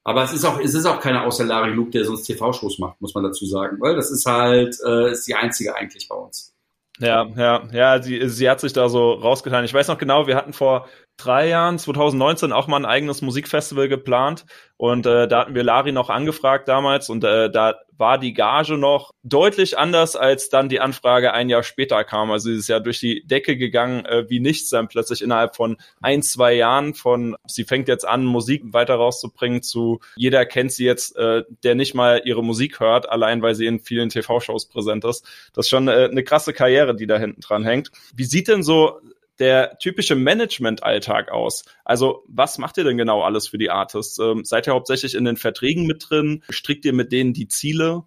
Aber 0.04 0.22
es 0.22 0.32
ist 0.32 0.44
auch, 0.44 0.60
es 0.60 0.74
ist 0.74 0.86
auch 0.86 1.00
keiner 1.00 1.24
außer 1.24 1.44
Larry 1.44 1.72
Luke, 1.72 1.90
der 1.90 2.04
sonst 2.04 2.22
TV-Shows 2.24 2.78
macht, 2.78 3.00
muss 3.00 3.14
man 3.14 3.24
dazu 3.24 3.44
sagen, 3.44 3.78
weil 3.80 3.96
das 3.96 4.10
ist 4.10 4.24
halt, 4.24 4.76
äh, 4.86 5.10
ist 5.10 5.26
die 5.26 5.34
einzige 5.34 5.74
eigentlich 5.74 6.08
bei 6.08 6.14
uns. 6.14 6.54
Ja, 6.98 7.26
ja, 7.36 7.68
ja, 7.72 8.02
sie, 8.02 8.26
sie 8.28 8.48
hat 8.48 8.60
sich 8.60 8.72
da 8.72 8.88
so 8.88 9.12
rausgetan. 9.12 9.64
Ich 9.64 9.74
weiß 9.74 9.88
noch 9.88 9.98
genau, 9.98 10.26
wir 10.26 10.36
hatten 10.36 10.52
vor 10.52 10.88
drei 11.16 11.48
Jahren, 11.48 11.78
2019, 11.78 12.52
auch 12.52 12.66
mal 12.66 12.76
ein 12.76 12.84
eigenes 12.84 13.22
Musikfestival 13.22 13.88
geplant 13.88 14.44
und 14.76 15.06
äh, 15.06 15.26
da 15.26 15.40
hatten 15.40 15.54
wir 15.54 15.62
Lari 15.62 15.92
noch 15.92 16.10
angefragt 16.10 16.68
damals 16.68 17.08
und 17.08 17.24
äh, 17.24 17.50
da 17.50 17.76
war 17.98 18.18
die 18.18 18.34
Gage 18.34 18.76
noch 18.76 19.12
deutlich 19.22 19.78
anders, 19.78 20.16
als 20.16 20.50
dann 20.50 20.68
die 20.68 20.80
Anfrage 20.80 21.32
ein 21.32 21.48
Jahr 21.48 21.62
später 21.62 22.04
kam. 22.04 22.30
Also 22.30 22.50
sie 22.50 22.56
ist 22.56 22.68
ja 22.68 22.78
durch 22.78 23.00
die 23.00 23.26
Decke 23.26 23.56
gegangen, 23.56 24.04
äh, 24.04 24.28
wie 24.28 24.38
nichts 24.38 24.68
dann 24.68 24.88
plötzlich 24.88 25.22
innerhalb 25.22 25.56
von 25.56 25.78
ein, 26.02 26.22
zwei 26.22 26.52
Jahren 26.52 26.92
von, 26.92 27.36
sie 27.46 27.64
fängt 27.64 27.88
jetzt 27.88 28.06
an, 28.06 28.26
Musik 28.26 28.62
weiter 28.72 28.96
rauszubringen 28.96 29.62
zu, 29.62 30.00
jeder 30.16 30.44
kennt 30.44 30.72
sie 30.72 30.84
jetzt, 30.84 31.16
äh, 31.16 31.44
der 31.64 31.74
nicht 31.74 31.94
mal 31.94 32.20
ihre 32.24 32.44
Musik 32.44 32.80
hört, 32.80 33.08
allein 33.08 33.40
weil 33.40 33.54
sie 33.54 33.66
in 33.66 33.80
vielen 33.80 34.10
TV-Shows 34.10 34.68
präsent 34.68 35.04
ist. 35.04 35.24
Das 35.54 35.66
ist 35.66 35.70
schon 35.70 35.88
äh, 35.88 36.08
eine 36.10 36.22
krasse 36.22 36.52
Karriere, 36.52 36.94
die 36.94 37.06
da 37.06 37.18
hinten 37.18 37.40
dran 37.40 37.64
hängt. 37.64 37.90
Wie 38.14 38.24
sieht 38.24 38.48
denn 38.48 38.62
so 38.62 39.00
der 39.38 39.78
typische 39.78 40.14
Management-Alltag 40.14 41.30
aus? 41.30 41.64
Also 41.84 42.24
was 42.26 42.58
macht 42.58 42.78
ihr 42.78 42.84
denn 42.84 42.96
genau 42.96 43.22
alles 43.22 43.48
für 43.48 43.58
die 43.58 43.70
Artists? 43.70 44.18
Ähm, 44.18 44.44
seid 44.44 44.66
ihr 44.66 44.74
hauptsächlich 44.74 45.14
in 45.14 45.24
den 45.24 45.36
Verträgen 45.36 45.86
mit 45.86 46.06
drin? 46.08 46.42
Strickt 46.50 46.84
ihr 46.84 46.92
mit 46.92 47.12
denen 47.12 47.32
die 47.32 47.48
Ziele? 47.48 48.04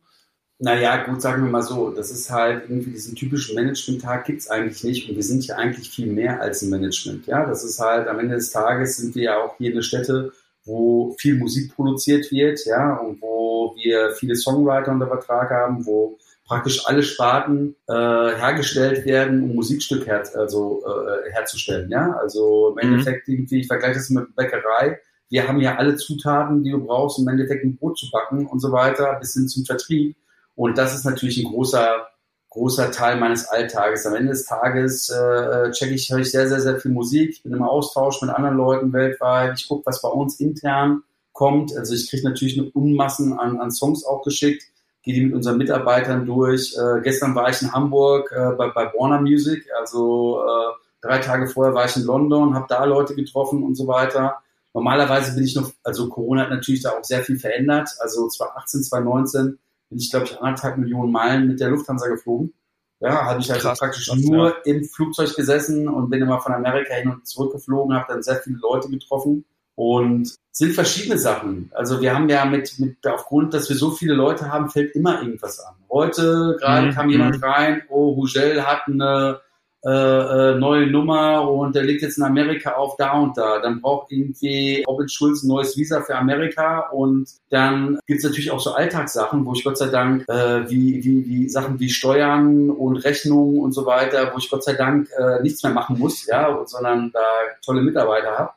Naja, 0.61 1.05
gut, 1.05 1.21
sagen 1.21 1.43
wir 1.43 1.49
mal 1.49 1.63
so, 1.63 1.89
das 1.89 2.11
ist 2.11 2.29
halt 2.29 2.63
irgendwie 2.69 2.91
diesen 2.91 3.15
typischen 3.15 3.55
Management-Tag 3.55 4.25
gibt 4.25 4.41
es 4.41 4.49
eigentlich 4.49 4.83
nicht 4.83 5.09
und 5.09 5.15
wir 5.15 5.23
sind 5.23 5.47
ja 5.47 5.55
eigentlich 5.55 5.89
viel 5.89 6.07
mehr 6.07 6.41
als 6.41 6.61
ein 6.61 6.69
Management. 6.69 7.27
Ja, 7.27 7.45
das 7.45 7.63
ist 7.63 7.79
halt 7.79 8.09
am 8.09 8.19
Ende 8.19 8.35
des 8.35 8.51
Tages 8.51 8.97
sind 8.97 9.15
wir 9.15 9.23
ja 9.23 9.37
auch 9.41 9.55
hier 9.57 9.71
eine 9.71 9.83
Stätte, 9.83 10.33
wo 10.65 11.15
viel 11.17 11.35
Musik 11.35 11.73
produziert 11.73 12.29
wird, 12.31 12.65
ja, 12.65 12.95
und 12.97 13.21
wo 13.21 13.73
wir 13.77 14.11
viele 14.11 14.35
Songwriter 14.35 14.91
unter 14.91 15.07
Vertrag 15.07 15.49
haben, 15.49 15.85
wo 15.85 16.17
praktisch 16.49 16.85
alle 16.87 17.03
Sparten 17.03 17.75
äh, 17.87 17.93
hergestellt 17.93 19.05
werden, 19.05 19.43
um 19.43 19.55
Musikstück 19.55 20.07
her 20.07 20.23
also, 20.33 20.83
äh, 20.83 21.31
herzustellen. 21.31 21.91
Ja? 21.91 22.17
Also 22.19 22.69
im 22.69 22.87
mhm. 22.87 22.93
Endeffekt 22.93 23.27
irgendwie, 23.29 23.59
ich 23.59 23.67
vergleiche 23.67 23.99
das 23.99 24.09
mit 24.09 24.35
Bäckerei. 24.35 24.99
Wir 25.29 25.47
haben 25.47 25.61
ja 25.61 25.75
alle 25.75 25.95
Zutaten, 25.95 26.63
die 26.63 26.71
du 26.71 26.83
brauchst, 26.83 27.19
um 27.19 27.25
im 27.25 27.33
Endeffekt 27.35 27.63
ein 27.63 27.77
Brot 27.77 27.99
zu 27.99 28.09
backen 28.11 28.47
und 28.47 28.59
so 28.59 28.71
weiter, 28.71 29.15
bis 29.19 29.35
hin 29.35 29.47
zum 29.47 29.63
Vertrieb. 29.63 30.17
Und 30.55 30.79
das 30.79 30.95
ist 30.95 31.05
natürlich 31.05 31.37
ein 31.37 31.51
großer, 31.51 32.07
großer 32.49 32.91
Teil 32.91 33.19
meines 33.19 33.47
Alltages. 33.47 34.07
Am 34.07 34.15
Ende 34.15 34.31
des 34.31 34.45
Tages 34.45 35.11
äh, 35.11 35.69
checke 35.69 35.93
ich, 35.93 36.09
höre 36.09 36.19
ich 36.19 36.31
sehr, 36.31 36.49
sehr, 36.49 36.61
sehr 36.61 36.79
viel 36.79 36.89
Musik. 36.89 37.29
Ich 37.29 37.43
bin 37.43 37.53
im 37.53 37.61
Austausch 37.61 38.23
mit 38.23 38.31
anderen 38.31 38.57
Leuten 38.57 38.91
weltweit. 38.91 39.59
Ich 39.59 39.67
gucke, 39.67 39.85
was 39.85 40.01
bei 40.01 40.09
uns 40.09 40.39
intern 40.39 41.03
kommt. 41.31 41.77
Also 41.77 41.93
ich 41.93 42.09
kriege 42.09 42.27
natürlich 42.27 42.59
eine 42.59 42.71
Unmassen 42.71 43.37
an, 43.37 43.59
an 43.59 43.69
Songs 43.69 44.03
auch 44.03 44.23
geschickt 44.23 44.63
gehe 45.09 45.21
die 45.21 45.25
mit 45.25 45.35
unseren 45.35 45.57
Mitarbeitern 45.57 46.25
durch. 46.25 46.75
Äh, 46.77 47.01
gestern 47.01 47.33
war 47.33 47.49
ich 47.49 47.61
in 47.61 47.71
Hamburg 47.71 48.31
äh, 48.31 48.51
bei, 48.55 48.69
bei 48.69 48.85
Warner 48.93 49.21
Music, 49.21 49.65
also 49.79 50.41
äh, 50.43 50.73
drei 51.01 51.19
Tage 51.19 51.47
vorher 51.47 51.73
war 51.73 51.85
ich 51.85 51.95
in 51.95 52.03
London, 52.03 52.53
habe 52.53 52.67
da 52.69 52.83
Leute 52.85 53.15
getroffen 53.15 53.63
und 53.63 53.75
so 53.75 53.87
weiter. 53.87 54.37
Normalerweise 54.73 55.33
bin 55.33 55.43
ich 55.43 55.55
noch, 55.55 55.71
also 55.83 56.09
Corona 56.09 56.43
hat 56.43 56.51
natürlich 56.51 56.83
da 56.83 56.91
auch 56.91 57.03
sehr 57.03 57.23
viel 57.23 57.39
verändert. 57.39 57.89
Also 57.99 58.27
2018, 58.27 58.83
2019 58.83 59.59
bin 59.89 59.97
ich, 59.97 60.11
glaube 60.11 60.25
ich, 60.27 60.39
anderthalb 60.39 60.77
Millionen 60.77 61.11
Meilen 61.11 61.47
mit 61.47 61.59
der 61.59 61.69
Lufthansa 61.69 62.07
geflogen. 62.07 62.53
Ja, 62.99 63.25
habe 63.25 63.39
ich 63.39 63.51
also 63.51 63.69
Krass, 63.69 63.79
praktisch 63.79 64.13
nur 64.13 64.49
ja. 64.49 64.55
im 64.65 64.83
Flugzeug 64.83 65.33
gesessen 65.35 65.87
und 65.87 66.09
bin 66.09 66.21
immer 66.21 66.39
von 66.41 66.53
Amerika 66.53 66.93
hin 66.93 67.09
und 67.09 67.25
zurück 67.25 67.53
geflogen, 67.53 67.95
habe 67.95 68.13
dann 68.13 68.21
sehr 68.21 68.35
viele 68.35 68.57
Leute 68.57 68.89
getroffen. 68.89 69.45
Und 69.79 70.35
sind 70.51 70.73
verschiedene 70.73 71.17
Sachen. 71.17 71.71
Also 71.73 72.01
wir 72.01 72.13
haben 72.13 72.27
ja 72.27 72.43
mit, 72.43 72.79
mit 72.79 72.97
aufgrund, 73.07 73.53
dass 73.53 73.69
wir 73.69 73.77
so 73.77 73.91
viele 73.91 74.13
Leute 74.13 74.51
haben, 74.51 74.69
fällt 74.69 74.93
immer 74.93 75.21
irgendwas 75.21 75.61
an. 75.61 75.73
Heute 75.89 76.57
gerade 76.59 76.87
mhm. 76.87 76.91
kam 76.91 77.09
jemand 77.09 77.37
mhm. 77.37 77.43
rein, 77.45 77.81
oh, 77.87 78.13
Hugel 78.17 78.67
hat 78.67 78.81
eine 78.87 79.39
äh, 79.85 79.89
äh, 79.89 80.55
neue 80.55 80.87
Nummer 80.87 81.49
und 81.49 81.73
der 81.77 81.83
liegt 81.83 82.01
jetzt 82.01 82.17
in 82.17 82.25
Amerika 82.25 82.73
auf 82.73 82.97
da 82.97 83.13
und 83.13 83.37
da. 83.37 83.59
Dann 83.59 83.79
braucht 83.79 84.11
irgendwie 84.11 84.83
Robin 84.85 85.07
Schulz 85.07 85.43
ein 85.43 85.47
neues 85.47 85.77
Visa 85.77 86.01
für 86.01 86.17
Amerika 86.17 86.89
und 86.89 87.29
dann 87.49 87.97
gibt's 88.05 88.25
natürlich 88.25 88.51
auch 88.51 88.59
so 88.59 88.73
Alltagssachen, 88.73 89.45
wo 89.45 89.53
ich 89.53 89.63
Gott 89.63 89.77
sei 89.77 89.87
Dank 89.87 90.27
äh, 90.27 90.69
wie, 90.69 91.01
wie, 91.05 91.25
wie 91.25 91.47
Sachen 91.47 91.79
wie 91.79 91.89
Steuern 91.89 92.69
und 92.69 92.97
Rechnungen 92.97 93.61
und 93.61 93.71
so 93.71 93.85
weiter, 93.85 94.31
wo 94.33 94.39
ich 94.39 94.49
Gott 94.49 94.65
sei 94.65 94.73
Dank 94.73 95.07
äh, 95.17 95.41
nichts 95.41 95.63
mehr 95.63 95.71
machen 95.71 95.97
muss, 95.97 96.25
ja, 96.25 96.61
sondern 96.65 97.11
da 97.13 97.21
tolle 97.63 97.79
Mitarbeiter 97.79 98.37
habe. 98.37 98.51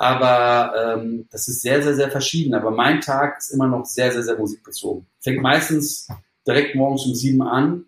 Aber 0.00 0.72
ähm, 0.96 1.26
das 1.30 1.46
ist 1.46 1.60
sehr, 1.60 1.82
sehr, 1.82 1.94
sehr 1.94 2.10
verschieden. 2.10 2.54
Aber 2.54 2.70
mein 2.70 3.02
Tag 3.02 3.36
ist 3.36 3.50
immer 3.50 3.66
noch 3.66 3.84
sehr, 3.84 4.10
sehr, 4.10 4.22
sehr 4.22 4.38
musikbezogen. 4.38 5.06
Fängt 5.20 5.42
meistens 5.42 6.08
direkt 6.46 6.74
morgens 6.74 7.04
um 7.04 7.14
sieben 7.14 7.42
an 7.42 7.84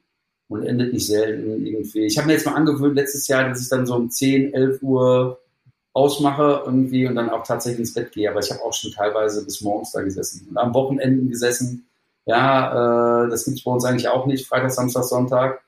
und 0.48 0.62
endet 0.62 0.92
nicht 0.92 1.06
selten 1.06 1.64
irgendwie. 1.64 2.04
Ich 2.04 2.18
habe 2.18 2.26
mir 2.26 2.34
jetzt 2.34 2.44
mal 2.44 2.52
angewöhnt 2.52 2.96
letztes 2.96 3.28
Jahr, 3.28 3.48
dass 3.48 3.62
ich 3.62 3.70
dann 3.70 3.86
so 3.86 3.94
um 3.94 4.10
10, 4.10 4.52
11 4.52 4.82
Uhr 4.82 5.40
ausmache 5.94 6.64
irgendwie 6.66 7.06
und 7.06 7.14
dann 7.14 7.30
auch 7.30 7.46
tatsächlich 7.46 7.80
ins 7.80 7.94
Bett 7.94 8.12
gehe. 8.12 8.28
Aber 8.28 8.40
ich 8.40 8.50
habe 8.50 8.60
auch 8.62 8.74
schon 8.74 8.92
teilweise 8.92 9.42
bis 9.46 9.62
morgens 9.62 9.92
da 9.92 10.02
gesessen 10.02 10.48
und 10.50 10.58
am 10.58 10.74
Wochenenden 10.74 11.30
gesessen. 11.30 11.86
Ja, 12.26 13.24
äh, 13.24 13.30
das 13.30 13.46
gibt's 13.46 13.64
bei 13.64 13.70
uns 13.70 13.86
eigentlich 13.86 14.08
auch 14.08 14.26
nicht, 14.26 14.46
Freitag, 14.46 14.72
Samstag, 14.72 15.04
Sonntag. 15.04 15.62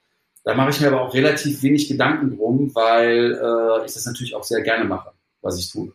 Da 0.44 0.54
mache 0.54 0.68
ich 0.68 0.80
mir 0.83 0.88
aber 0.88 1.00
auch 1.00 1.14
relativ 1.14 1.62
wenig 1.62 1.88
Gedanken 1.88 2.37
drum, 2.37 2.74
weil 2.74 3.33
äh, 3.33 3.87
ich 3.87 3.94
das 3.94 4.04
natürlich 4.04 4.35
auch 4.35 4.44
sehr 4.44 4.61
gerne 4.61 4.85
mache, 4.85 5.12
was 5.40 5.59
ich 5.59 5.72
tue. 5.72 5.90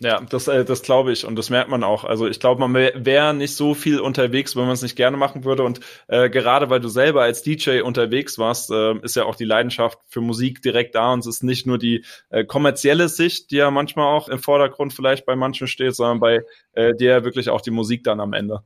Ja, 0.00 0.20
das, 0.20 0.46
äh, 0.46 0.64
das 0.64 0.82
glaube 0.82 1.10
ich 1.10 1.26
und 1.26 1.34
das 1.34 1.50
merkt 1.50 1.70
man 1.70 1.82
auch. 1.82 2.04
Also 2.04 2.28
ich 2.28 2.38
glaube, 2.38 2.60
man 2.60 2.72
wäre 2.72 3.34
nicht 3.34 3.56
so 3.56 3.74
viel 3.74 3.98
unterwegs, 3.98 4.54
wenn 4.54 4.62
man 4.62 4.74
es 4.74 4.82
nicht 4.82 4.94
gerne 4.94 5.16
machen 5.16 5.44
würde. 5.44 5.64
Und 5.64 5.80
äh, 6.06 6.30
gerade 6.30 6.70
weil 6.70 6.78
du 6.78 6.88
selber 6.88 7.22
als 7.22 7.42
DJ 7.42 7.80
unterwegs 7.80 8.38
warst, 8.38 8.70
äh, 8.70 8.96
ist 9.00 9.16
ja 9.16 9.24
auch 9.24 9.34
die 9.34 9.44
Leidenschaft 9.44 9.98
für 10.06 10.20
Musik 10.20 10.62
direkt 10.62 10.94
da 10.94 11.12
und 11.12 11.20
es 11.20 11.26
ist 11.26 11.42
nicht 11.42 11.66
nur 11.66 11.78
die 11.78 12.04
äh, 12.30 12.44
kommerzielle 12.44 13.08
Sicht, 13.08 13.50
die 13.50 13.56
ja 13.56 13.72
manchmal 13.72 14.06
auch 14.06 14.28
im 14.28 14.38
Vordergrund 14.38 14.92
vielleicht 14.92 15.26
bei 15.26 15.34
manchen 15.34 15.66
steht, 15.66 15.96
sondern 15.96 16.20
bei 16.20 16.42
äh, 16.74 16.94
dir 16.94 17.24
wirklich 17.24 17.50
auch 17.50 17.60
die 17.60 17.72
Musik 17.72 18.04
dann 18.04 18.20
am 18.20 18.34
Ende. 18.34 18.62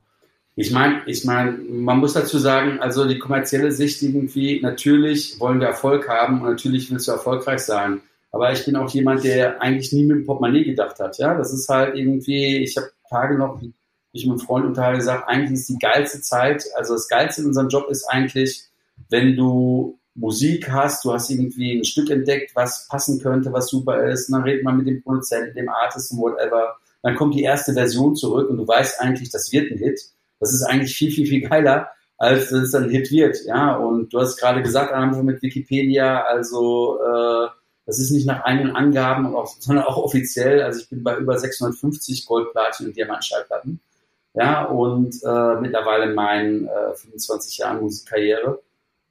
Ich 0.55 0.69
meine, 0.69 1.01
ich 1.07 1.25
meine, 1.25 1.57
man 1.67 1.97
muss 1.97 2.13
dazu 2.13 2.37
sagen, 2.37 2.79
also 2.79 3.07
die 3.07 3.17
kommerzielle 3.17 3.71
Sicht 3.71 4.03
irgendwie, 4.03 4.61
natürlich 4.61 5.39
wollen 5.39 5.59
wir 5.59 5.65
Erfolg 5.65 6.07
haben 6.07 6.41
und 6.41 6.49
natürlich 6.49 6.91
willst 6.91 7.07
du 7.07 7.11
erfolgreich 7.11 7.61
sein. 7.61 8.01
Aber 8.33 8.51
ich 8.51 8.65
bin 8.65 8.75
auch 8.75 8.89
jemand, 8.89 9.23
der 9.23 9.61
eigentlich 9.61 9.93
nie 9.93 10.05
mit 10.05 10.17
dem 10.17 10.25
Portemonnaie 10.25 10.63
gedacht 10.63 10.99
hat. 10.99 11.19
Ja, 11.19 11.37
das 11.37 11.53
ist 11.53 11.69
halt 11.69 11.95
irgendwie, 11.95 12.57
ich 12.57 12.75
habe 12.75 12.89
Tage 13.07 13.37
noch, 13.37 13.61
ich 14.11 14.25
mit 14.25 14.31
einem 14.31 14.45
Freund 14.45 14.65
unterhalten 14.65 14.99
gesagt, 14.99 15.29
eigentlich 15.29 15.51
ist 15.51 15.69
die 15.69 15.77
geilste 15.77 16.19
Zeit, 16.19 16.65
also 16.75 16.93
das 16.93 17.07
Geilste 17.07 17.41
in 17.41 17.47
unserem 17.47 17.69
Job 17.69 17.87
ist 17.89 18.05
eigentlich, 18.05 18.63
wenn 19.09 19.35
du 19.35 19.99
Musik 20.15 20.67
hast, 20.71 21.05
du 21.05 21.13
hast 21.13 21.29
irgendwie 21.29 21.77
ein 21.77 21.85
Stück 21.85 22.09
entdeckt, 22.09 22.55
was 22.55 22.87
passen 22.87 23.21
könnte, 23.21 23.53
was 23.53 23.67
super 23.67 24.03
ist, 24.07 24.29
und 24.29 24.33
dann 24.33 24.43
redet 24.43 24.63
man 24.63 24.77
mit 24.77 24.87
dem 24.87 25.03
Produzenten, 25.03 25.55
dem 25.55 25.69
Artist 25.69 26.11
und 26.11 26.17
whatever. 26.17 26.75
Dann 27.03 27.15
kommt 27.15 27.35
die 27.35 27.43
erste 27.43 27.73
Version 27.73 28.15
zurück 28.15 28.49
und 28.49 28.57
du 28.57 28.67
weißt 28.67 28.99
eigentlich, 28.99 29.29
das 29.29 29.51
wird 29.51 29.71
ein 29.71 29.77
Hit. 29.77 30.01
Das 30.39 30.51
ist 30.53 30.63
eigentlich 30.63 30.95
viel, 30.95 31.11
viel, 31.11 31.27
viel 31.27 31.47
geiler, 31.47 31.89
als 32.17 32.49
dass 32.49 32.63
es 32.63 32.71
dann 32.71 32.85
ein 32.85 32.89
Hit 32.89 33.11
wird. 33.11 33.37
Ja, 33.45 33.75
und 33.75 34.11
du 34.11 34.19
hast 34.19 34.37
gerade 34.37 34.63
gesagt, 34.63 34.91
Anfang 34.91 35.25
mit 35.25 35.41
Wikipedia, 35.43 36.23
also 36.23 36.97
äh, 36.99 37.47
das 37.85 37.99
ist 37.99 38.11
nicht 38.11 38.25
nach 38.25 38.43
eigenen 38.43 38.75
Angaben, 38.75 39.35
sondern 39.59 39.85
auch 39.85 39.97
offiziell. 39.97 40.61
Also 40.61 40.81
ich 40.81 40.89
bin 40.89 41.03
bei 41.03 41.17
über 41.17 41.37
650 41.37 42.25
Gold, 42.25 42.51
Platin 42.51 42.87
und 42.87 42.95
Diamantschallplatten. 42.95 43.81
Ja, 44.35 44.65
und 44.65 45.15
äh, 45.23 45.55
mittlerweile 45.61 46.05
in 46.05 46.15
meinen 46.15 46.67
äh, 46.67 46.95
25 46.95 47.57
Jahren 47.59 47.81
Musikkarriere. 47.81 48.61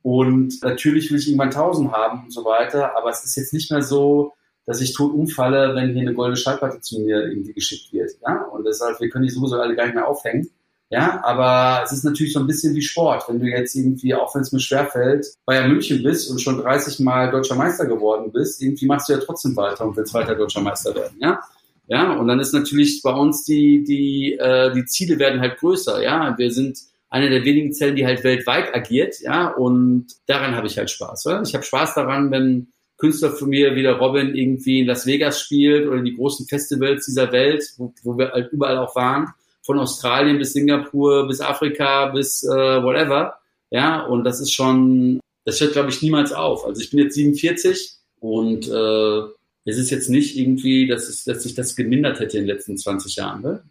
Und 0.02 0.60
natürlich 0.62 1.10
will 1.10 1.18
ich 1.18 1.28
irgendwann 1.28 1.48
1000 1.48 1.92
haben 1.92 2.24
und 2.24 2.32
so 2.32 2.44
weiter, 2.44 2.96
aber 2.96 3.10
es 3.10 3.24
ist 3.24 3.36
jetzt 3.36 3.52
nicht 3.52 3.70
mehr 3.70 3.82
so, 3.82 4.32
dass 4.66 4.80
ich 4.80 4.94
tot 4.94 5.12
umfalle, 5.12 5.74
wenn 5.76 5.92
hier 5.92 6.02
eine 6.02 6.14
goldene 6.14 6.36
Schallplatte 6.36 6.80
zu 6.80 7.00
mir 7.00 7.28
irgendwie 7.28 7.52
geschickt 7.52 7.92
wird. 7.92 8.10
Ja, 8.26 8.42
und 8.46 8.64
deshalb, 8.64 9.00
wir 9.00 9.08
können 9.10 9.24
die 9.24 9.30
sowieso 9.30 9.60
alle 9.60 9.76
gar 9.76 9.84
nicht 9.84 9.94
mehr 9.94 10.08
aufhängen. 10.08 10.50
Ja, 10.92 11.24
aber 11.24 11.82
es 11.84 11.92
ist 11.92 12.04
natürlich 12.04 12.34
so 12.34 12.40
ein 12.40 12.46
bisschen 12.46 12.74
wie 12.74 12.82
Sport. 12.82 13.24
Wenn 13.26 13.40
du 13.40 13.46
jetzt 13.46 13.74
irgendwie, 13.74 14.14
auch 14.14 14.34
wenn 14.34 14.42
es 14.42 14.52
mir 14.52 14.60
schwerfällt, 14.60 15.26
Bayern 15.46 15.70
München 15.70 16.02
bist 16.02 16.30
und 16.30 16.38
schon 16.38 16.58
30 16.58 17.00
Mal 17.00 17.30
deutscher 17.30 17.54
Meister 17.54 17.86
geworden 17.86 18.30
bist, 18.30 18.60
irgendwie 18.60 18.84
machst 18.84 19.08
du 19.08 19.14
ja 19.14 19.18
trotzdem 19.18 19.56
weiter 19.56 19.86
und 19.86 19.96
willst 19.96 20.12
weiter 20.12 20.34
deutscher 20.34 20.60
Meister 20.60 20.94
werden. 20.94 21.16
Ja, 21.18 21.40
ja, 21.86 22.12
und 22.12 22.28
dann 22.28 22.40
ist 22.40 22.52
natürlich 22.52 23.00
bei 23.02 23.10
uns 23.10 23.42
die, 23.44 23.82
die, 23.84 24.36
äh, 24.38 24.70
die 24.74 24.84
Ziele 24.84 25.18
werden 25.18 25.40
halt 25.40 25.56
größer. 25.60 26.02
Ja, 26.02 26.36
wir 26.36 26.50
sind 26.50 26.78
eine 27.08 27.30
der 27.30 27.42
wenigen 27.46 27.72
Zellen, 27.72 27.96
die 27.96 28.04
halt 28.04 28.22
weltweit 28.22 28.74
agiert. 28.74 29.18
Ja, 29.20 29.48
und 29.48 30.08
daran 30.26 30.54
habe 30.54 30.66
ich 30.66 30.76
halt 30.76 30.90
Spaß. 30.90 31.24
Oder? 31.24 31.40
Ich 31.40 31.54
habe 31.54 31.64
Spaß 31.64 31.94
daran, 31.94 32.30
wenn 32.30 32.68
Künstler 32.98 33.30
von 33.30 33.48
mir 33.48 33.74
wie 33.76 33.82
der 33.82 33.94
Robin 33.94 34.34
irgendwie 34.34 34.80
in 34.80 34.86
Las 34.88 35.06
Vegas 35.06 35.40
spielt 35.40 35.88
oder 35.88 36.02
die 36.02 36.14
großen 36.14 36.46
Festivals 36.46 37.06
dieser 37.06 37.32
Welt, 37.32 37.64
wo, 37.78 37.94
wo 38.02 38.18
wir 38.18 38.32
halt 38.32 38.52
überall 38.52 38.76
auch 38.76 38.94
waren 38.94 39.32
von 39.62 39.78
Australien 39.78 40.38
bis 40.38 40.52
Singapur, 40.52 41.26
bis 41.28 41.40
Afrika, 41.40 42.06
bis 42.06 42.42
äh, 42.44 42.48
whatever. 42.82 43.38
Ja, 43.70 44.02
und 44.02 44.24
das 44.24 44.40
ist 44.40 44.52
schon, 44.52 45.20
das 45.44 45.60
hört, 45.60 45.72
glaube 45.72 45.90
ich, 45.90 46.02
niemals 46.02 46.32
auf. 46.32 46.66
Also 46.66 46.80
ich 46.82 46.90
bin 46.90 46.98
jetzt 47.00 47.14
47 47.14 47.96
und 48.20 48.68
äh, 48.68 49.20
es 49.64 49.78
ist 49.78 49.90
jetzt 49.90 50.10
nicht 50.10 50.36
irgendwie, 50.36 50.86
dass, 50.86 51.08
es, 51.08 51.24
dass 51.24 51.42
sich 51.42 51.54
das 51.54 51.76
gemindert 51.76 52.20
hätte 52.20 52.38
in 52.38 52.44
den 52.44 52.54
letzten 52.54 52.76
20 52.76 53.16
Jahren. 53.16 53.42
Ne? 53.42 53.62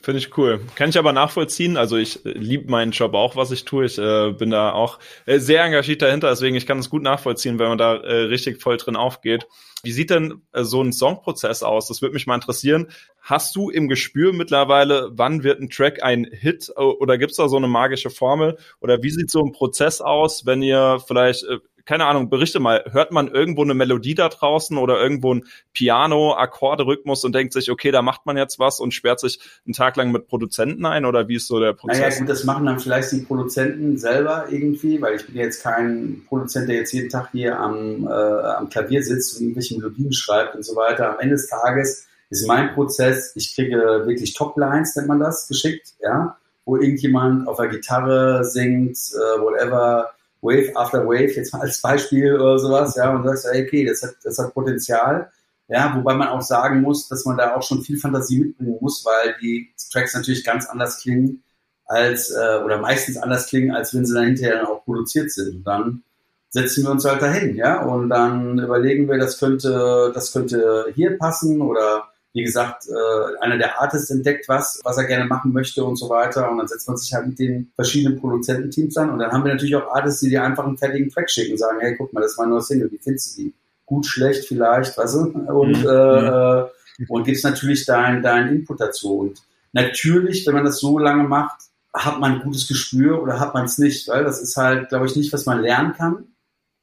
Finde 0.00 0.18
ich 0.18 0.36
cool. 0.36 0.60
Kann 0.74 0.90
ich 0.90 0.98
aber 0.98 1.12
nachvollziehen. 1.12 1.76
Also 1.76 1.96
ich 1.96 2.24
äh, 2.26 2.30
liebe 2.30 2.70
meinen 2.70 2.92
Job 2.92 3.14
auch, 3.14 3.36
was 3.36 3.50
ich 3.50 3.64
tue. 3.64 3.84
Ich 3.84 3.98
äh, 3.98 4.32
bin 4.32 4.50
da 4.50 4.72
auch 4.72 4.98
äh, 5.26 5.38
sehr 5.38 5.62
engagiert 5.64 6.02
dahinter, 6.02 6.30
deswegen 6.30 6.56
ich 6.56 6.66
kann 6.66 6.78
es 6.78 6.90
gut 6.90 7.02
nachvollziehen, 7.02 7.58
wenn 7.58 7.68
man 7.68 7.78
da 7.78 7.96
äh, 7.96 8.24
richtig 8.24 8.60
voll 8.60 8.76
drin 8.76 8.96
aufgeht. 8.96 9.46
Wie 9.84 9.92
sieht 9.92 10.10
denn 10.10 10.42
äh, 10.52 10.62
so 10.62 10.80
ein 10.80 10.92
Songprozess 10.92 11.64
aus? 11.64 11.88
Das 11.88 12.02
würde 12.02 12.14
mich 12.14 12.26
mal 12.28 12.36
interessieren. 12.36 12.88
Hast 13.20 13.56
du 13.56 13.68
im 13.68 13.88
Gespür 13.88 14.32
mittlerweile, 14.32 15.10
wann 15.12 15.42
wird 15.42 15.60
ein 15.60 15.70
Track 15.70 16.02
ein 16.04 16.24
Hit 16.30 16.72
oder 16.76 17.18
gibt's 17.18 17.36
da 17.36 17.48
so 17.48 17.56
eine 17.56 17.66
magische 17.66 18.10
Formel? 18.10 18.58
Oder 18.80 19.02
wie 19.02 19.10
sieht 19.10 19.30
so 19.30 19.40
ein 19.42 19.52
Prozess 19.52 20.00
aus, 20.00 20.46
wenn 20.46 20.62
ihr 20.62 21.00
vielleicht 21.04 21.44
äh, 21.44 21.58
keine 21.84 22.06
Ahnung, 22.06 22.30
berichte 22.30 22.60
mal, 22.60 22.84
hört 22.90 23.12
man 23.12 23.28
irgendwo 23.28 23.62
eine 23.62 23.74
Melodie 23.74 24.14
da 24.14 24.28
draußen 24.28 24.76
oder 24.78 25.00
irgendwo 25.00 25.34
ein 25.34 25.44
Piano, 25.72 26.34
Akkorde, 26.34 26.86
Rhythmus 26.86 27.24
und 27.24 27.34
denkt 27.34 27.52
sich, 27.52 27.70
okay, 27.70 27.90
da 27.90 28.02
macht 28.02 28.26
man 28.26 28.36
jetzt 28.36 28.58
was 28.58 28.80
und 28.80 28.92
sperrt 28.92 29.20
sich 29.20 29.40
einen 29.66 29.74
Tag 29.74 29.96
lang 29.96 30.12
mit 30.12 30.28
Produzenten 30.28 30.84
ein 30.86 31.04
oder 31.04 31.28
wie 31.28 31.36
ist 31.36 31.48
so 31.48 31.60
der 31.60 31.72
Prozess? 31.72 32.00
Naja, 32.00 32.18
gut, 32.18 32.28
das 32.28 32.44
machen 32.44 32.66
dann 32.66 32.78
vielleicht 32.78 33.12
die 33.12 33.20
Produzenten 33.20 33.98
selber 33.98 34.46
irgendwie, 34.50 35.00
weil 35.00 35.16
ich 35.16 35.26
bin 35.26 35.36
jetzt 35.36 35.62
kein 35.62 36.22
Produzent, 36.28 36.68
der 36.68 36.76
jetzt 36.76 36.92
jeden 36.92 37.08
Tag 37.08 37.30
hier 37.32 37.58
am, 37.58 38.06
äh, 38.06 38.10
am 38.10 38.68
Klavier 38.68 39.02
sitzt 39.02 39.36
und 39.36 39.46
irgendwelche 39.46 39.76
Melodien 39.76 40.12
schreibt 40.12 40.54
und 40.54 40.64
so 40.64 40.76
weiter. 40.76 41.12
Am 41.12 41.20
Ende 41.20 41.34
des 41.36 41.48
Tages 41.48 42.06
ist 42.30 42.46
mein 42.46 42.72
Prozess, 42.74 43.32
ich 43.36 43.54
kriege 43.54 43.76
wirklich 44.06 44.34
Top-Lines, 44.34 44.96
nennt 44.96 45.08
man 45.08 45.20
das, 45.20 45.48
geschickt, 45.48 45.94
ja, 46.02 46.36
wo 46.64 46.76
irgendjemand 46.76 47.46
auf 47.46 47.58
der 47.58 47.68
Gitarre 47.68 48.44
singt, 48.44 48.96
äh, 48.96 49.40
whatever, 49.40 50.12
Wave 50.42 50.76
after 50.76 51.06
Wave, 51.06 51.32
jetzt 51.32 51.52
mal 51.52 51.62
als 51.62 51.80
Beispiel 51.80 52.34
oder 52.34 52.58
sowas, 52.58 52.96
ja, 52.96 53.14
und 53.14 53.24
sagst, 53.24 53.46
okay, 53.46 53.86
das 53.86 54.02
hat, 54.02 54.16
das 54.22 54.38
hat 54.38 54.52
Potenzial. 54.52 55.30
Ja, 55.68 55.94
wobei 55.96 56.14
man 56.14 56.28
auch 56.28 56.42
sagen 56.42 56.82
muss, 56.82 57.08
dass 57.08 57.24
man 57.24 57.38
da 57.38 57.54
auch 57.54 57.62
schon 57.62 57.82
viel 57.82 57.96
Fantasie 57.96 58.40
mitbringen 58.40 58.76
muss, 58.80 59.04
weil 59.04 59.36
die 59.40 59.72
Tracks 59.90 60.14
natürlich 60.14 60.44
ganz 60.44 60.66
anders 60.66 61.00
klingen 61.00 61.42
als, 61.86 62.30
äh, 62.30 62.60
oder 62.64 62.78
meistens 62.78 63.16
anders 63.16 63.46
klingen, 63.46 63.74
als 63.74 63.94
wenn 63.94 64.04
sie 64.04 64.14
dann 64.14 64.26
hinterher 64.26 64.56
dann 64.56 64.66
auch 64.66 64.84
produziert 64.84 65.30
sind. 65.30 65.56
Und 65.56 65.64
dann 65.64 66.02
setzen 66.50 66.84
wir 66.84 66.90
uns 66.90 67.04
halt 67.04 67.22
dahin, 67.22 67.56
ja, 67.56 67.82
und 67.82 68.10
dann 68.10 68.58
überlegen 68.58 69.08
wir, 69.08 69.18
das 69.18 69.38
könnte, 69.38 70.12
das 70.14 70.32
könnte 70.32 70.92
hier 70.94 71.16
passen 71.16 71.62
oder 71.62 72.11
wie 72.34 72.42
gesagt, 72.42 72.86
äh, 72.88 73.44
einer 73.44 73.58
der 73.58 73.80
Artists 73.80 74.10
entdeckt 74.10 74.48
was, 74.48 74.80
was 74.84 74.96
er 74.96 75.04
gerne 75.04 75.26
machen 75.26 75.52
möchte 75.52 75.84
und 75.84 75.96
so 75.96 76.08
weiter. 76.08 76.50
Und 76.50 76.58
dann 76.58 76.68
setzt 76.68 76.88
man 76.88 76.96
sich 76.96 77.12
halt 77.12 77.26
mit 77.26 77.38
den 77.38 77.70
verschiedenen 77.74 78.18
Produzententeams 78.18 78.96
an. 78.96 79.10
Und 79.10 79.18
dann 79.18 79.30
haben 79.30 79.44
wir 79.44 79.52
natürlich 79.52 79.76
auch 79.76 79.94
Artists, 79.94 80.20
die 80.20 80.30
dir 80.30 80.42
einfach 80.42 80.64
einen 80.64 80.78
fertigen 80.78 81.10
Track 81.10 81.30
schicken 81.30 81.52
und 81.52 81.58
sagen, 81.58 81.78
hey, 81.80 81.94
guck 81.96 82.12
mal, 82.12 82.22
das 82.22 82.38
war 82.38 82.46
nur 82.46 82.62
Single, 82.62 82.90
wie 82.90 82.98
findest 82.98 83.36
du 83.36 83.42
die? 83.42 83.54
Gut, 83.84 84.06
schlecht 84.06 84.46
vielleicht, 84.46 84.96
weißt 84.96 85.14
du? 85.14 85.20
Und, 85.20 85.82
mhm. 85.82 85.86
äh, 85.86 86.62
äh, 86.62 86.68
und 87.08 87.24
gibst 87.24 87.44
natürlich 87.44 87.84
deinen 87.84 88.22
dein 88.22 88.48
Input 88.48 88.80
dazu. 88.80 89.18
Und 89.18 89.42
natürlich, 89.72 90.46
wenn 90.46 90.54
man 90.54 90.64
das 90.64 90.78
so 90.78 90.98
lange 90.98 91.24
macht, 91.24 91.60
hat 91.94 92.18
man 92.18 92.36
ein 92.36 92.42
gutes 92.42 92.66
Gespür 92.66 93.22
oder 93.22 93.38
hat 93.38 93.52
man 93.52 93.66
es 93.66 93.76
nicht, 93.76 94.08
weil 94.08 94.24
das 94.24 94.40
ist 94.40 94.56
halt, 94.56 94.88
glaube 94.88 95.04
ich, 95.04 95.16
nicht, 95.16 95.30
was 95.34 95.44
man 95.44 95.60
lernen 95.60 95.92
kann. 95.92 96.24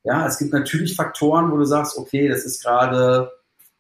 Ja, 0.04 0.28
es 0.28 0.38
gibt 0.38 0.54
natürlich 0.54 0.96
Faktoren, 0.96 1.52
wo 1.52 1.58
du 1.58 1.66
sagst, 1.66 1.98
okay, 1.98 2.28
das 2.28 2.46
ist 2.46 2.64
gerade 2.64 3.32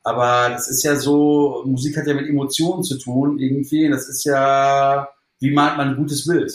aber 0.04 0.50
das 0.50 0.70
ist 0.70 0.84
ja 0.84 0.96
so, 0.96 1.64
Musik 1.66 1.98
hat 1.98 2.08
ja 2.08 2.14
mit 2.14 2.28
Emotionen 2.28 2.84
zu 2.84 2.98
tun 2.98 3.40
irgendwie. 3.40 3.90
Das 3.90 4.08
ist 4.08 4.24
ja, 4.24 5.10
wie 5.40 5.52
malt 5.52 5.78
man 5.78 5.90
ein 5.90 5.98
gutes 5.98 6.26
Bild? 6.26 6.52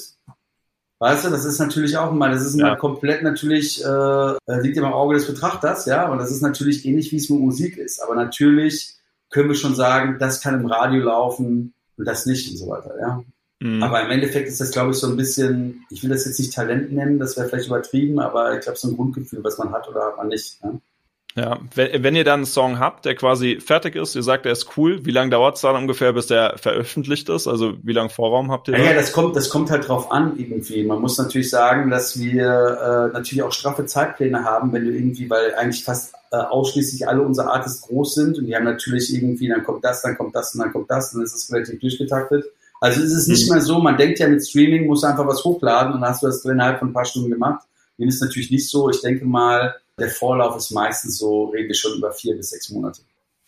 Weißt 0.98 1.24
du, 1.24 1.30
das 1.30 1.44
ist 1.44 1.58
natürlich 1.58 1.96
auch 1.98 2.12
mal, 2.12 2.30
das 2.30 2.46
ist 2.46 2.58
ja. 2.58 2.76
komplett 2.76 3.22
natürlich, 3.22 3.84
äh, 3.84 4.34
liegt 4.60 4.76
im 4.76 4.84
Auge 4.84 5.14
des 5.14 5.26
Betrachters, 5.26 5.86
ja, 5.86 6.10
und 6.10 6.18
das 6.18 6.30
ist 6.30 6.40
natürlich 6.40 6.86
ähnlich, 6.86 7.12
wie 7.12 7.16
es 7.16 7.28
mit 7.28 7.40
Musik 7.40 7.76
ist. 7.76 8.00
Aber 8.00 8.14
natürlich 8.14 8.96
können 9.28 9.48
wir 9.48 9.56
schon 9.56 9.74
sagen, 9.74 10.16
das 10.18 10.40
kann 10.40 10.54
im 10.54 10.66
Radio 10.66 11.02
laufen 11.02 11.74
und 11.98 12.04
das 12.06 12.26
nicht 12.26 12.50
und 12.50 12.56
so 12.56 12.68
weiter, 12.68 12.94
ja. 12.98 13.22
Mhm. 13.60 13.82
Aber 13.82 14.02
im 14.02 14.10
Endeffekt 14.10 14.48
ist 14.48 14.60
das, 14.60 14.70
glaube 14.70 14.92
ich, 14.92 14.96
so 14.96 15.08
ein 15.08 15.16
bisschen, 15.16 15.84
ich 15.90 16.02
will 16.02 16.10
das 16.10 16.24
jetzt 16.24 16.38
nicht 16.38 16.54
Talent 16.54 16.92
nennen, 16.92 17.18
das 17.18 17.36
wäre 17.36 17.48
vielleicht 17.48 17.66
übertrieben, 17.66 18.18
aber 18.18 18.54
ich 18.54 18.60
glaube, 18.60 18.78
so 18.78 18.88
ein 18.88 18.96
Grundgefühl, 18.96 19.44
was 19.44 19.58
man 19.58 19.72
hat 19.72 19.88
oder 19.88 20.06
hat 20.06 20.16
man 20.16 20.28
nicht. 20.28 20.58
Ja? 20.62 20.72
Ja, 21.36 21.58
wenn, 21.74 22.04
wenn 22.04 22.14
ihr 22.14 22.22
dann 22.22 22.40
einen 22.40 22.46
Song 22.46 22.78
habt, 22.78 23.04
der 23.04 23.16
quasi 23.16 23.58
fertig 23.60 23.96
ist, 23.96 24.14
ihr 24.14 24.22
sagt, 24.22 24.44
der 24.44 24.52
ist 24.52 24.76
cool, 24.76 25.04
wie 25.04 25.10
lange 25.10 25.30
dauert 25.30 25.56
es 25.56 25.62
dann 25.62 25.74
ungefähr, 25.74 26.12
bis 26.12 26.28
der 26.28 26.58
veröffentlicht 26.58 27.28
ist? 27.28 27.48
Also 27.48 27.74
wie 27.82 27.92
lange 27.92 28.08
Vorraum 28.08 28.52
habt 28.52 28.68
ihr 28.68 28.72
da? 28.72 28.78
Ja, 28.78 28.84
ja, 28.90 28.94
das 28.94 29.12
kommt, 29.12 29.34
das 29.34 29.48
kommt 29.48 29.68
halt 29.72 29.88
drauf 29.88 30.12
an 30.12 30.34
irgendwie. 30.38 30.84
Man 30.84 31.00
muss 31.00 31.18
natürlich 31.18 31.50
sagen, 31.50 31.90
dass 31.90 32.20
wir 32.20 32.44
äh, 32.44 33.12
natürlich 33.12 33.42
auch 33.42 33.50
straffe 33.50 33.84
Zeitpläne 33.84 34.44
haben, 34.44 34.72
wenn 34.72 34.84
du 34.84 34.92
irgendwie, 34.92 35.28
weil 35.28 35.56
eigentlich 35.56 35.84
fast 35.84 36.14
äh, 36.30 36.36
ausschließlich 36.36 37.08
alle 37.08 37.22
unsere 37.22 37.50
Artists 37.50 37.82
groß 37.82 38.14
sind 38.14 38.38
und 38.38 38.46
die 38.46 38.54
haben 38.54 38.64
natürlich 38.64 39.12
irgendwie, 39.12 39.48
dann 39.48 39.64
kommt 39.64 39.84
das, 39.84 40.02
dann 40.02 40.16
kommt 40.16 40.36
das 40.36 40.54
und 40.54 40.60
dann 40.60 40.72
kommt 40.72 40.88
das 40.88 41.12
und 41.12 41.18
dann 41.18 41.24
ist 41.24 41.34
es 41.34 41.52
relativ 41.52 41.80
durchgetaktet. 41.80 42.44
Also 42.80 43.02
es 43.02 43.12
ist 43.12 43.26
nicht 43.26 43.48
mhm. 43.48 43.54
mehr 43.54 43.62
so, 43.62 43.80
man 43.80 43.96
denkt 43.96 44.20
ja 44.20 44.28
mit 44.28 44.46
Streaming, 44.46 44.86
muss 44.86 45.02
einfach 45.02 45.26
was 45.26 45.42
hochladen 45.42 45.94
und 45.94 46.00
dann 46.00 46.10
hast 46.10 46.22
du 46.22 46.28
das 46.28 46.44
innerhalb 46.44 46.78
von 46.78 46.90
ein 46.90 46.92
paar 46.92 47.06
Stunden 47.06 47.30
gemacht. 47.30 47.66
Dem 47.98 48.08
ist 48.08 48.22
natürlich 48.22 48.52
nicht 48.52 48.70
so. 48.70 48.88
Ich 48.90 49.00
denke 49.00 49.24
mal, 49.24 49.74
der 49.98 50.08
Vorlauf 50.10 50.56
ist 50.56 50.70
meistens 50.70 51.18
so, 51.18 51.46
rede 51.46 51.70
ich 51.70 51.78
schon 51.78 51.96
über 51.96 52.12
vier 52.12 52.36
bis 52.36 52.50
sechs 52.50 52.70
Monate. 52.70 53.02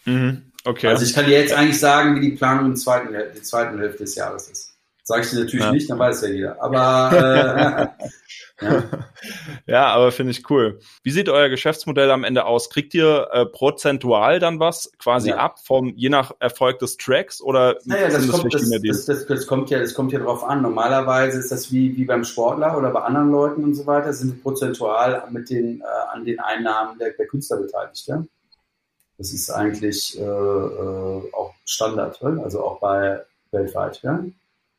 Mhm. 0.05 0.53
Okay. 0.65 0.89
Also 0.89 1.05
ich 1.05 1.15
kann 1.15 1.27
dir 1.27 1.41
jetzt 1.41 1.53
eigentlich 1.53 1.79
sagen, 1.79 2.17
wie 2.17 2.21
die 2.21 2.37
Planung 2.37 2.67
im 2.67 2.77
zweiten, 2.77 3.15
die 3.35 3.43
zweiten 3.43 3.79
Hälfte 3.79 4.05
des 4.05 4.15
Jahres 4.15 4.49
ist. 4.49 4.73
Sage 5.03 5.23
ich 5.23 5.31
dir 5.31 5.41
natürlich 5.41 5.65
ja. 5.65 5.73
nicht, 5.73 5.89
dann 5.89 5.99
weiß 5.99 6.23
ja 6.23 6.29
jeder. 6.29 6.63
Aber 6.63 7.95
äh, 8.01 8.05
ja. 8.61 8.85
ja, 9.67 9.87
aber 9.87 10.13
finde 10.13 10.33
ich 10.33 10.49
cool. 10.51 10.79
Wie 11.03 11.11
sieht 11.11 11.29
euer 11.29 11.49
Geschäftsmodell 11.49 12.11
am 12.11 12.25
Ende 12.25 12.45
aus? 12.47 12.71
Kriegt 12.71 12.95
ihr 12.95 13.29
äh, 13.33 13.47
prozentual 13.47 14.39
dann 14.39 14.61
was 14.61 14.91
quasi 14.99 15.31
ja. 15.31 15.37
ab 15.37 15.59
vom 15.65 15.95
je 15.97 16.09
nach 16.09 16.33
Erfolg 16.41 16.79
des 16.79 16.97
Tracks 16.97 17.41
oder 17.41 17.77
naja, 17.85 18.09
das, 18.09 18.29
kommt, 18.29 18.53
das, 18.55 18.71
das, 18.71 19.07
das, 19.07 19.27
das, 19.27 19.47
kommt 19.47 19.71
ja, 19.71 19.79
das 19.79 19.95
kommt 19.95 20.13
ja 20.13 20.19
drauf 20.19 20.45
an. 20.45 20.63
Normalerweise 20.63 21.39
ist 21.39 21.53
das 21.53 21.71
wie, 21.73 21.97
wie 21.97 22.05
beim 22.05 22.25
Sportler 22.25 22.77
oder 22.77 22.91
bei 22.91 23.03
anderen 23.03 23.31
Leuten 23.31 23.65
und 23.65 23.75
so 23.75 23.87
weiter, 23.87 24.13
sind 24.13 24.43
prozentual 24.43 25.25
mit 25.31 25.51
den, 25.51 25.81
äh, 25.81 25.85
an 26.13 26.25
den 26.25 26.41
Einnahmen 26.41 26.99
der, 26.99 27.11
der 27.13 27.27
Künstler 27.27 27.59
beteiligt. 27.59 28.07
Ja? 28.07 28.25
Das 29.19 29.33
ist 29.33 29.51
eigentlich 29.51 30.19
äh, 30.19 30.23
äh, 30.23 31.33
auch 31.33 31.55
Standard, 31.65 32.23
also 32.23 32.65
auch 32.65 32.81
bei 32.81 33.23
weltweit. 33.51 34.01
Ja? 34.03 34.25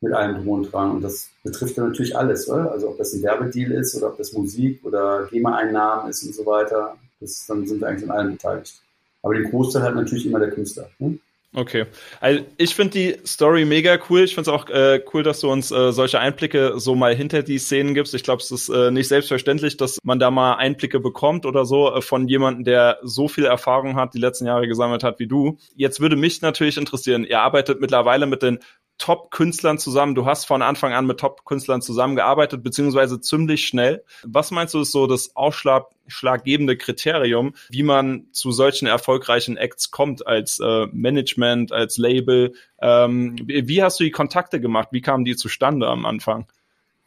Mit 0.00 0.12
allem 0.12 0.36
drum 0.36 0.48
und 0.48 0.72
dran. 0.72 0.92
Und 0.92 1.02
das 1.02 1.30
betrifft 1.42 1.76
ja 1.76 1.84
natürlich 1.84 2.16
alles, 2.16 2.48
oder? 2.48 2.70
Also 2.70 2.88
ob 2.88 2.98
das 2.98 3.12
ein 3.12 3.22
Werbedeal 3.22 3.72
ist 3.72 3.96
oder 3.96 4.08
ob 4.08 4.16
das 4.16 4.32
Musik 4.32 4.84
oder 4.84 5.26
GEMA-Einnahmen 5.30 6.10
ist 6.10 6.24
und 6.24 6.34
so 6.34 6.46
weiter. 6.46 6.96
Das, 7.20 7.46
dann 7.46 7.66
sind 7.66 7.80
wir 7.80 7.88
eigentlich 7.88 8.04
in 8.04 8.10
allem 8.10 8.32
beteiligt. 8.32 8.80
Aber 9.22 9.34
den 9.34 9.50
Großteil 9.50 9.82
hat 9.82 9.96
natürlich 9.96 10.26
immer 10.26 10.38
der 10.38 10.50
Künstler. 10.50 10.88
Ne? 10.98 11.18
Okay. 11.54 11.86
Also 12.20 12.44
ich 12.58 12.74
finde 12.74 12.92
die 12.92 13.16
Story 13.26 13.64
mega 13.64 13.98
cool. 14.08 14.22
Ich 14.22 14.34
finde 14.34 14.50
es 14.50 14.54
auch 14.54 14.68
äh, 14.68 15.02
cool, 15.12 15.22
dass 15.22 15.40
du 15.40 15.50
uns 15.50 15.70
äh, 15.70 15.92
solche 15.92 16.20
Einblicke 16.20 16.74
so 16.76 16.94
mal 16.94 17.14
hinter 17.14 17.42
die 17.42 17.58
Szenen 17.58 17.94
gibst. 17.94 18.14
Ich 18.14 18.22
glaube, 18.22 18.42
es 18.42 18.50
ist 18.50 18.68
äh, 18.68 18.90
nicht 18.90 19.08
selbstverständlich, 19.08 19.78
dass 19.78 19.98
man 20.02 20.18
da 20.18 20.30
mal 20.30 20.54
Einblicke 20.56 21.00
bekommt 21.00 21.46
oder 21.46 21.64
so 21.64 21.92
äh, 21.94 22.02
von 22.02 22.28
jemandem, 22.28 22.64
der 22.64 22.98
so 23.02 23.28
viel 23.28 23.46
Erfahrung 23.46 23.96
hat, 23.96 24.12
die 24.12 24.20
letzten 24.20 24.46
Jahre 24.46 24.68
gesammelt 24.68 25.02
hat 25.02 25.18
wie 25.18 25.26
du. 25.26 25.56
Jetzt 25.74 26.00
würde 26.00 26.16
mich 26.16 26.42
natürlich 26.42 26.76
interessieren, 26.76 27.24
ihr 27.24 27.40
arbeitet 27.40 27.80
mittlerweile 27.80 28.26
mit 28.26 28.42
den 28.42 28.58
Top-Künstlern 28.98 29.78
zusammen. 29.78 30.14
Du 30.14 30.26
hast 30.26 30.44
von 30.44 30.60
Anfang 30.60 30.92
an 30.92 31.06
mit 31.06 31.18
Top-Künstlern 31.20 31.80
zusammengearbeitet, 31.80 32.62
beziehungsweise 32.62 33.20
ziemlich 33.20 33.66
schnell. 33.66 34.04
Was 34.24 34.50
meinst 34.50 34.74
du 34.74 34.80
ist 34.80 34.92
so 34.92 35.06
das 35.06 35.36
ausschlaggebende 35.36 36.76
Kriterium, 36.76 37.54
wie 37.70 37.84
man 37.84 38.26
zu 38.32 38.52
solchen 38.52 38.86
erfolgreichen 38.86 39.56
Acts 39.56 39.90
kommt 39.90 40.26
als 40.26 40.60
äh, 40.60 40.86
Management, 40.92 41.72
als 41.72 41.96
Label? 41.96 42.52
Ähm, 42.80 43.36
wie 43.46 43.82
hast 43.82 44.00
du 44.00 44.04
die 44.04 44.10
Kontakte 44.10 44.60
gemacht? 44.60 44.88
Wie 44.90 45.00
kamen 45.00 45.24
die 45.24 45.36
zustande 45.36 45.86
am 45.86 46.04
Anfang? 46.04 46.46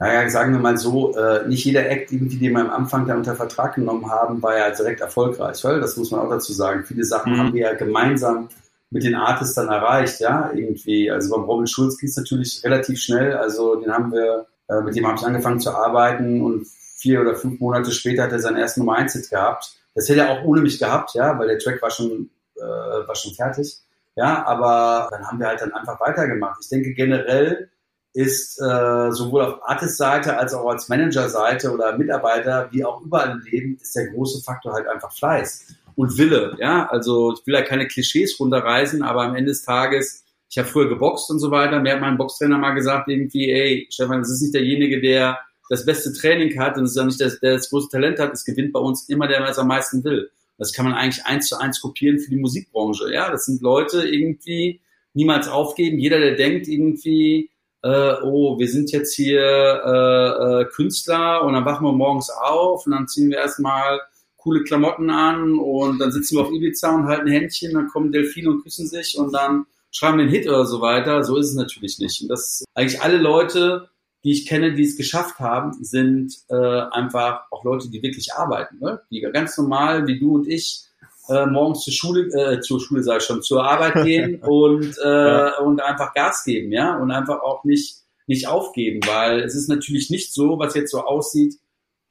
Naja, 0.01 0.27
sagen 0.31 0.53
wir 0.53 0.59
mal 0.59 0.77
so, 0.79 1.15
äh, 1.15 1.47
nicht 1.47 1.63
jeder 1.63 1.87
Act, 1.87 2.11
irgendwie, 2.11 2.37
den 2.37 2.53
wir 2.53 2.61
am 2.61 2.71
Anfang 2.71 3.05
da 3.05 3.15
unter 3.15 3.35
Vertrag 3.35 3.75
genommen 3.75 4.09
haben, 4.09 4.41
war 4.41 4.57
ja 4.57 4.71
direkt 4.71 4.99
erfolgreich, 4.99 5.63
weil 5.63 5.79
das 5.79 5.95
muss 5.95 6.09
man 6.09 6.21
auch 6.21 6.29
dazu 6.29 6.53
sagen. 6.53 6.83
Viele 6.85 7.03
Sachen 7.03 7.33
mhm. 7.33 7.37
haben 7.37 7.53
wir 7.53 7.61
ja 7.61 7.73
gemeinsam 7.75 8.49
mit 8.91 9.03
den 9.03 9.15
Artists 9.15 9.55
dann 9.55 9.69
erreicht, 9.69 10.19
ja, 10.19 10.51
irgendwie. 10.53 11.09
Also 11.09 11.33
beim 11.33 11.45
Robin 11.45 11.65
Schulz 11.65 11.97
ging 11.97 12.09
es 12.09 12.17
natürlich 12.17 12.61
relativ 12.63 12.99
schnell. 12.99 13.35
Also 13.37 13.75
den 13.75 13.91
haben 13.91 14.11
wir, 14.11 14.47
äh, 14.67 14.81
mit 14.81 14.95
dem 14.95 15.07
habe 15.07 15.17
ich 15.17 15.25
angefangen 15.25 15.61
zu 15.61 15.71
arbeiten 15.71 16.41
und 16.41 16.67
vier 16.67 17.21
oder 17.21 17.35
fünf 17.35 17.59
Monate 17.61 17.91
später 17.91 18.23
hat 18.23 18.33
er 18.33 18.39
seinen 18.39 18.57
ersten 18.57 18.81
Nummer 18.81 18.97
1 18.97 19.13
Hit 19.13 19.29
gehabt. 19.29 19.77
Das 19.95 20.09
hätte 20.09 20.21
er 20.21 20.31
auch 20.31 20.43
ohne 20.43 20.61
mich 20.61 20.77
gehabt, 20.77 21.15
ja, 21.15 21.39
weil 21.39 21.47
der 21.47 21.57
Track 21.57 21.81
war 21.81 21.89
schon, 21.89 22.29
äh, 22.57 22.61
war 22.61 23.15
schon 23.15 23.33
fertig. 23.33 23.79
Ja, 24.15 24.45
aber 24.45 25.07
dann 25.09 25.25
haben 25.25 25.39
wir 25.39 25.47
halt 25.47 25.61
dann 25.61 25.73
einfach 25.73 25.99
weitergemacht. 26.01 26.59
Ich 26.61 26.69
denke 26.69 26.93
generell 26.93 27.69
ist 28.13 28.61
äh, 28.61 29.11
sowohl 29.11 29.41
auf 29.41 29.59
Artist-Seite 29.63 30.37
als 30.37 30.53
auch 30.53 30.69
als 30.69 30.89
Manager-Seite 30.89 31.71
oder 31.71 31.97
Mitarbeiter, 31.97 32.67
wie 32.71 32.83
auch 32.83 33.01
überall 33.01 33.31
im 33.31 33.39
Leben, 33.39 33.77
ist 33.81 33.95
der 33.95 34.07
große 34.07 34.43
Faktor 34.43 34.73
halt 34.73 34.87
einfach 34.89 35.13
Fleiß 35.13 35.75
und 35.95 36.17
Wille. 36.17 36.55
Ja, 36.59 36.87
also 36.87 37.33
ich 37.33 37.45
will 37.45 37.53
ja 37.53 37.61
keine 37.61 37.87
Klischees 37.87 38.39
runterreißen, 38.39 39.01
aber 39.03 39.23
am 39.23 39.35
Ende 39.35 39.51
des 39.51 39.63
Tages, 39.63 40.23
ich 40.49 40.57
habe 40.57 40.67
früher 40.67 40.89
geboxt 40.89 41.29
und 41.31 41.39
so 41.39 41.51
weiter. 41.51 41.79
Mir 41.79 41.93
hat 41.93 42.01
mein 42.01 42.17
Boxtrainer 42.17 42.57
mal 42.57 42.73
gesagt, 42.73 43.07
irgendwie, 43.07 43.49
ey, 43.49 43.87
Stefan, 43.89 44.19
das 44.19 44.31
ist 44.31 44.41
nicht 44.41 44.53
derjenige, 44.53 45.01
der 45.01 45.39
das 45.69 45.85
beste 45.85 46.11
Training 46.11 46.59
hat 46.59 46.77
und 46.77 46.83
es 46.83 46.91
ist 46.91 46.97
auch 46.97 47.05
nicht 47.05 47.19
der, 47.19 47.31
der 47.41 47.53
das 47.53 47.69
größte 47.69 47.97
Talent 47.97 48.19
hat. 48.19 48.33
Es 48.33 48.43
gewinnt 48.43 48.73
bei 48.73 48.79
uns 48.79 49.07
immer 49.07 49.27
der, 49.27 49.39
der 49.39 49.49
es 49.49 49.57
am 49.57 49.67
meisten 49.67 50.03
will. 50.03 50.29
Das 50.57 50.73
kann 50.73 50.85
man 50.85 50.93
eigentlich 50.93 51.25
eins 51.25 51.47
zu 51.47 51.57
eins 51.57 51.79
kopieren 51.79 52.19
für 52.19 52.29
die 52.29 52.37
Musikbranche. 52.37 53.11
Ja, 53.13 53.31
das 53.31 53.45
sind 53.45 53.61
Leute 53.61 54.07
irgendwie 54.07 54.81
niemals 55.13 55.47
aufgeben. 55.47 55.97
Jeder, 55.97 56.19
der 56.19 56.35
denkt 56.35 56.67
irgendwie, 56.67 57.49
äh, 57.83 58.13
oh, 58.21 58.59
wir 58.59 58.67
sind 58.67 58.91
jetzt 58.91 59.15
hier 59.15 59.41
äh, 59.41 60.61
äh, 60.61 60.65
Künstler 60.65 61.43
und 61.43 61.53
dann 61.53 61.65
wachen 61.65 61.85
wir 61.85 61.93
morgens 61.93 62.29
auf 62.29 62.85
und 62.85 62.91
dann 62.91 63.07
ziehen 63.07 63.29
wir 63.29 63.37
erstmal 63.37 64.01
coole 64.41 64.63
Klamotten 64.63 65.09
an 65.09 65.59
und 65.59 65.99
dann 65.99 66.11
sitzen 66.11 66.35
wir 66.35 66.41
auf 66.41 66.51
Ibiza 66.51 66.93
und 66.93 67.05
halten 67.05 67.27
Händchen, 67.27 67.73
dann 67.73 67.87
kommen 67.87 68.11
Delfine 68.11 68.49
und 68.49 68.63
küssen 68.63 68.87
sich 68.87 69.17
und 69.17 69.33
dann 69.33 69.65
schreiben 69.91 70.17
wir 70.17 70.23
einen 70.23 70.33
Hit 70.33 70.47
oder 70.47 70.65
so 70.65 70.81
weiter. 70.81 71.23
So 71.23 71.37
ist 71.37 71.49
es 71.49 71.55
natürlich 71.55 71.99
nicht. 71.99 72.21
Und 72.21 72.29
das 72.29 72.63
eigentlich 72.73 73.01
alle 73.01 73.17
Leute, 73.17 73.89
die 74.23 74.31
ich 74.31 74.47
kenne, 74.47 74.73
die 74.73 74.83
es 74.83 74.97
geschafft 74.97 75.39
haben, 75.39 75.73
sind 75.83 76.33
äh, 76.49 76.55
einfach 76.55 77.41
auch 77.51 77.63
Leute, 77.63 77.89
die 77.89 78.01
wirklich 78.01 78.33
arbeiten, 78.33 78.79
ne? 78.79 79.01
die 79.11 79.21
ganz 79.21 79.57
normal 79.57 80.07
wie 80.07 80.19
du 80.19 80.35
und 80.35 80.47
ich 80.47 80.85
äh, 81.29 81.45
morgens 81.45 81.83
zur 81.83 81.93
Schule, 81.93 82.21
äh, 82.33 82.59
zur 82.61 82.79
Schule 82.79 83.03
sage 83.03 83.19
ich 83.19 83.25
schon, 83.25 83.41
zur 83.41 83.63
Arbeit 83.63 83.93
gehen 84.05 84.41
und 84.41 84.97
äh, 85.03 85.07
ja. 85.07 85.57
und 85.59 85.81
einfach 85.81 86.13
Gas 86.13 86.43
geben, 86.43 86.71
ja, 86.71 86.97
und 86.97 87.11
einfach 87.11 87.41
auch 87.41 87.63
nicht 87.63 87.97
nicht 88.27 88.47
aufgeben, 88.47 89.01
weil 89.07 89.41
es 89.41 89.55
ist 89.55 89.67
natürlich 89.67 90.09
nicht 90.09 90.33
so, 90.33 90.57
was 90.57 90.73
jetzt 90.73 90.91
so 90.91 91.01
aussieht. 91.01 91.55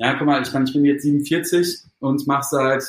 Ja, 0.00 0.14
guck 0.14 0.26
mal, 0.26 0.40
ich, 0.40 0.50
meine, 0.54 0.64
ich 0.64 0.72
bin 0.72 0.84
jetzt 0.86 1.02
47 1.02 1.82
und 1.98 2.26
mache 2.26 2.46
seit 2.50 2.84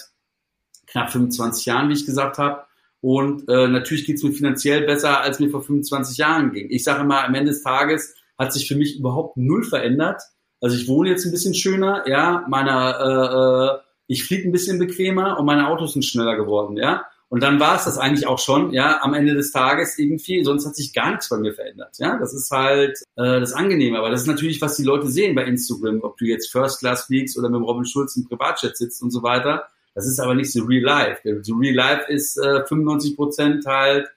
knapp 0.87 1.11
25 1.11 1.65
Jahren, 1.65 1.89
wie 1.89 1.93
ich 1.93 2.05
gesagt 2.05 2.37
habe. 2.37 2.63
Und 3.01 3.49
äh, 3.49 3.67
natürlich 3.67 4.05
geht 4.05 4.15
es 4.15 4.23
mir 4.23 4.31
finanziell 4.31 4.85
besser, 4.85 5.19
als 5.19 5.39
mir 5.39 5.49
vor 5.49 5.61
25 5.61 6.17
Jahren 6.17 6.53
ging. 6.53 6.67
Ich 6.69 6.85
sage 6.85 7.01
immer, 7.01 7.25
am 7.25 7.35
Ende 7.35 7.51
des 7.51 7.63
Tages 7.63 8.15
hat 8.37 8.53
sich 8.53 8.65
für 8.65 8.75
mich 8.75 8.97
überhaupt 8.97 9.35
null 9.35 9.65
verändert. 9.65 10.21
Also 10.61 10.77
ich 10.77 10.87
wohne 10.87 11.09
jetzt 11.09 11.25
ein 11.25 11.31
bisschen 11.31 11.53
schöner, 11.53 12.07
ja, 12.07 12.45
meiner, 12.47 12.99
äh, 13.01 13.75
äh, 13.75 13.79
ich 14.07 14.23
fliege 14.23 14.47
ein 14.47 14.53
bisschen 14.53 14.79
bequemer 14.79 15.37
und 15.37 15.45
meine 15.45 15.67
Autos 15.67 15.93
sind 15.93 16.05
schneller 16.05 16.37
geworden, 16.37 16.77
ja. 16.77 17.05
Und 17.31 17.41
dann 17.41 17.61
war 17.61 17.77
es 17.77 17.85
das 17.85 17.97
eigentlich 17.97 18.27
auch 18.27 18.39
schon, 18.39 18.73
ja, 18.73 18.99
am 19.01 19.13
Ende 19.13 19.33
des 19.33 19.53
Tages 19.53 19.97
irgendwie, 19.97 20.43
sonst 20.43 20.65
hat 20.65 20.75
sich 20.75 20.93
gar 20.93 21.11
nichts 21.11 21.29
bei 21.29 21.37
mir 21.37 21.53
verändert, 21.53 21.95
ja. 21.97 22.17
Das 22.19 22.33
ist 22.33 22.51
halt 22.51 22.97
äh, 23.15 23.39
das 23.39 23.53
Angenehme, 23.53 23.97
aber 23.99 24.09
das 24.09 24.23
ist 24.23 24.27
natürlich, 24.27 24.59
was 24.59 24.75
die 24.75 24.83
Leute 24.83 25.07
sehen 25.07 25.33
bei 25.33 25.45
Instagram, 25.45 26.01
ob 26.01 26.17
du 26.17 26.25
jetzt 26.25 26.51
First 26.51 26.79
Class 26.79 27.05
fliegst 27.05 27.39
oder 27.39 27.47
mit 27.47 27.61
Robin 27.61 27.85
Schulz 27.85 28.17
im 28.17 28.27
Privatjet 28.27 28.75
sitzt 28.75 29.01
und 29.01 29.11
so 29.11 29.23
weiter. 29.23 29.63
Das 29.95 30.05
ist 30.07 30.19
aber 30.19 30.35
nicht 30.35 30.51
so 30.51 30.65
Real 30.65 30.83
Life. 30.83 31.21
So 31.43 31.55
Real 31.55 31.73
Life 31.73 32.11
ist 32.11 32.35
äh, 32.37 32.65
95 32.65 33.15
Prozent 33.15 33.65
halt 33.65 34.09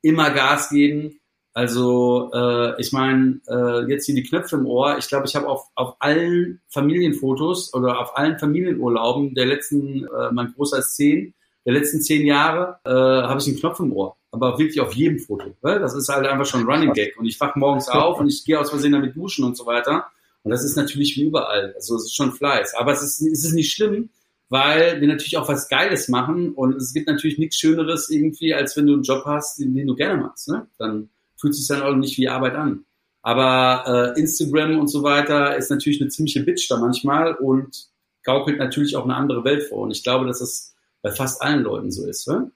immer 0.00 0.30
Gas 0.30 0.70
geben. 0.70 1.20
Also 1.52 2.30
äh, 2.32 2.80
ich 2.80 2.90
meine, 2.92 3.38
äh, 3.48 3.86
jetzt 3.90 4.06
hier 4.06 4.14
die 4.14 4.22
Knöpfe 4.22 4.56
im 4.56 4.64
Ohr. 4.64 4.96
Ich 4.96 5.08
glaube, 5.08 5.26
ich 5.26 5.36
habe 5.36 5.46
auf, 5.46 5.66
auf 5.74 5.96
allen 5.98 6.62
Familienfotos 6.68 7.74
oder 7.74 8.00
auf 8.00 8.16
allen 8.16 8.38
Familienurlauben 8.38 9.34
der 9.34 9.44
letzten, 9.44 10.06
äh, 10.06 10.32
mein 10.32 10.54
großer 10.54 10.80
zehn, 10.80 11.34
der 11.64 11.74
letzten 11.74 12.00
zehn 12.00 12.26
Jahre 12.26 12.78
äh, 12.84 12.90
habe 12.90 13.40
ich 13.40 13.46
einen 13.46 13.58
Knopf 13.58 13.80
im 13.80 13.92
Ohr. 13.92 14.16
Aber 14.30 14.58
wirklich 14.58 14.80
auf 14.80 14.94
jedem 14.94 15.18
Foto. 15.18 15.54
Ne? 15.62 15.78
Das 15.78 15.94
ist 15.94 16.08
halt 16.08 16.26
einfach 16.26 16.46
schon 16.46 16.62
ein 16.62 16.66
Running 16.66 16.92
Gag. 16.92 17.18
Und 17.18 17.26
ich 17.26 17.38
wach 17.38 17.54
morgens 17.54 17.88
auf 17.88 18.18
und 18.18 18.28
ich 18.28 18.44
gehe 18.44 18.58
aus 18.58 18.70
Versehen 18.70 18.92
damit 18.92 19.14
duschen 19.14 19.44
und 19.44 19.56
so 19.56 19.66
weiter. 19.66 20.06
Und 20.42 20.50
das 20.50 20.64
ist 20.64 20.76
natürlich 20.76 21.16
wie 21.16 21.24
überall. 21.24 21.72
Also 21.74 21.96
es 21.96 22.04
ist 22.04 22.16
schon 22.16 22.32
Fleiß. 22.32 22.74
Aber 22.74 22.92
es 22.92 23.02
ist, 23.02 23.20
es 23.20 23.44
ist 23.44 23.52
nicht 23.52 23.72
schlimm, 23.72 24.10
weil 24.48 25.00
wir 25.00 25.08
natürlich 25.08 25.36
auch 25.36 25.48
was 25.48 25.68
Geiles 25.68 26.08
machen 26.08 26.52
und 26.52 26.76
es 26.76 26.92
gibt 26.92 27.06
natürlich 27.06 27.38
nichts 27.38 27.56
Schöneres 27.56 28.10
irgendwie, 28.10 28.52
als 28.54 28.76
wenn 28.76 28.86
du 28.86 28.94
einen 28.94 29.02
Job 29.02 29.24
hast, 29.24 29.58
den, 29.58 29.74
den 29.74 29.86
du 29.86 29.94
gerne 29.94 30.20
machst. 30.20 30.48
Ne? 30.48 30.66
Dann 30.78 31.10
fühlt 31.36 31.54
sich 31.54 31.66
dann 31.68 31.82
auch 31.82 31.94
nicht 31.94 32.18
wie 32.18 32.28
Arbeit 32.28 32.54
an. 32.54 32.84
Aber 33.22 34.14
äh, 34.16 34.20
Instagram 34.20 34.78
und 34.78 34.88
so 34.88 35.02
weiter 35.02 35.56
ist 35.56 35.70
natürlich 35.70 36.00
eine 36.00 36.10
ziemliche 36.10 36.42
Bitch 36.42 36.68
da 36.68 36.76
manchmal 36.76 37.34
und 37.34 37.86
gaukelt 38.24 38.58
natürlich 38.58 38.96
auch 38.96 39.04
eine 39.04 39.14
andere 39.14 39.44
Welt 39.44 39.62
vor. 39.62 39.82
Und 39.82 39.92
ich 39.92 40.02
glaube, 40.02 40.26
dass 40.26 40.40
das 40.40 40.71
bei 41.02 41.10
fast 41.10 41.42
allen 41.42 41.62
Leuten 41.62 41.90
so 41.90 42.06
ist. 42.06 42.28
Ne? 42.28 42.50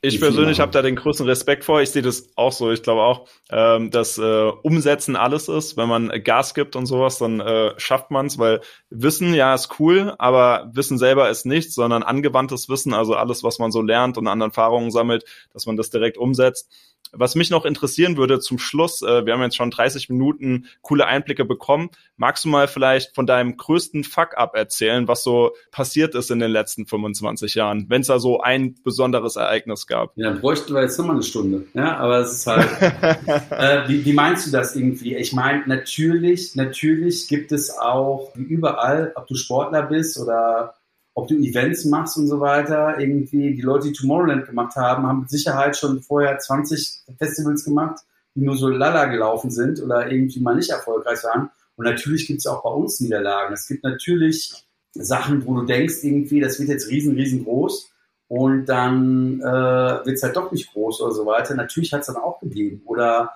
Ich 0.00 0.20
persönlich 0.20 0.60
habe 0.60 0.70
da 0.70 0.80
den 0.80 0.94
größten 0.94 1.26
Respekt 1.26 1.64
vor. 1.64 1.80
Ich 1.80 1.90
sehe 1.90 2.02
das 2.02 2.30
auch 2.36 2.52
so. 2.52 2.70
Ich 2.70 2.82
glaube 2.82 3.02
auch, 3.02 3.28
ähm, 3.50 3.90
dass 3.90 4.16
äh, 4.16 4.50
Umsetzen 4.62 5.16
alles 5.16 5.48
ist. 5.48 5.76
Wenn 5.76 5.88
man 5.88 6.08
Gas 6.22 6.54
gibt 6.54 6.76
und 6.76 6.86
sowas, 6.86 7.18
dann 7.18 7.40
äh, 7.40 7.72
schafft 7.78 8.12
man 8.12 8.26
es, 8.26 8.38
weil 8.38 8.60
Wissen, 8.90 9.34
ja, 9.34 9.54
ist 9.54 9.80
cool, 9.80 10.14
aber 10.18 10.70
Wissen 10.72 10.98
selber 10.98 11.30
ist 11.30 11.46
nichts, 11.46 11.74
sondern 11.74 12.04
angewandtes 12.04 12.68
Wissen, 12.68 12.94
also 12.94 13.14
alles, 13.14 13.42
was 13.42 13.58
man 13.58 13.72
so 13.72 13.82
lernt 13.82 14.18
und 14.18 14.28
an 14.28 14.40
Erfahrungen 14.40 14.92
sammelt, 14.92 15.24
dass 15.52 15.66
man 15.66 15.76
das 15.76 15.90
direkt 15.90 16.16
umsetzt 16.16 16.70
was 17.12 17.34
mich 17.34 17.50
noch 17.50 17.64
interessieren 17.64 18.16
würde 18.16 18.40
zum 18.40 18.58
Schluss, 18.58 19.02
äh, 19.02 19.24
wir 19.26 19.32
haben 19.32 19.42
jetzt 19.42 19.56
schon 19.56 19.70
30 19.70 20.08
Minuten 20.08 20.66
coole 20.82 21.06
Einblicke 21.06 21.44
bekommen. 21.44 21.90
Magst 22.16 22.44
du 22.44 22.48
mal 22.48 22.68
vielleicht 22.68 23.14
von 23.14 23.26
deinem 23.26 23.56
größten 23.56 24.04
Fuck-up 24.04 24.54
erzählen, 24.54 25.08
was 25.08 25.22
so 25.22 25.52
passiert 25.70 26.14
ist 26.14 26.30
in 26.30 26.38
den 26.38 26.50
letzten 26.50 26.86
25 26.86 27.54
Jahren, 27.54 27.86
wenn 27.88 28.00
es 28.00 28.08
da 28.08 28.18
so 28.18 28.40
ein 28.40 28.76
besonderes 28.82 29.36
Ereignis 29.36 29.86
gab? 29.86 30.12
Ja, 30.16 30.30
dann 30.30 30.40
bräuchten 30.40 30.74
wir 30.74 30.82
jetzt 30.82 30.98
nochmal 30.98 31.16
eine 31.16 31.24
Stunde. 31.24 31.66
Ja, 31.74 31.96
aber 31.96 32.18
es 32.18 32.32
ist 32.32 32.46
halt, 32.46 32.68
äh, 33.50 33.88
wie, 33.88 34.04
wie 34.04 34.12
meinst 34.12 34.46
du 34.46 34.50
das 34.50 34.76
irgendwie? 34.76 35.16
Ich 35.16 35.32
meine, 35.32 35.64
natürlich, 35.66 36.54
natürlich 36.56 37.28
gibt 37.28 37.52
es 37.52 37.70
auch, 37.70 38.32
wie 38.34 38.42
überall, 38.42 39.12
ob 39.14 39.26
du 39.26 39.34
Sportler 39.34 39.82
bist 39.82 40.18
oder 40.18 40.74
ob 41.18 41.26
du 41.26 41.34
Events 41.36 41.84
machst 41.84 42.16
und 42.16 42.28
so 42.28 42.38
weiter. 42.38 43.00
Irgendwie 43.00 43.54
die 43.54 43.62
Leute, 43.62 43.88
die 43.88 43.92
Tomorrowland 43.92 44.46
gemacht 44.46 44.76
haben, 44.76 45.04
haben 45.04 45.20
mit 45.20 45.30
Sicherheit 45.30 45.76
schon 45.76 46.00
vorher 46.00 46.38
20 46.38 47.02
Festivals 47.18 47.64
gemacht, 47.64 48.00
die 48.36 48.42
nur 48.42 48.56
so 48.56 48.68
lala 48.68 49.06
gelaufen 49.06 49.50
sind 49.50 49.82
oder 49.82 50.10
irgendwie 50.12 50.38
mal 50.38 50.54
nicht 50.54 50.70
erfolgreich 50.70 51.24
waren. 51.24 51.50
Und 51.74 51.86
natürlich 51.86 52.28
gibt 52.28 52.38
es 52.38 52.46
auch 52.46 52.62
bei 52.62 52.70
uns 52.70 53.00
Niederlagen. 53.00 53.52
Es 53.52 53.66
gibt 53.66 53.82
natürlich 53.82 54.64
Sachen, 54.92 55.44
wo 55.44 55.54
du 55.54 55.66
denkst, 55.66 55.96
irgendwie, 56.02 56.40
das 56.40 56.60
wird 56.60 56.68
jetzt 56.68 56.88
riesen, 56.88 57.16
riesengroß 57.16 57.90
und 58.28 58.66
dann 58.66 59.40
äh, 59.40 59.44
wird 59.44 60.16
es 60.16 60.22
halt 60.22 60.36
doch 60.36 60.52
nicht 60.52 60.72
groß 60.72 61.00
oder 61.00 61.12
so 61.12 61.26
weiter. 61.26 61.54
Natürlich 61.54 61.92
hat 61.92 62.02
es 62.02 62.06
dann 62.06 62.16
auch 62.16 62.38
gegeben. 62.38 62.82
Oder 62.84 63.32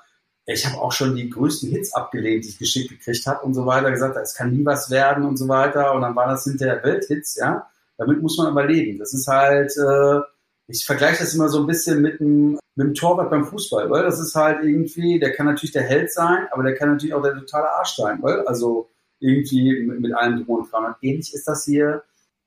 ich 0.46 0.64
habe 0.66 0.80
auch 0.80 0.92
schon 0.92 1.16
die 1.16 1.30
größten 1.30 1.70
Hits 1.70 1.94
abgelehnt, 1.94 2.44
die 2.44 2.50
ich 2.50 2.58
geschickt 2.58 2.90
gekriegt 2.90 3.26
habe 3.26 3.44
und 3.44 3.54
so 3.54 3.66
weiter, 3.66 3.90
gesagt, 3.90 4.16
es 4.16 4.34
kann 4.34 4.52
nie 4.52 4.64
was 4.64 4.90
werden 4.90 5.24
und 5.24 5.36
so 5.36 5.48
weiter. 5.48 5.94
Und 5.94 6.02
dann 6.02 6.14
waren 6.14 6.30
das 6.30 6.44
hinterher 6.44 6.82
Welthits, 6.84 7.36
ja. 7.36 7.68
Damit 8.04 8.22
muss 8.22 8.36
man 8.38 8.48
aber 8.48 8.66
leben. 8.66 8.98
Das 8.98 9.14
ist 9.14 9.26
halt, 9.26 9.72
äh, 9.76 10.20
ich 10.66 10.84
vergleiche 10.84 11.22
das 11.22 11.34
immer 11.34 11.48
so 11.48 11.60
ein 11.60 11.66
bisschen 11.66 12.02
mit 12.02 12.20
einem, 12.20 12.58
mit 12.74 12.86
einem 12.86 12.94
Torwart 12.94 13.30
beim 13.30 13.44
Fußball, 13.44 13.90
weil 13.90 14.02
das 14.02 14.18
ist 14.18 14.34
halt 14.34 14.64
irgendwie, 14.64 15.18
der 15.18 15.32
kann 15.32 15.46
natürlich 15.46 15.72
der 15.72 15.82
Held 15.82 16.12
sein, 16.12 16.46
aber 16.50 16.62
der 16.62 16.74
kann 16.74 16.90
natürlich 16.90 17.14
auch 17.14 17.22
der 17.22 17.34
totale 17.34 17.70
Arsch 17.70 17.96
sein, 17.96 18.18
weil 18.22 18.40
also 18.46 18.90
irgendwie 19.20 19.82
mit, 19.82 20.00
mit 20.00 20.14
allem 20.14 20.44
drum 20.44 20.60
und 20.60 20.72
dran. 20.72 20.94
Ähnlich 21.00 21.32
ist 21.32 21.46
das 21.46 21.64
hier 21.64 22.02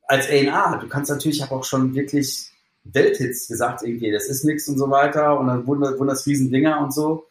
als 0.08 0.30
A&A. 0.30 0.78
Du 0.78 0.88
kannst 0.88 1.10
natürlich, 1.10 1.38
ich 1.38 1.44
habe 1.44 1.56
auch 1.56 1.63
schon 1.63 1.96
wirklich 1.96 2.52
Welthits 2.84 3.48
gesagt, 3.48 3.82
irgendwie, 3.84 4.12
das 4.12 4.28
ist 4.28 4.44
nichts 4.44 4.68
und 4.68 4.78
so 4.78 4.89
weiter 4.89 5.39
und 5.39 5.48
dann 5.48 5.65
wurden, 5.65 5.82
wurden 5.82 6.10
das 6.10 6.26
Riesendinger 6.26 6.82
und 6.82 6.94
so. 6.94 7.28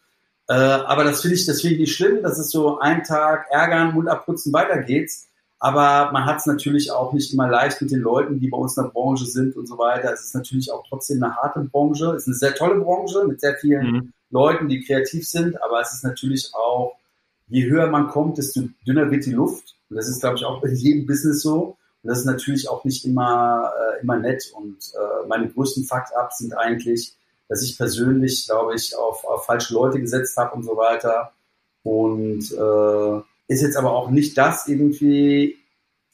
Äh, 0.47 0.53
aber 0.53 1.03
das 1.03 1.21
finde 1.21 1.35
ich, 1.35 1.45
das 1.45 1.61
finde 1.61 1.75
ich 1.75 1.81
nicht 1.81 1.95
schlimm. 1.95 2.21
Das 2.21 2.37
ist 2.37 2.51
so 2.51 2.79
ein 2.79 3.03
Tag 3.03 3.47
ärgern, 3.49 3.93
Mund 3.93 4.09
abputzen, 4.09 4.53
weiter 4.53 4.81
geht's. 4.81 5.27
Aber 5.59 6.11
man 6.11 6.25
hat 6.25 6.39
es 6.39 6.45
natürlich 6.45 6.91
auch 6.91 7.13
nicht 7.13 7.33
immer 7.33 7.47
leicht 7.47 7.81
mit 7.81 7.91
den 7.91 8.01
Leuten, 8.01 8.39
die 8.39 8.49
bei 8.49 8.57
uns 8.57 8.75
in 8.77 8.83
der 8.83 8.91
Branche 8.91 9.25
sind 9.25 9.55
und 9.55 9.67
so 9.67 9.77
weiter. 9.77 10.11
Es 10.11 10.25
ist 10.25 10.35
natürlich 10.35 10.71
auch 10.71 10.85
trotzdem 10.87 11.23
eine 11.23 11.35
harte 11.35 11.61
Branche. 11.61 12.07
Es 12.11 12.23
ist 12.23 12.27
eine 12.27 12.35
sehr 12.35 12.55
tolle 12.55 12.81
Branche 12.81 13.23
mit 13.25 13.39
sehr 13.39 13.55
vielen 13.55 13.91
mhm. 13.91 14.13
Leuten, 14.29 14.67
die 14.67 14.81
kreativ 14.81 15.27
sind. 15.27 15.61
Aber 15.63 15.79
es 15.79 15.93
ist 15.93 16.03
natürlich 16.03 16.51
auch, 16.53 16.97
je 17.47 17.65
höher 17.65 17.87
man 17.87 18.07
kommt, 18.07 18.37
desto 18.37 18.63
dünner 18.85 19.09
wird 19.11 19.25
die 19.25 19.31
Luft. 19.31 19.75
Und 19.89 19.95
das 19.95 20.09
ist, 20.09 20.19
glaube 20.19 20.35
ich, 20.35 20.45
auch 20.45 20.61
bei 20.61 20.69
jedem 20.69 21.05
Business 21.05 21.41
so. 21.41 21.77
Und 22.03 22.09
das 22.09 22.19
ist 22.19 22.25
natürlich 22.25 22.69
auch 22.69 22.83
nicht 22.83 23.05
immer, 23.05 23.71
äh, 23.79 24.01
immer 24.01 24.17
nett. 24.17 24.51
Und 24.55 24.77
äh, 24.93 25.27
meine 25.27 25.49
größten 25.49 25.85
Fakt-Ups 25.85 26.39
sind 26.39 26.53
eigentlich, 26.53 27.15
dass 27.47 27.63
ich 27.63 27.77
persönlich, 27.77 28.45
glaube 28.45 28.75
ich, 28.75 28.95
auf, 28.97 29.23
auf 29.23 29.45
falsche 29.45 29.73
Leute 29.73 30.01
gesetzt 30.01 30.35
habe 30.37 30.55
und 30.55 30.63
so 30.63 30.75
weiter. 30.75 31.31
Und 31.83 32.51
äh, 32.51 33.21
ist 33.47 33.61
jetzt 33.61 33.77
aber 33.77 33.93
auch 33.93 34.09
nicht 34.09 34.37
das 34.37 34.67
irgendwie, 34.67 35.57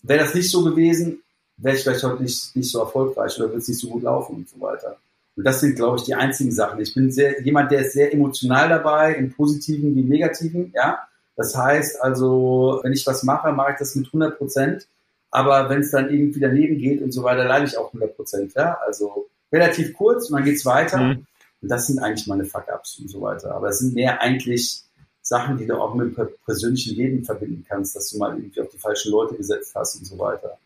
wäre 0.01 0.23
das 0.23 0.33
nicht 0.33 0.51
so 0.51 0.63
gewesen, 0.63 1.21
wäre 1.57 1.75
ich 1.75 1.83
vielleicht 1.83 2.03
heute 2.03 2.23
nicht, 2.23 2.55
nicht 2.55 2.71
so 2.71 2.79
erfolgreich 2.79 3.37
oder 3.37 3.49
würde 3.49 3.59
es 3.59 3.67
nicht 3.67 3.79
so 3.79 3.89
gut 3.89 4.03
laufen 4.03 4.35
und 4.35 4.49
so 4.49 4.59
weiter. 4.59 4.97
Und 5.35 5.45
das 5.45 5.61
sind, 5.61 5.75
glaube 5.75 5.97
ich, 5.97 6.03
die 6.03 6.15
einzigen 6.15 6.51
Sachen. 6.51 6.81
Ich 6.81 6.93
bin 6.93 7.11
sehr, 7.11 7.41
jemand, 7.41 7.71
der 7.71 7.85
ist 7.85 7.93
sehr 7.93 8.13
emotional 8.13 8.69
dabei, 8.69 9.15
im 9.15 9.31
Positiven 9.31 9.95
wie 9.95 10.01
im 10.01 10.09
Negativen, 10.09 10.73
ja. 10.75 10.99
Das 11.37 11.55
heißt 11.55 12.01
also, 12.01 12.79
wenn 12.83 12.93
ich 12.93 13.07
was 13.07 13.23
mache, 13.23 13.51
mache 13.53 13.71
ich 13.71 13.77
das 13.79 13.95
mit 13.95 14.07
100 14.07 14.37
Prozent. 14.37 14.87
Aber 15.29 15.69
wenn 15.69 15.79
es 15.79 15.91
dann 15.91 16.09
irgendwie 16.09 16.41
daneben 16.41 16.77
geht 16.77 17.01
und 17.01 17.13
so 17.13 17.23
weiter, 17.23 17.45
leide 17.45 17.65
ich 17.65 17.77
auch 17.77 17.87
100 17.87 18.15
Prozent, 18.15 18.53
ja. 18.53 18.77
Also 18.85 19.27
relativ 19.51 19.93
kurz 19.93 20.29
und 20.29 20.35
dann 20.35 20.45
geht's 20.45 20.65
weiter. 20.65 20.97
Mhm. 20.97 21.25
Und 21.61 21.69
das 21.69 21.87
sind 21.87 21.99
eigentlich 21.99 22.27
meine 22.27 22.45
Fuck-Ups 22.45 22.99
und 22.99 23.09
so 23.09 23.21
weiter. 23.21 23.55
Aber 23.55 23.69
es 23.69 23.79
sind 23.79 23.93
mehr 23.93 24.21
eigentlich 24.21 24.83
Sachen, 25.31 25.57
die 25.57 25.65
du 25.65 25.77
auch 25.77 25.95
mit 25.95 26.17
dem 26.17 26.27
persönlichen 26.43 26.97
Leben 26.97 27.23
verbinden 27.23 27.65
kannst, 27.67 27.95
dass 27.95 28.09
du 28.09 28.17
mal 28.17 28.35
irgendwie 28.37 28.59
auf 28.59 28.67
die 28.67 28.77
falschen 28.77 29.13
Leute 29.13 29.35
gesetzt 29.35 29.73
hast 29.73 29.95
und 29.95 30.05
so 30.05 30.19
weiter. 30.19 30.57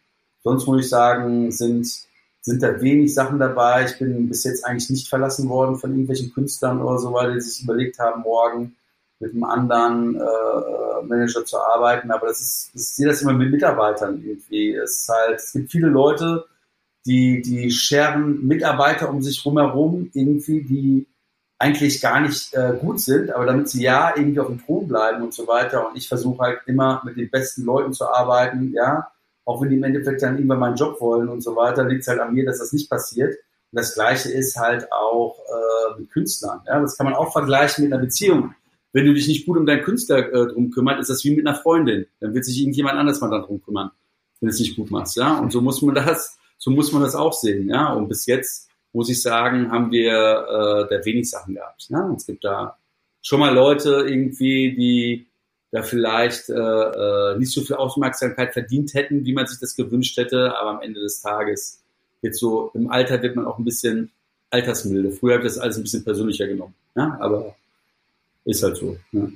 Sonst 0.44 0.66
muss 0.66 0.84
ich 0.84 0.90
sagen, 0.90 1.52
sind, 1.52 1.88
sind 2.42 2.64
da 2.64 2.82
wenig 2.82 3.14
Sachen 3.14 3.38
dabei. 3.38 3.86
Ich 3.86 4.00
bin 4.00 4.28
bis 4.28 4.44
jetzt 4.44 4.66
eigentlich 4.66 4.90
nicht 4.90 5.08
verlassen 5.08 5.48
worden 5.50 5.78
von 5.78 5.92
irgendwelchen 5.92 6.34
Künstlern 6.34 6.82
oder 6.82 6.98
so 6.98 7.14
weiter, 7.14 7.34
die 7.34 7.42
sich 7.42 7.64
überlegt 7.64 8.00
haben, 8.00 8.24
morgen 8.24 8.76
mit 9.20 9.34
einem 9.34 9.44
anderen 9.44 10.16
äh, 10.16 11.04
Manager 11.04 11.46
zu 11.46 11.60
arbeiten. 11.60 12.10
Aber 12.10 12.26
das 12.26 12.42
ist, 12.42 12.72
ich 12.74 12.88
sehe 12.88 13.08
das 13.08 13.22
immer 13.22 13.34
mit 13.34 13.52
Mitarbeitern 13.52 14.20
irgendwie. 14.26 14.74
Es 14.74 15.02
ist 15.02 15.10
halt, 15.10 15.36
es 15.36 15.54
gibt 15.54 15.70
viele 15.70 15.90
Leute, 15.90 16.46
die, 17.06 17.44
die 17.44 17.70
scheren 17.70 18.48
Mitarbeiter 18.48 19.12
um 19.12 19.22
sich 19.22 19.46
rumherum 19.46 20.10
irgendwie, 20.14 20.64
die 20.64 21.06
eigentlich 21.58 22.02
gar 22.02 22.20
nicht 22.20 22.54
äh, 22.54 22.74
gut 22.80 23.00
sind, 23.00 23.32
aber 23.32 23.46
damit 23.46 23.70
sie 23.70 23.84
ja 23.84 24.14
irgendwie 24.16 24.40
auf 24.40 24.48
dem 24.48 24.64
Thron 24.64 24.88
bleiben 24.88 25.24
und 25.24 25.34
so 25.34 25.48
weiter. 25.48 25.88
Und 25.88 25.98
ich 25.98 26.08
versuche 26.08 26.40
halt 26.44 26.60
immer 26.66 27.02
mit 27.06 27.18
den 27.18 27.30
besten 27.30 27.64
Leuten 27.64 27.94
zu 27.94 28.08
arbeiten, 28.08 28.74
ja. 28.74 29.08
auch 29.46 29.62
wenn 29.62 29.70
die 29.70 29.78
im 29.78 29.84
Endeffekt 29.84 30.22
dann 30.22 30.36
irgendwann 30.36 30.60
mal 30.60 30.68
einen 30.68 30.76
Job 30.76 31.00
wollen 31.00 31.30
und 31.30 31.42
so 31.42 31.56
weiter, 31.56 31.86
liegt 31.86 32.02
es 32.02 32.08
halt 32.08 32.20
an 32.20 32.34
mir, 32.34 32.46
dass 32.46 32.60
das 32.60 32.74
nicht 32.74 32.90
passiert. 32.90 33.36
Und 33.72 33.80
das 33.80 33.94
Gleiche 33.94 34.32
ist 34.32 34.58
halt 34.58 34.92
auch 34.92 35.38
äh, 35.40 36.00
mit 36.00 36.12
Künstlern. 36.12 36.62
Ja? 36.68 36.80
Das 36.82 36.98
kann 36.98 37.06
man 37.06 37.16
auch 37.16 37.32
vergleichen 37.32 37.86
mit 37.86 37.94
einer 37.94 38.02
Beziehung. 38.02 38.54
Wenn 38.92 39.06
du 39.06 39.14
dich 39.14 39.28
nicht 39.28 39.46
gut 39.46 39.58
um 39.58 39.66
deinen 39.66 39.84
Künstler 39.84 40.32
äh, 40.34 40.48
drum 40.48 40.72
kümmert, 40.72 41.00
ist 41.00 41.10
das 41.10 41.24
wie 41.24 41.36
mit 41.36 41.46
einer 41.46 41.56
Freundin. 41.56 42.06
Dann 42.20 42.34
wird 42.34 42.46
sich 42.46 42.60
irgendjemand 42.60 42.98
anders 42.98 43.22
mal 43.22 43.30
darum 43.30 43.62
kümmern, 43.62 43.92
wenn 44.40 44.48
du 44.48 44.54
es 44.54 44.60
nicht 44.60 44.76
gut 44.76 44.92
machst. 44.92 45.16
Ja? 45.16 45.38
Und 45.40 45.52
so 45.52 45.62
muss 45.62 45.82
man 45.82 45.96
das, 45.96 46.38
so 46.58 46.72
muss 46.72 46.92
man 46.92 47.02
das 47.02 47.16
auch 47.16 47.34
sehen. 47.34 47.70
Ja? 47.70 47.94
Und 47.94 48.10
bis 48.10 48.26
jetzt 48.26 48.70
muss 48.96 49.10
ich 49.10 49.22
sagen, 49.22 49.72
haben 49.72 49.92
wir 49.92 50.12
äh, 50.12 50.88
da 50.90 51.06
wenig 51.06 51.30
Sachen 51.30 51.56
gehabt. 51.56 51.88
Ja? 51.90 52.12
Es 52.16 52.26
gibt 52.26 52.44
da 52.44 52.78
schon 53.22 53.40
mal 53.42 53.54
Leute 53.54 54.06
irgendwie, 54.08 54.74
die 54.74 55.28
da 55.72 55.84
vielleicht 55.84 56.50
äh, 56.50 56.54
äh, 56.54 57.38
nicht 57.38 57.52
so 57.52 57.62
viel 57.62 57.76
Aufmerksamkeit 57.76 58.54
verdient 58.54 58.94
hätten, 58.94 59.26
wie 59.26 59.34
man 59.34 59.48
sich 59.48 59.60
das 59.60 59.76
gewünscht 59.76 60.16
hätte, 60.16 60.58
aber 60.58 60.70
am 60.72 60.82
Ende 60.82 61.02
des 61.02 61.22
Tages 61.22 61.84
jetzt 62.22 62.40
so 62.40 62.72
im 62.74 62.90
Alter 62.90 63.22
wird 63.22 63.36
man 63.36 63.46
auch 63.46 63.58
ein 63.58 63.66
bisschen 63.66 64.12
altersmilde. 64.50 65.12
Früher 65.12 65.36
habe 65.36 65.46
ich 65.46 65.54
das 65.54 65.62
alles 65.62 65.76
ein 65.76 65.84
bisschen 65.84 66.06
persönlicher 66.06 66.48
genommen, 66.48 66.74
ja? 66.96 67.18
aber 67.20 67.56
ist 68.46 68.64
halt 68.64 68.78
so. 68.78 68.96
Ja. 69.12 69.28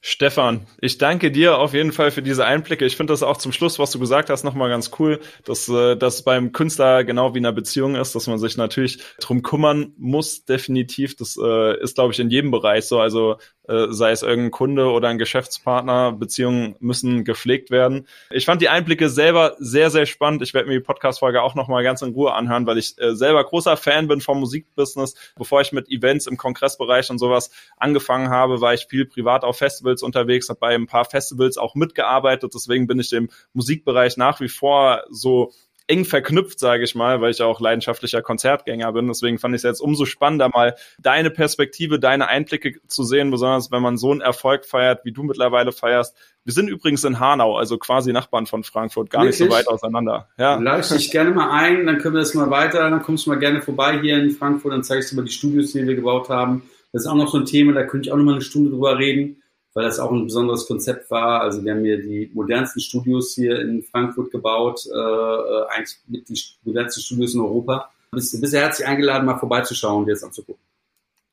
Stefan, 0.00 0.66
ich 0.80 0.98
danke 0.98 1.32
dir 1.32 1.58
auf 1.58 1.74
jeden 1.74 1.90
Fall 1.90 2.12
für 2.12 2.22
diese 2.22 2.44
Einblicke. 2.44 2.86
Ich 2.86 2.96
finde 2.96 3.12
das 3.12 3.24
auch 3.24 3.36
zum 3.36 3.50
Schluss, 3.50 3.80
was 3.80 3.90
du 3.90 3.98
gesagt 3.98 4.30
hast, 4.30 4.44
nochmal 4.44 4.68
ganz 4.68 4.92
cool, 4.98 5.18
dass 5.44 5.68
äh, 5.68 5.96
das 5.96 6.22
beim 6.22 6.52
Künstler 6.52 7.02
genau 7.02 7.34
wie 7.34 7.38
in 7.38 7.46
einer 7.46 7.54
Beziehung 7.54 7.96
ist, 7.96 8.14
dass 8.14 8.28
man 8.28 8.38
sich 8.38 8.56
natürlich 8.56 9.00
drum 9.20 9.42
kümmern 9.42 9.92
muss, 9.96 10.44
definitiv. 10.44 11.16
Das 11.16 11.36
äh, 11.36 11.80
ist, 11.82 11.96
glaube 11.96 12.12
ich, 12.12 12.20
in 12.20 12.30
jedem 12.30 12.52
Bereich 12.52 12.84
so. 12.84 13.00
Also 13.00 13.38
sei 13.68 14.12
es 14.12 14.22
irgendein 14.22 14.50
Kunde 14.50 14.90
oder 14.90 15.08
ein 15.08 15.18
Geschäftspartner, 15.18 16.12
Beziehungen 16.12 16.74
müssen 16.80 17.24
gepflegt 17.24 17.70
werden. 17.70 18.06
Ich 18.30 18.46
fand 18.46 18.62
die 18.62 18.68
Einblicke 18.68 19.10
selber 19.10 19.56
sehr, 19.58 19.90
sehr 19.90 20.06
spannend. 20.06 20.42
Ich 20.42 20.54
werde 20.54 20.68
mir 20.68 20.74
die 20.74 20.84
Podcast-Folge 20.84 21.42
auch 21.42 21.54
nochmal 21.54 21.82
ganz 21.82 22.00
in 22.00 22.14
Ruhe 22.14 22.32
anhören, 22.32 22.66
weil 22.66 22.78
ich 22.78 22.98
äh, 22.98 23.14
selber 23.14 23.44
großer 23.44 23.76
Fan 23.76 24.08
bin 24.08 24.20
vom 24.20 24.40
Musikbusiness. 24.40 25.14
Bevor 25.36 25.60
ich 25.60 25.72
mit 25.72 25.90
Events 25.90 26.26
im 26.26 26.36
Kongressbereich 26.36 27.10
und 27.10 27.18
sowas 27.18 27.50
angefangen 27.76 28.30
habe, 28.30 28.60
war 28.60 28.72
ich 28.72 28.86
viel 28.86 29.04
privat 29.04 29.44
auf 29.44 29.58
Festivals 29.58 30.02
unterwegs, 30.02 30.48
habe 30.48 30.60
bei 30.60 30.74
ein 30.74 30.86
paar 30.86 31.04
Festivals 31.04 31.58
auch 31.58 31.74
mitgearbeitet. 31.74 32.52
Deswegen 32.54 32.86
bin 32.86 32.98
ich 32.98 33.10
dem 33.10 33.28
Musikbereich 33.52 34.16
nach 34.16 34.40
wie 34.40 34.48
vor 34.48 35.04
so 35.10 35.52
eng 35.88 36.04
verknüpft, 36.04 36.60
sage 36.60 36.84
ich 36.84 36.94
mal, 36.94 37.20
weil 37.20 37.30
ich 37.30 37.42
auch 37.42 37.60
leidenschaftlicher 37.60 38.22
Konzertgänger 38.22 38.92
bin. 38.92 39.08
Deswegen 39.08 39.38
fand 39.38 39.54
ich 39.54 39.60
es 39.60 39.62
jetzt 39.64 39.80
umso 39.80 40.04
spannender, 40.04 40.48
mal 40.48 40.76
deine 41.00 41.30
Perspektive, 41.30 41.98
deine 41.98 42.28
Einblicke 42.28 42.76
zu 42.86 43.02
sehen, 43.02 43.30
besonders 43.30 43.70
wenn 43.70 43.82
man 43.82 43.96
so 43.96 44.12
einen 44.12 44.20
Erfolg 44.20 44.66
feiert, 44.66 45.04
wie 45.04 45.12
du 45.12 45.22
mittlerweile 45.22 45.72
feierst. 45.72 46.14
Wir 46.44 46.52
sind 46.52 46.68
übrigens 46.68 47.04
in 47.04 47.18
Hanau, 47.18 47.56
also 47.56 47.78
quasi 47.78 48.12
Nachbarn 48.12 48.46
von 48.46 48.64
Frankfurt, 48.64 49.10
gar 49.10 49.22
Wirklich? 49.22 49.40
nicht 49.40 49.50
so 49.50 49.56
weit 49.56 49.66
auseinander. 49.66 50.28
Ja. 50.38 50.78
Ich 50.78 50.88
dich 50.88 51.10
gerne 51.10 51.30
mal 51.30 51.50
ein, 51.50 51.86
dann 51.86 51.98
können 51.98 52.14
wir 52.14 52.20
das 52.20 52.34
mal 52.34 52.50
weiter, 52.50 52.88
dann 52.88 53.02
kommst 53.02 53.26
du 53.26 53.30
mal 53.30 53.38
gerne 53.38 53.62
vorbei 53.62 53.98
hier 54.00 54.18
in 54.18 54.30
Frankfurt, 54.30 54.72
dann 54.72 54.84
zeige 54.84 55.02
ich 55.02 55.08
dir 55.08 55.16
mal 55.16 55.24
die 55.24 55.32
Studios, 55.32 55.72
die 55.72 55.86
wir 55.86 55.94
gebaut 55.94 56.28
haben. 56.28 56.62
Das 56.92 57.02
ist 57.02 57.08
auch 57.08 57.14
noch 57.14 57.28
so 57.28 57.38
ein 57.38 57.44
Thema, 57.46 57.72
da 57.72 57.84
könnte 57.84 58.08
ich 58.08 58.12
auch 58.12 58.16
noch 58.16 58.24
mal 58.24 58.32
eine 58.32 58.40
Stunde 58.40 58.70
drüber 58.70 58.98
reden 58.98 59.42
weil 59.78 59.84
das 59.84 60.00
auch 60.00 60.10
ein 60.10 60.24
besonderes 60.24 60.66
Konzept 60.66 61.08
war. 61.08 61.40
Also 61.40 61.64
wir 61.64 61.72
haben 61.72 61.84
hier 61.84 62.02
die 62.02 62.28
modernsten 62.34 62.80
Studios 62.80 63.36
hier 63.36 63.60
in 63.60 63.84
Frankfurt 63.84 64.32
gebaut, 64.32 64.84
äh, 64.92 64.98
äh 64.98 65.66
eigentlich 65.68 65.96
mit 66.08 66.28
die 66.28 66.40
modernsten 66.64 67.00
Studios 67.00 67.32
in 67.34 67.40
Europa. 67.42 67.88
Bist, 68.10 68.40
bist 68.40 68.54
herzlich 68.54 68.88
eingeladen, 68.88 69.24
mal 69.24 69.38
vorbeizuschauen 69.38 70.00
und 70.00 70.06
dir 70.06 70.14
das 70.14 70.24
anzugucken. 70.24 70.67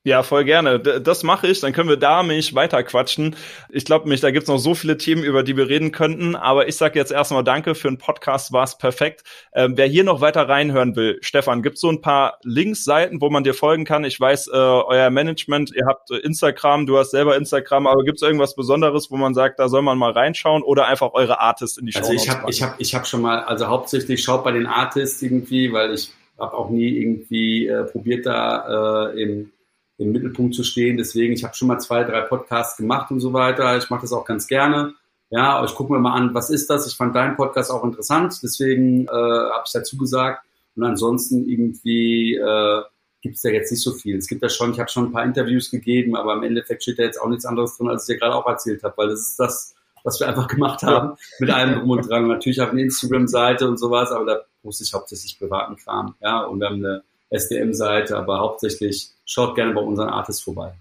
Ja, 0.06 0.22
voll 0.22 0.44
gerne. 0.44 0.78
Das 0.78 1.24
mache 1.24 1.48
ich. 1.48 1.58
Dann 1.58 1.72
können 1.72 1.88
wir 1.88 1.96
da 1.96 2.22
mich 2.22 2.54
weiter 2.54 2.84
quatschen. 2.84 3.34
Ich 3.70 3.84
glaube 3.84 4.08
mich, 4.08 4.20
da 4.20 4.30
gibt's 4.30 4.48
noch 4.48 4.58
so 4.58 4.76
viele 4.76 4.98
Themen, 4.98 5.24
über 5.24 5.42
die 5.42 5.56
wir 5.56 5.68
reden 5.68 5.90
könnten. 5.90 6.36
Aber 6.36 6.68
ich 6.68 6.76
sage 6.76 6.96
jetzt 6.96 7.10
erstmal 7.10 7.42
Danke 7.42 7.74
für 7.74 7.88
den 7.88 7.98
Podcast, 7.98 8.52
war's 8.52 8.78
perfekt. 8.78 9.24
Ähm, 9.52 9.76
wer 9.76 9.88
hier 9.88 10.04
noch 10.04 10.20
weiter 10.20 10.48
reinhören 10.48 10.94
will, 10.94 11.18
Stefan, 11.22 11.60
gibt's 11.60 11.80
so 11.80 11.90
ein 11.90 12.02
paar 12.02 12.38
Links, 12.44 12.84
Seiten, 12.84 13.20
wo 13.20 13.30
man 13.30 13.42
dir 13.42 13.52
folgen 13.52 13.84
kann? 13.84 14.04
Ich 14.04 14.20
weiß, 14.20 14.46
äh, 14.46 14.52
euer 14.52 15.10
Management, 15.10 15.74
ihr 15.74 15.86
habt 15.88 16.12
äh, 16.12 16.18
Instagram, 16.18 16.86
du 16.86 16.98
hast 16.98 17.10
selber 17.10 17.36
Instagram, 17.36 17.88
aber 17.88 18.04
gibt's 18.04 18.22
irgendwas 18.22 18.54
Besonderes, 18.54 19.10
wo 19.10 19.16
man 19.16 19.34
sagt, 19.34 19.58
da 19.58 19.68
soll 19.68 19.82
man 19.82 19.98
mal 19.98 20.12
reinschauen 20.12 20.62
oder 20.62 20.86
einfach 20.86 21.14
eure 21.14 21.40
Artists 21.40 21.78
in 21.78 21.86
die 21.86 21.90
Show? 21.92 21.98
Also 21.98 22.12
ich 22.12 22.30
habe, 22.30 22.48
ich 22.48 22.62
habe, 22.62 22.74
ich 22.78 22.94
habe 22.94 23.06
schon 23.06 23.22
mal, 23.22 23.40
also 23.40 23.66
hauptsächlich 23.66 24.22
schaut 24.22 24.44
bei 24.44 24.52
den 24.52 24.68
Artists 24.68 25.20
irgendwie, 25.20 25.72
weil 25.72 25.92
ich 25.92 26.12
habe 26.38 26.56
auch 26.56 26.70
nie 26.70 26.90
irgendwie 26.90 27.66
äh, 27.66 27.82
probiert 27.82 28.24
da 28.24 29.08
äh, 29.10 29.20
im 29.20 29.50
im 29.98 30.12
Mittelpunkt 30.12 30.54
zu 30.54 30.62
stehen. 30.62 30.96
Deswegen, 30.96 31.32
ich 31.32 31.44
habe 31.44 31.54
schon 31.54 31.68
mal 31.68 31.78
zwei, 31.78 32.04
drei 32.04 32.20
Podcasts 32.22 32.76
gemacht 32.76 33.10
und 33.10 33.20
so 33.20 33.32
weiter. 33.32 33.76
Ich 33.76 33.90
mache 33.90 34.02
das 34.02 34.12
auch 34.12 34.24
ganz 34.24 34.46
gerne. 34.46 34.94
Ja, 35.30 35.56
aber 35.56 35.66
ich 35.66 35.74
gucke 35.74 35.92
mir 35.92 35.98
mal 35.98 36.14
an, 36.14 36.34
was 36.34 36.50
ist 36.50 36.70
das? 36.70 36.86
Ich 36.86 36.96
fand 36.96 37.14
deinen 37.14 37.36
Podcast 37.36 37.70
auch 37.70 37.82
interessant, 37.82 38.38
deswegen 38.42 39.06
äh, 39.06 39.10
habe 39.10 39.64
ich 39.66 39.72
dazu 39.72 39.96
gesagt. 39.96 40.44
Und 40.76 40.84
ansonsten 40.84 41.48
irgendwie 41.48 42.36
äh, 42.36 42.82
gibt 43.22 43.36
es 43.36 43.42
da 43.42 43.48
jetzt 43.48 43.70
nicht 43.70 43.82
so 43.82 43.92
viel. 43.92 44.16
Es 44.18 44.28
gibt 44.28 44.42
ja 44.42 44.48
schon, 44.48 44.72
ich 44.72 44.78
habe 44.78 44.90
schon 44.90 45.06
ein 45.06 45.12
paar 45.12 45.24
Interviews 45.24 45.70
gegeben, 45.70 46.14
aber 46.14 46.34
im 46.34 46.44
Endeffekt 46.44 46.82
steht 46.82 46.98
da 46.98 47.02
jetzt 47.02 47.20
auch 47.20 47.28
nichts 47.28 47.44
anderes 47.44 47.76
drin, 47.76 47.88
als 47.88 48.08
ich 48.08 48.14
dir 48.14 48.20
gerade 48.20 48.36
auch 48.36 48.46
erzählt 48.46 48.84
habe, 48.84 48.96
weil 48.96 49.08
das 49.08 49.20
ist 49.20 49.40
das, 49.40 49.74
was 50.04 50.20
wir 50.20 50.28
einfach 50.28 50.46
gemacht 50.46 50.82
haben 50.82 51.16
mit 51.40 51.50
allem 51.50 51.80
drum 51.80 51.90
und 51.90 52.08
dran. 52.08 52.28
Natürlich 52.28 52.60
habe 52.60 52.70
ich 52.70 52.74
eine 52.74 52.82
Instagram-Seite 52.82 53.68
und 53.68 53.78
sowas, 53.78 54.12
aber 54.12 54.24
da 54.26 54.40
poste 54.62 54.84
ich 54.84 54.94
hauptsächlich 54.94 55.38
privaten 55.38 55.76
Kram. 55.76 56.14
Ja, 56.20 56.42
und 56.42 56.60
wir 56.60 56.68
haben 56.68 56.76
eine 56.76 57.02
SDM-Seite, 57.30 58.16
aber 58.16 58.38
hauptsächlich 58.38 59.08
schaut 59.24 59.54
gerne 59.54 59.72
bei 59.72 59.80
unseren 59.80 60.08
Artists 60.08 60.42
vorbei. 60.42 60.74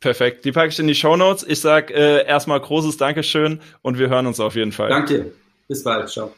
Perfekt. 0.00 0.44
Die 0.44 0.52
packe 0.52 0.68
ich 0.68 0.78
in 0.78 0.86
die 0.86 0.94
Show 0.94 1.16
Notes. 1.16 1.44
Ich 1.46 1.60
sag 1.60 1.90
äh, 1.90 2.24
erstmal 2.24 2.58
großes 2.58 2.96
Dankeschön 2.96 3.60
und 3.82 3.98
wir 3.98 4.08
hören 4.08 4.26
uns 4.26 4.40
auf 4.40 4.54
jeden 4.54 4.72
Fall. 4.72 4.88
Danke. 4.88 5.32
Bis 5.68 5.84
bald. 5.84 6.08
Ciao. 6.08 6.32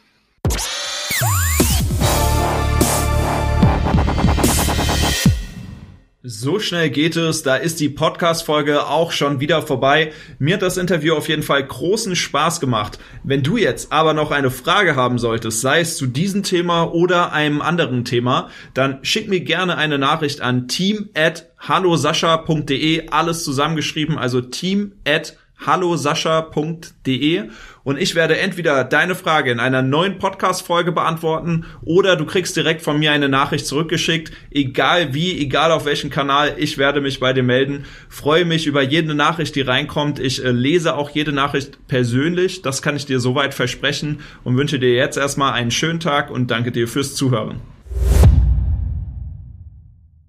So 6.25 6.57
schnell 6.57 6.89
geht 6.89 7.17
es, 7.17 7.43
da 7.43 7.57
ist 7.57 7.81
die 7.81 7.89
Podcast-Folge 7.89 8.87
auch 8.87 9.11
schon 9.11 9.41
wieder 9.41 9.61
vorbei. 9.61 10.13
Mir 10.39 10.53
hat 10.53 10.61
das 10.61 10.77
Interview 10.77 11.15
auf 11.15 11.27
jeden 11.27 11.43
Fall 11.43 11.67
großen 11.67 12.15
Spaß 12.15 12.61
gemacht. 12.61 12.97
Wenn 13.25 13.43
du 13.43 13.57
jetzt 13.57 13.91
aber 13.91 14.13
noch 14.13 14.31
eine 14.31 14.49
Frage 14.49 14.95
haben 14.95 15.19
solltest, 15.19 15.59
sei 15.59 15.81
es 15.81 15.97
zu 15.97 16.07
diesem 16.07 16.43
Thema 16.43 16.93
oder 16.93 17.33
einem 17.33 17.61
anderen 17.61 18.05
Thema, 18.05 18.47
dann 18.73 19.03
schick 19.03 19.27
mir 19.27 19.41
gerne 19.41 19.75
eine 19.75 19.97
Nachricht 19.97 20.39
an 20.39 20.69
team 20.69 21.09
at 21.13 21.49
hallosascha.de, 21.59 23.09
alles 23.09 23.43
zusammengeschrieben, 23.43 24.17
also 24.17 24.39
team 24.39 24.93
at 25.05 25.35
hallosascha.de 25.65 27.49
und 27.83 27.99
ich 27.99 28.15
werde 28.15 28.37
entweder 28.37 28.83
deine 28.83 29.15
Frage 29.15 29.51
in 29.51 29.59
einer 29.59 29.81
neuen 29.81 30.17
Podcast-Folge 30.17 30.91
beantworten 30.91 31.65
oder 31.83 32.15
du 32.15 32.25
kriegst 32.25 32.55
direkt 32.55 32.81
von 32.81 32.97
mir 32.97 33.11
eine 33.11 33.29
Nachricht 33.29 33.65
zurückgeschickt. 33.65 34.31
Egal 34.51 35.13
wie, 35.13 35.37
egal 35.39 35.71
auf 35.71 35.85
welchem 35.85 36.09
Kanal, 36.09 36.55
ich 36.57 36.77
werde 36.77 37.01
mich 37.01 37.19
bei 37.19 37.33
dir 37.33 37.43
melden. 37.43 37.85
Freue 38.07 38.45
mich 38.45 38.67
über 38.67 38.81
jede 38.81 39.15
Nachricht, 39.15 39.55
die 39.55 39.61
reinkommt. 39.61 40.19
Ich 40.19 40.43
äh, 40.43 40.51
lese 40.51 40.95
auch 40.95 41.09
jede 41.09 41.33
Nachricht 41.33 41.87
persönlich. 41.87 42.61
Das 42.61 42.81
kann 42.81 42.95
ich 42.95 43.05
dir 43.05 43.19
soweit 43.19 43.53
versprechen 43.53 44.21
und 44.43 44.57
wünsche 44.57 44.79
dir 44.79 44.93
jetzt 44.93 45.17
erstmal 45.17 45.53
einen 45.53 45.71
schönen 45.71 45.99
Tag 45.99 46.31
und 46.31 46.51
danke 46.51 46.71
dir 46.71 46.87
fürs 46.87 47.15
Zuhören. 47.15 47.59